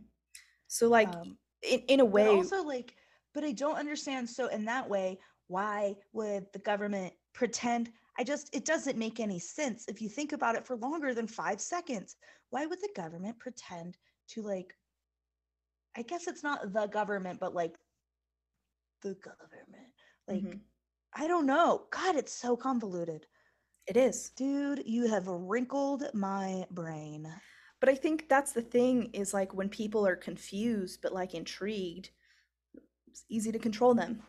so 0.67 0.89
like 0.89 1.09
um, 1.13 1.37
in, 1.63 1.81
in 1.89 2.01
a 2.01 2.05
way 2.05 2.27
also, 2.29 2.63
like, 2.63 2.95
but 3.35 3.45
I 3.45 3.53
don't 3.53 3.77
understand. 3.77 4.29
So, 4.29 4.47
in 4.49 4.65
that 4.67 4.89
way, 4.89 5.19
why 5.49 5.97
would 6.13 6.47
the 6.53 6.59
government 6.59 7.13
pretend? 7.35 7.91
I 8.19 8.25
just, 8.25 8.55
it 8.55 8.65
doesn't 8.65 8.97
make 8.99 9.21
any 9.21 9.39
sense 9.39 9.87
if 9.89 10.01
you 10.01 10.09
think 10.09 10.33
about 10.33 10.55
it 10.57 10.67
for 10.67 10.77
longer 10.77 11.15
than 11.15 11.27
five 11.27 11.61
seconds. 11.61 12.17
Why 12.51 12.67
would 12.67 12.81
the 12.81 12.89
government 12.97 13.39
pretend 13.39 13.97
to, 14.29 14.43
like, 14.43 14.75
I 15.97 16.03
guess 16.03 16.27
it's 16.27 16.43
not 16.43 16.73
the 16.73 16.87
government, 16.87 17.41
but 17.41 17.55
like 17.55 17.77
the 19.03 19.15
government? 19.15 19.93
Like, 20.29 20.43
Mhm. 20.43 20.61
I 21.15 21.27
don't 21.27 21.47
know. 21.47 21.87
God, 21.91 22.17
it's 22.17 22.33
so 22.33 22.57
convoluted. 22.57 23.27
it 23.89 23.97
is 23.97 24.31
Dude, 24.31 24.83
you 24.85 25.07
have 25.07 25.29
wrinkled 25.29 26.13
my 26.13 26.67
brain. 26.73 27.33
but 27.79 27.89
i 27.89 27.95
think 27.95 28.29
that's 28.29 28.51
the 28.53 28.63
thing 28.63 29.11
is 29.13 29.33
like 29.33 29.55
when 29.55 29.69
people 29.69 30.05
are 30.05 30.17
confused 30.17 31.01
but 31.03 31.13
like 31.13 31.35
intrigued 31.35 32.11
it's 33.07 33.25
easy 33.29 33.53
to 33.53 33.59
control 33.61 33.95
them 33.95 34.21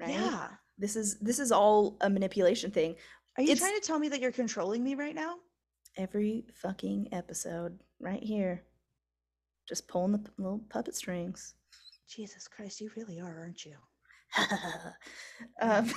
right 0.00 0.08
Yeah. 0.10 0.56
this 0.78 0.96
is 0.96 1.18
this 1.20 1.38
is 1.38 1.52
all 1.52 1.96
a 2.00 2.10
manipulation 2.10 2.70
thing 2.72 2.96
Are 3.36 3.42
you 3.44 3.50
It's- 3.52 3.60
trying 3.60 3.78
to 3.80 3.86
tell 3.86 3.98
me 4.00 4.08
that 4.08 4.20
you're 4.20 4.32
controlling 4.32 4.82
me 4.82 4.94
right 4.96 5.14
now? 5.14 5.38
every 5.96 6.46
fucking 6.54 7.12
episode 7.12 7.78
right 8.00 8.22
here 8.22 8.64
just 9.72 9.88
pulling 9.88 10.12
the 10.12 10.18
p- 10.18 10.30
little 10.36 10.60
puppet 10.68 10.94
strings 10.94 11.54
Jesus 12.14 12.46
Christ, 12.46 12.80
you 12.82 12.90
really 12.94 13.20
are, 13.20 13.38
aren't 13.40 13.64
you? 13.64 13.74
um, 15.62 15.90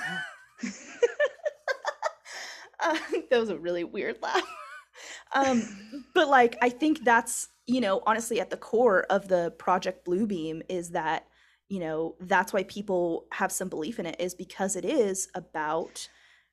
uh, 2.80 2.98
that 3.30 3.40
was 3.40 3.50
a 3.50 3.58
really 3.58 3.84
weird 3.84 4.22
laugh. 4.22 4.42
um, 5.36 6.06
but 6.14 6.30
like, 6.30 6.56
I 6.62 6.70
think 6.70 7.04
that's 7.04 7.50
you 7.68 7.82
know 7.82 8.02
honestly 8.06 8.40
at 8.40 8.50
the 8.50 8.58
core 8.58 9.06
of 9.10 9.28
the 9.28 9.52
Project 9.58 10.08
Bluebeam 10.08 10.62
is 10.70 10.92
that 10.92 11.28
you 11.68 11.80
know 11.80 12.16
that's 12.22 12.54
why 12.54 12.64
people 12.64 13.26
have 13.34 13.52
some 13.52 13.68
belief 13.68 14.00
in 14.00 14.06
it 14.06 14.16
is 14.20 14.34
because 14.34 14.78
it 14.78 14.86
is 14.86 15.28
about 15.36 16.08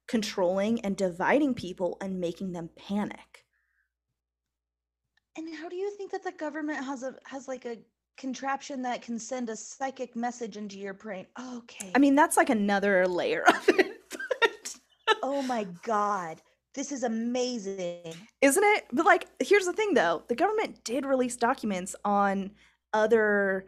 controlling 0.08 0.80
and 0.80 0.96
dividing 0.96 1.54
people 1.54 1.98
and 2.00 2.18
making 2.18 2.52
them 2.52 2.70
panic. 2.76 3.41
And 5.36 5.54
how 5.56 5.68
do 5.68 5.76
you 5.76 5.90
think 5.96 6.10
that 6.12 6.22
the 6.24 6.32
government 6.32 6.84
has 6.84 7.02
a 7.02 7.14
has 7.24 7.48
like 7.48 7.64
a 7.64 7.78
contraption 8.18 8.82
that 8.82 9.00
can 9.02 9.18
send 9.18 9.48
a 9.48 9.56
psychic 9.56 10.14
message 10.16 10.56
into 10.56 10.78
your 10.78 10.94
brain? 10.94 11.26
Okay. 11.56 11.90
I 11.94 11.98
mean, 11.98 12.14
that's 12.14 12.36
like 12.36 12.50
another 12.50 13.06
layer 13.06 13.42
of 13.42 13.68
it. 13.68 13.92
But 14.10 14.76
oh 15.22 15.42
my 15.42 15.66
god. 15.82 16.42
This 16.74 16.90
is 16.90 17.02
amazing. 17.02 18.14
isn't 18.40 18.64
it? 18.64 18.86
But 18.92 19.04
like, 19.04 19.26
here's 19.40 19.66
the 19.66 19.72
thing 19.74 19.94
though: 19.94 20.22
the 20.28 20.34
government 20.34 20.82
did 20.84 21.04
release 21.04 21.36
documents 21.36 21.94
on 22.04 22.50
other 22.94 23.66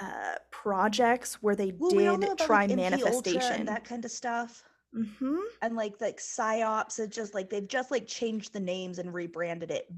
uh, 0.00 0.34
projects 0.50 1.42
where 1.42 1.54
they 1.56 1.72
Well, 1.78 1.94
we 1.94 2.06
all 2.06 2.14
know 2.16 2.20
did 2.28 2.32
about 2.32 2.46
try 2.46 2.66
like 2.66 2.76
manifestation. 2.76 3.52
and 3.52 3.68
that 3.68 3.84
kind 3.84 4.04
of 4.04 4.10
stuff. 4.10 4.62
hmm 4.94 5.36
And 5.62 5.76
like 5.76 5.94
like 6.00 6.18
psyops, 6.18 6.98
it's 6.98 7.14
just 7.16 7.34
like 7.34 7.48
they've 7.48 7.66
just 7.68 7.90
like 7.90 8.06
changed 8.06 8.52
the 8.52 8.60
names 8.60 8.98
and 8.98 9.14
rebranded 9.14 9.70
it 9.70 9.88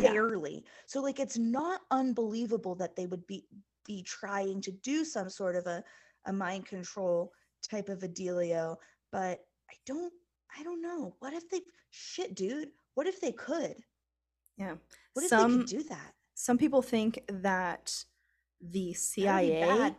Yeah. 0.00 0.12
barely. 0.12 0.64
So 0.86 1.00
like 1.00 1.20
it's 1.20 1.38
not 1.38 1.80
unbelievable 1.90 2.74
that 2.76 2.96
they 2.96 3.06
would 3.06 3.26
be 3.26 3.46
be 3.86 4.02
trying 4.02 4.60
to 4.62 4.72
do 4.72 5.04
some 5.04 5.28
sort 5.28 5.56
of 5.56 5.66
a 5.66 5.84
a 6.26 6.32
mind 6.32 6.66
control 6.66 7.32
type 7.62 7.88
of 7.88 8.02
a 8.02 8.08
dealio, 8.08 8.76
but 9.12 9.40
I 9.70 9.74
don't 9.86 10.12
I 10.58 10.62
don't 10.62 10.82
know. 10.82 11.14
What 11.18 11.32
if 11.32 11.48
they 11.48 11.60
shit, 11.90 12.34
dude? 12.34 12.70
What 12.94 13.06
if 13.06 13.20
they 13.20 13.32
could? 13.32 13.76
Yeah. 14.56 14.74
What 15.12 15.24
if 15.24 15.30
they 15.30 15.36
Some 15.36 15.58
could 15.60 15.68
do 15.68 15.82
that? 15.84 16.14
some 16.34 16.58
people 16.58 16.82
think 16.82 17.22
that 17.28 18.04
the 18.60 18.68
That 18.70 18.74
would 18.74 18.80
be 18.80 18.94
CIA. 18.94 19.60
That 19.60 19.96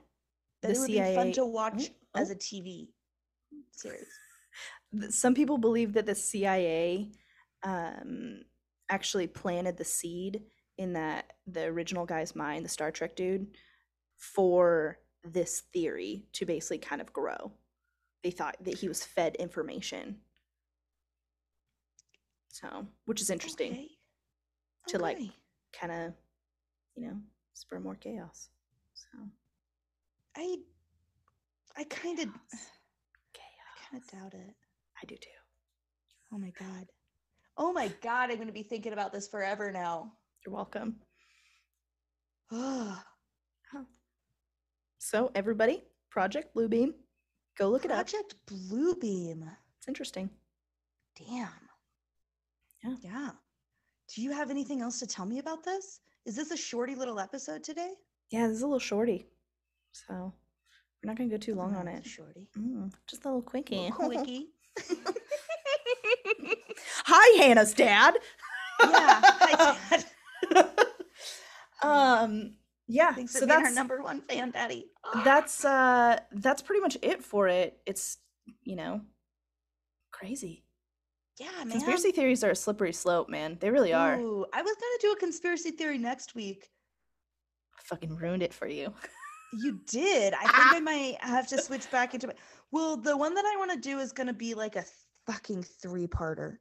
the 0.61 0.69
it 0.71 0.77
would 0.77 0.87
be 0.87 1.15
fun 1.15 1.31
to 1.33 1.45
watch 1.45 1.91
oh, 2.15 2.19
as 2.19 2.29
oh, 2.29 2.33
a 2.33 2.35
TV 2.35 2.87
series. 3.71 4.07
some 5.09 5.33
people 5.33 5.57
believe 5.57 5.93
that 5.93 6.05
the 6.05 6.15
CIA 6.15 7.11
um, 7.63 8.41
actually 8.89 9.27
planted 9.27 9.77
the 9.77 9.83
seed 9.85 10.43
in 10.77 10.93
that 10.93 11.33
the 11.47 11.63
original 11.65 12.05
guy's 12.05 12.35
mind, 12.35 12.65
the 12.65 12.69
Star 12.69 12.91
Trek 12.91 13.15
dude, 13.15 13.47
for 14.17 14.99
this 15.23 15.63
theory 15.73 16.25
to 16.33 16.45
basically 16.45 16.77
kind 16.77 17.01
of 17.01 17.11
grow. 17.13 17.51
They 18.23 18.31
thought 18.31 18.57
that 18.61 18.77
he 18.77 18.87
was 18.87 19.03
fed 19.03 19.35
information. 19.35 20.17
So, 22.49 22.87
which 23.05 23.21
is 23.21 23.29
interesting 23.29 23.71
Okay. 23.71 23.87
to 24.87 24.99
like 24.99 25.17
kind 25.73 25.91
of, 25.91 26.13
you 26.95 27.07
know, 27.07 27.17
spur 27.53 27.79
more 27.79 27.95
chaos. 27.95 28.49
So, 28.93 29.19
I 30.37 30.57
I 31.77 31.83
kind 31.85 32.19
of. 32.19 32.27
I 32.27 33.91
kind 33.91 34.01
of 34.03 34.07
doubt 34.11 34.33
it. 34.33 34.55
I 35.01 35.05
do 35.05 35.15
too. 35.15 35.29
Oh 36.33 36.37
my 36.37 36.51
god. 36.57 36.87
Oh 37.57 37.71
my 37.71 37.89
god, 38.01 38.29
I'm 38.29 38.35
going 38.35 38.47
to 38.47 38.53
be 38.53 38.63
thinking 38.63 38.93
about 38.93 39.13
this 39.13 39.27
forever 39.27 39.71
now. 39.71 40.11
You're 40.45 40.55
welcome. 40.55 40.95
So, 44.97 45.29
everybody, 45.35 45.83
Project 46.09 46.55
Bluebeam, 46.55 46.93
go 47.59 47.69
look 47.69 47.85
it 47.85 47.91
up. 47.91 47.97
Project 47.97 48.33
Bluebeam. 48.47 49.43
It's 49.77 49.87
interesting. 49.87 50.31
Damn. 51.15 51.47
Yeah. 52.83 52.95
Yeah. 53.03 53.29
Do 54.11 54.23
you 54.23 54.31
have 54.31 54.49
anything 54.49 54.81
else 54.81 54.97
to 55.01 55.05
tell 55.05 55.27
me 55.27 55.37
about 55.37 55.63
this? 55.63 55.99
Is 56.25 56.35
this 56.35 56.49
a 56.49 56.57
shorty 56.57 56.95
little 56.95 57.19
episode 57.19 57.63
today? 57.63 57.93
Yeah, 58.31 58.47
this 58.47 58.57
is 58.57 58.63
a 58.63 58.65
little 58.65 58.79
shorty. 58.79 59.27
So, 59.91 60.33
we're 61.03 61.07
not 61.07 61.17
going 61.19 61.29
to 61.29 61.35
go 61.35 61.39
too 61.39 61.53
long 61.53 61.75
on 61.75 61.87
it. 61.87 62.03
Shorty. 62.03 62.47
Mm, 62.57 62.91
just 63.07 63.25
a 63.25 63.27
little 63.27 63.43
quickie. 63.43 63.91
Little 63.91 64.09
quickie. 64.09 64.47
Hi, 67.17 67.43
Hannah's 67.45 67.73
dad. 67.73 68.17
yeah. 68.83 69.21
Hi, 69.23 70.03
Dad. 70.51 70.75
um, 71.81 72.55
yeah. 72.87 73.13
Thanks 73.13 73.31
so 73.31 73.47
being 73.47 73.51
our 73.51 73.71
number 73.71 74.01
one 74.03 74.19
fan, 74.19 74.51
Daddy. 74.51 74.87
that's 75.23 75.63
uh 75.65 76.19
that's 76.33 76.61
pretty 76.61 76.81
much 76.81 76.97
it 77.01 77.23
for 77.23 77.47
it. 77.47 77.79
It's 77.85 78.17
you 78.63 78.75
know 78.75 78.99
crazy. 80.11 80.65
yeah, 81.39 81.47
man. 81.59 81.71
Conspiracy 81.71 82.11
theories 82.11 82.43
are 82.43 82.51
a 82.51 82.55
slippery 82.55 82.91
slope, 82.91 83.29
man. 83.29 83.57
They 83.61 83.69
really 83.69 83.93
are. 83.93 84.19
Ooh, 84.19 84.45
I 84.53 84.61
was 84.61 84.75
gonna 84.75 84.99
do 84.99 85.11
a 85.13 85.17
conspiracy 85.17 85.71
theory 85.71 85.97
next 85.97 86.35
week. 86.35 86.69
I 87.77 87.81
Fucking 87.85 88.15
ruined 88.17 88.43
it 88.43 88.53
for 88.53 88.67
you. 88.67 88.93
You 89.61 89.79
did. 89.87 90.33
I 90.33 90.41
think 90.41 90.53
I 90.73 90.79
might 90.81 91.17
have 91.21 91.47
to 91.47 91.61
switch 91.61 91.89
back 91.89 92.13
into 92.13 92.27
my. 92.27 92.33
Well, 92.71 92.97
the 92.97 93.15
one 93.15 93.33
that 93.35 93.45
I 93.45 93.55
want 93.57 93.71
to 93.71 93.77
do 93.79 93.99
is 93.99 94.11
gonna 94.11 94.33
be 94.33 94.53
like 94.53 94.75
a 94.75 94.83
fucking 95.27 95.63
three-parter. 95.63 96.57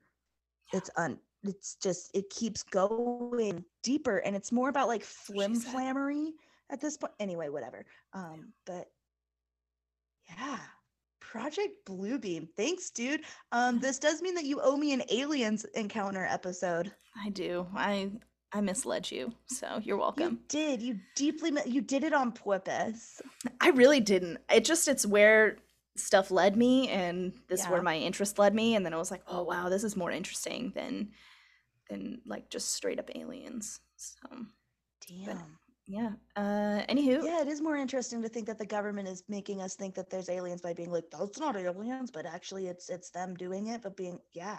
It's 0.72 0.90
un. 0.96 1.18
It's 1.42 1.76
just 1.76 2.10
it 2.14 2.30
keeps 2.30 2.62
going 2.62 3.64
deeper, 3.82 4.18
and 4.18 4.34
it's 4.34 4.50
more 4.52 4.68
about 4.70 4.88
like 4.88 5.04
flim 5.04 5.54
flammery 5.54 6.32
at 6.70 6.80
this 6.80 6.96
point. 6.96 7.12
Anyway, 7.20 7.48
whatever. 7.50 7.84
Um, 8.14 8.52
but 8.64 8.86
yeah, 10.28 10.58
Project 11.20 11.72
Bluebeam. 11.86 12.48
Thanks, 12.56 12.90
dude. 12.90 13.22
Um, 13.52 13.78
this 13.78 13.98
does 13.98 14.22
mean 14.22 14.34
that 14.36 14.44
you 14.46 14.60
owe 14.62 14.76
me 14.76 14.92
an 14.92 15.02
aliens 15.10 15.64
encounter 15.74 16.24
episode. 16.24 16.92
I 17.22 17.28
do. 17.30 17.66
I 17.76 18.10
I 18.52 18.60
misled 18.62 19.10
you, 19.10 19.32
so 19.46 19.80
you're 19.82 19.96
You 19.96 20.00
welcome. 20.00 20.38
did. 20.48 20.80
You 20.80 20.98
deeply. 21.14 21.52
You 21.66 21.82
did 21.82 22.04
it 22.04 22.14
on 22.14 22.32
purpose. 22.32 23.20
I 23.60 23.68
really 23.70 24.00
didn't. 24.00 24.38
It 24.50 24.64
just 24.64 24.88
it's 24.88 25.04
where 25.04 25.58
stuff 25.97 26.30
led 26.30 26.57
me 26.57 26.88
and 26.88 27.32
this 27.49 27.61
is 27.61 27.68
where 27.68 27.82
my 27.82 27.97
interest 27.97 28.38
led 28.38 28.55
me 28.55 28.74
and 28.74 28.84
then 28.84 28.95
I 28.95 28.99
was 28.99 29.11
like, 29.11 29.22
"Oh 29.26 29.42
wow, 29.42 29.68
this 29.68 29.84
is 29.84 29.97
more 29.97 30.11
interesting 30.11 30.72
than 30.74 31.11
than 31.88 32.20
like 32.26 32.51
just 32.51 32.72
straight 32.72 32.99
up 32.99 33.11
aliens." 33.14 33.80
So, 33.97 34.47
Damn. 35.07 35.59
yeah. 35.86 36.12
Uh 36.36 36.82
anywho, 36.88 37.22
Yeah, 37.24 37.40
it 37.42 37.49
is 37.49 37.61
more 37.61 37.76
interesting 37.76 38.22
to 38.22 38.28
think 38.28 38.47
that 38.47 38.59
the 38.59 38.66
government 38.66 39.09
is 39.09 39.22
making 39.28 39.61
us 39.62 39.74
think 39.76 39.95
that 39.95 40.11
there's 40.11 40.28
aliens 40.28 40.61
by 40.62 40.72
being 40.72 40.90
like, 40.90 41.05
that's 41.11 41.38
not 41.38 41.57
aliens, 41.57 42.11
but 42.11 42.26
actually 42.26 42.66
it's 42.68 42.88
it's 42.88 43.11
them 43.11 43.34
doing 43.34 43.68
it, 43.68 43.82
but 43.82 43.97
being 43.97 44.18
yeah. 44.32 44.59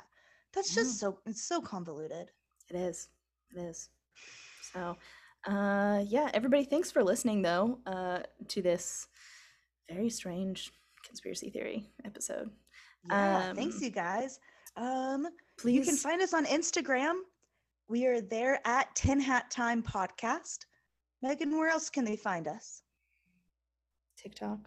That's 0.53 0.73
Yeah. 0.75 0.83
just 0.83 0.99
so 0.99 1.19
it's 1.25 1.41
so 1.43 1.61
convoluted. 1.61 2.31
It 2.69 2.75
is. 2.75 3.09
It 3.55 3.59
is. 3.59 3.89
So, 4.73 4.97
uh, 5.47 6.03
yeah, 6.07 6.29
everybody, 6.33 6.63
thanks 6.65 6.91
for 6.91 7.03
listening, 7.03 7.41
though, 7.41 7.79
uh, 7.85 8.19
to 8.49 8.61
this 8.61 9.07
very 9.89 10.09
strange 10.09 10.71
conspiracy 11.15 11.49
theory 11.49 11.87
episode. 12.03 12.49
Yeah, 13.09 13.53
thanks 13.53 13.77
Um, 13.77 13.83
you 13.83 13.89
guys. 13.89 14.37
Um 14.75 15.27
Please, 15.57 15.75
you 15.75 15.83
can 15.85 15.95
find 15.95 16.21
us 16.21 16.33
on 16.33 16.45
Instagram. 16.45 17.13
We 17.87 18.05
are 18.07 18.19
there 18.19 18.59
at 18.67 18.93
Tin 18.95 19.21
Hat 19.21 19.49
Time 19.49 19.81
Podcast. 19.81 20.65
Megan, 21.21 21.57
where 21.57 21.69
else 21.69 21.89
can 21.89 22.03
they 22.03 22.17
find 22.17 22.49
us? 22.49 22.81
TikTok, 24.17 24.59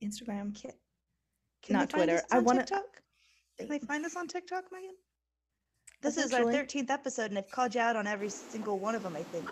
Instagram. 0.00 0.54
Kit. 0.54 0.78
can 1.62 1.74
Not 1.74 1.90
Twitter. 1.90 2.22
I 2.30 2.38
wanna- 2.38 2.60
TikTok? 2.60 3.02
Can 3.58 3.68
they 3.68 3.80
find 3.80 4.06
us 4.06 4.14
on 4.16 4.28
TikTok, 4.28 4.64
Megan? 4.72 4.94
This 6.02 6.16
is 6.18 6.32
our 6.32 6.44
13th 6.44 6.90
episode, 6.90 7.30
and 7.30 7.38
I've 7.38 7.50
called 7.50 7.74
you 7.74 7.80
out 7.80 7.96
on 7.96 8.06
every 8.06 8.28
single 8.28 8.78
one 8.78 8.94
of 8.94 9.02
them, 9.04 9.14
I 9.16 9.22
think. 9.24 9.48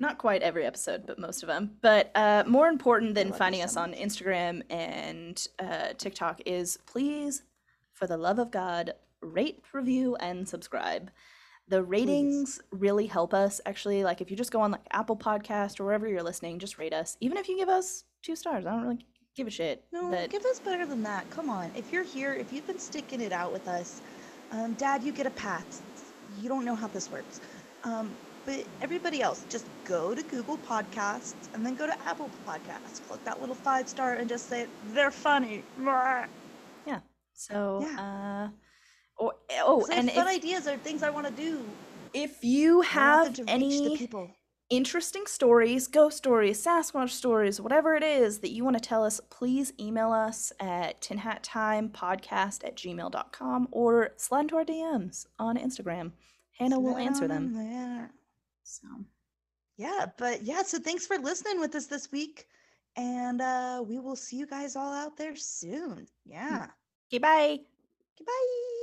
Not 0.00 0.18
quite 0.18 0.42
every 0.42 0.64
episode, 0.64 1.06
but 1.06 1.18
most 1.18 1.42
of 1.42 1.48
them. 1.48 1.72
But 1.80 2.12
uh, 2.14 2.44
more 2.46 2.68
important 2.68 3.14
than 3.14 3.32
finding 3.32 3.62
us 3.62 3.76
on 3.76 3.94
Instagram 3.94 4.62
and 4.70 5.44
uh, 5.58 5.88
TikTok 5.98 6.40
is 6.46 6.78
please, 6.86 7.42
for 7.94 8.06
the 8.06 8.16
love 8.16 8.38
of 8.38 8.52
God, 8.52 8.94
rate, 9.20 9.60
review, 9.72 10.14
and 10.16 10.48
subscribe. 10.48 11.10
The 11.66 11.82
ratings 11.82 12.60
really 12.70 13.06
help 13.06 13.34
us. 13.34 13.60
Actually, 13.66 14.04
like 14.04 14.20
if 14.20 14.30
you 14.30 14.36
just 14.36 14.52
go 14.52 14.60
on 14.60 14.70
like 14.70 14.86
Apple 14.92 15.16
Podcast 15.16 15.80
or 15.80 15.84
wherever 15.84 16.08
you're 16.08 16.22
listening, 16.22 16.58
just 16.58 16.78
rate 16.78 16.94
us. 16.94 17.16
Even 17.20 17.36
if 17.36 17.48
you 17.48 17.58
give 17.58 17.68
us 17.68 18.04
two 18.22 18.36
stars, 18.36 18.64
I 18.66 18.70
don't 18.70 18.82
really 18.82 19.06
give 19.34 19.46
a 19.46 19.50
shit. 19.50 19.84
No, 19.92 20.10
but 20.10 20.30
give 20.30 20.44
us 20.46 20.60
better 20.60 20.86
than 20.86 21.02
that. 21.02 21.28
Come 21.30 21.50
on. 21.50 21.70
If 21.76 21.92
you're 21.92 22.04
here, 22.04 22.32
if 22.32 22.52
you've 22.52 22.66
been 22.66 22.78
sticking 22.78 23.20
it 23.20 23.32
out 23.32 23.52
with 23.52 23.68
us, 23.68 24.00
um, 24.52 24.74
Dad, 24.74 25.02
you 25.02 25.12
get 25.12 25.26
a 25.26 25.30
pass. 25.30 25.82
You 26.40 26.48
don't 26.48 26.64
know 26.64 26.74
how 26.74 26.86
this 26.86 27.10
works. 27.10 27.40
Um, 27.84 28.12
but 28.48 28.64
everybody 28.80 29.20
else, 29.20 29.44
just 29.50 29.66
go 29.84 30.14
to 30.14 30.22
Google 30.22 30.56
Podcasts 30.66 31.34
and 31.52 31.66
then 31.66 31.74
go 31.74 31.86
to 31.86 31.92
Apple 32.06 32.30
Podcasts. 32.46 33.06
Click 33.06 33.22
that 33.24 33.42
little 33.42 33.54
five 33.54 33.86
star 33.86 34.14
and 34.14 34.26
just 34.26 34.48
say, 34.48 34.66
they're 34.94 35.10
funny. 35.10 35.62
Yeah. 36.86 37.00
so, 37.34 37.80
Yeah. 37.82 38.48
uh, 38.48 38.48
or, 39.18 39.34
oh, 39.60 39.80
'Cause 39.80 39.90
I 39.90 39.94
have 39.96 40.04
and 40.06 40.12
fun 40.12 40.26
if, 40.28 40.34
ideas 40.34 40.66
or 40.66 40.78
things 40.78 41.02
I 41.02 41.10
want 41.10 41.26
to 41.26 41.32
do. 41.32 41.62
if 42.14 42.42
you 42.42 42.80
have 42.80 43.26
them 43.26 43.34
to 43.34 43.42
reach 43.42 43.46
the 43.46 43.52
any 43.52 44.34
interesting 44.70 45.26
stories, 45.26 45.86
ghost 45.86 46.16
stories, 46.16 46.64
Sasquatch 46.64 47.10
stories, 47.10 47.60
whatever 47.60 47.94
it 47.96 48.02
is 48.02 48.38
that 48.38 48.50
you 48.50 48.64
want 48.64 48.76
to 48.76 48.82
tell 48.82 49.04
us, 49.04 49.20
please 49.28 49.74
email 49.78 50.10
us 50.10 50.52
at 50.58 51.02
tinhattimepodcast 51.02 52.64
at 52.64 52.76
gmail.com 52.76 53.68
or 53.72 54.14
slide 54.16 54.40
into 54.40 54.56
our 54.56 54.64
DMs 54.64 55.26
on 55.38 55.58
Instagram. 55.58 56.12
Hannah 56.58 56.80
will 56.80 56.96
answer 56.96 57.28
them. 57.28 57.54
So, 58.68 58.86
Yeah, 59.78 60.06
but 60.18 60.42
yeah, 60.42 60.62
so 60.62 60.78
thanks 60.78 61.06
for 61.06 61.16
listening 61.18 61.60
with 61.60 61.74
us 61.74 61.86
this 61.86 62.12
week. 62.12 62.46
And 62.96 63.40
uh, 63.40 63.82
we 63.86 63.98
will 63.98 64.16
see 64.16 64.36
you 64.36 64.46
guys 64.46 64.76
all 64.76 64.92
out 64.92 65.16
there 65.16 65.36
soon. 65.36 66.06
Yeah. 66.26 66.66
okay, 67.08 67.18
bye. 67.18 67.60
Goodbye. 68.18 68.78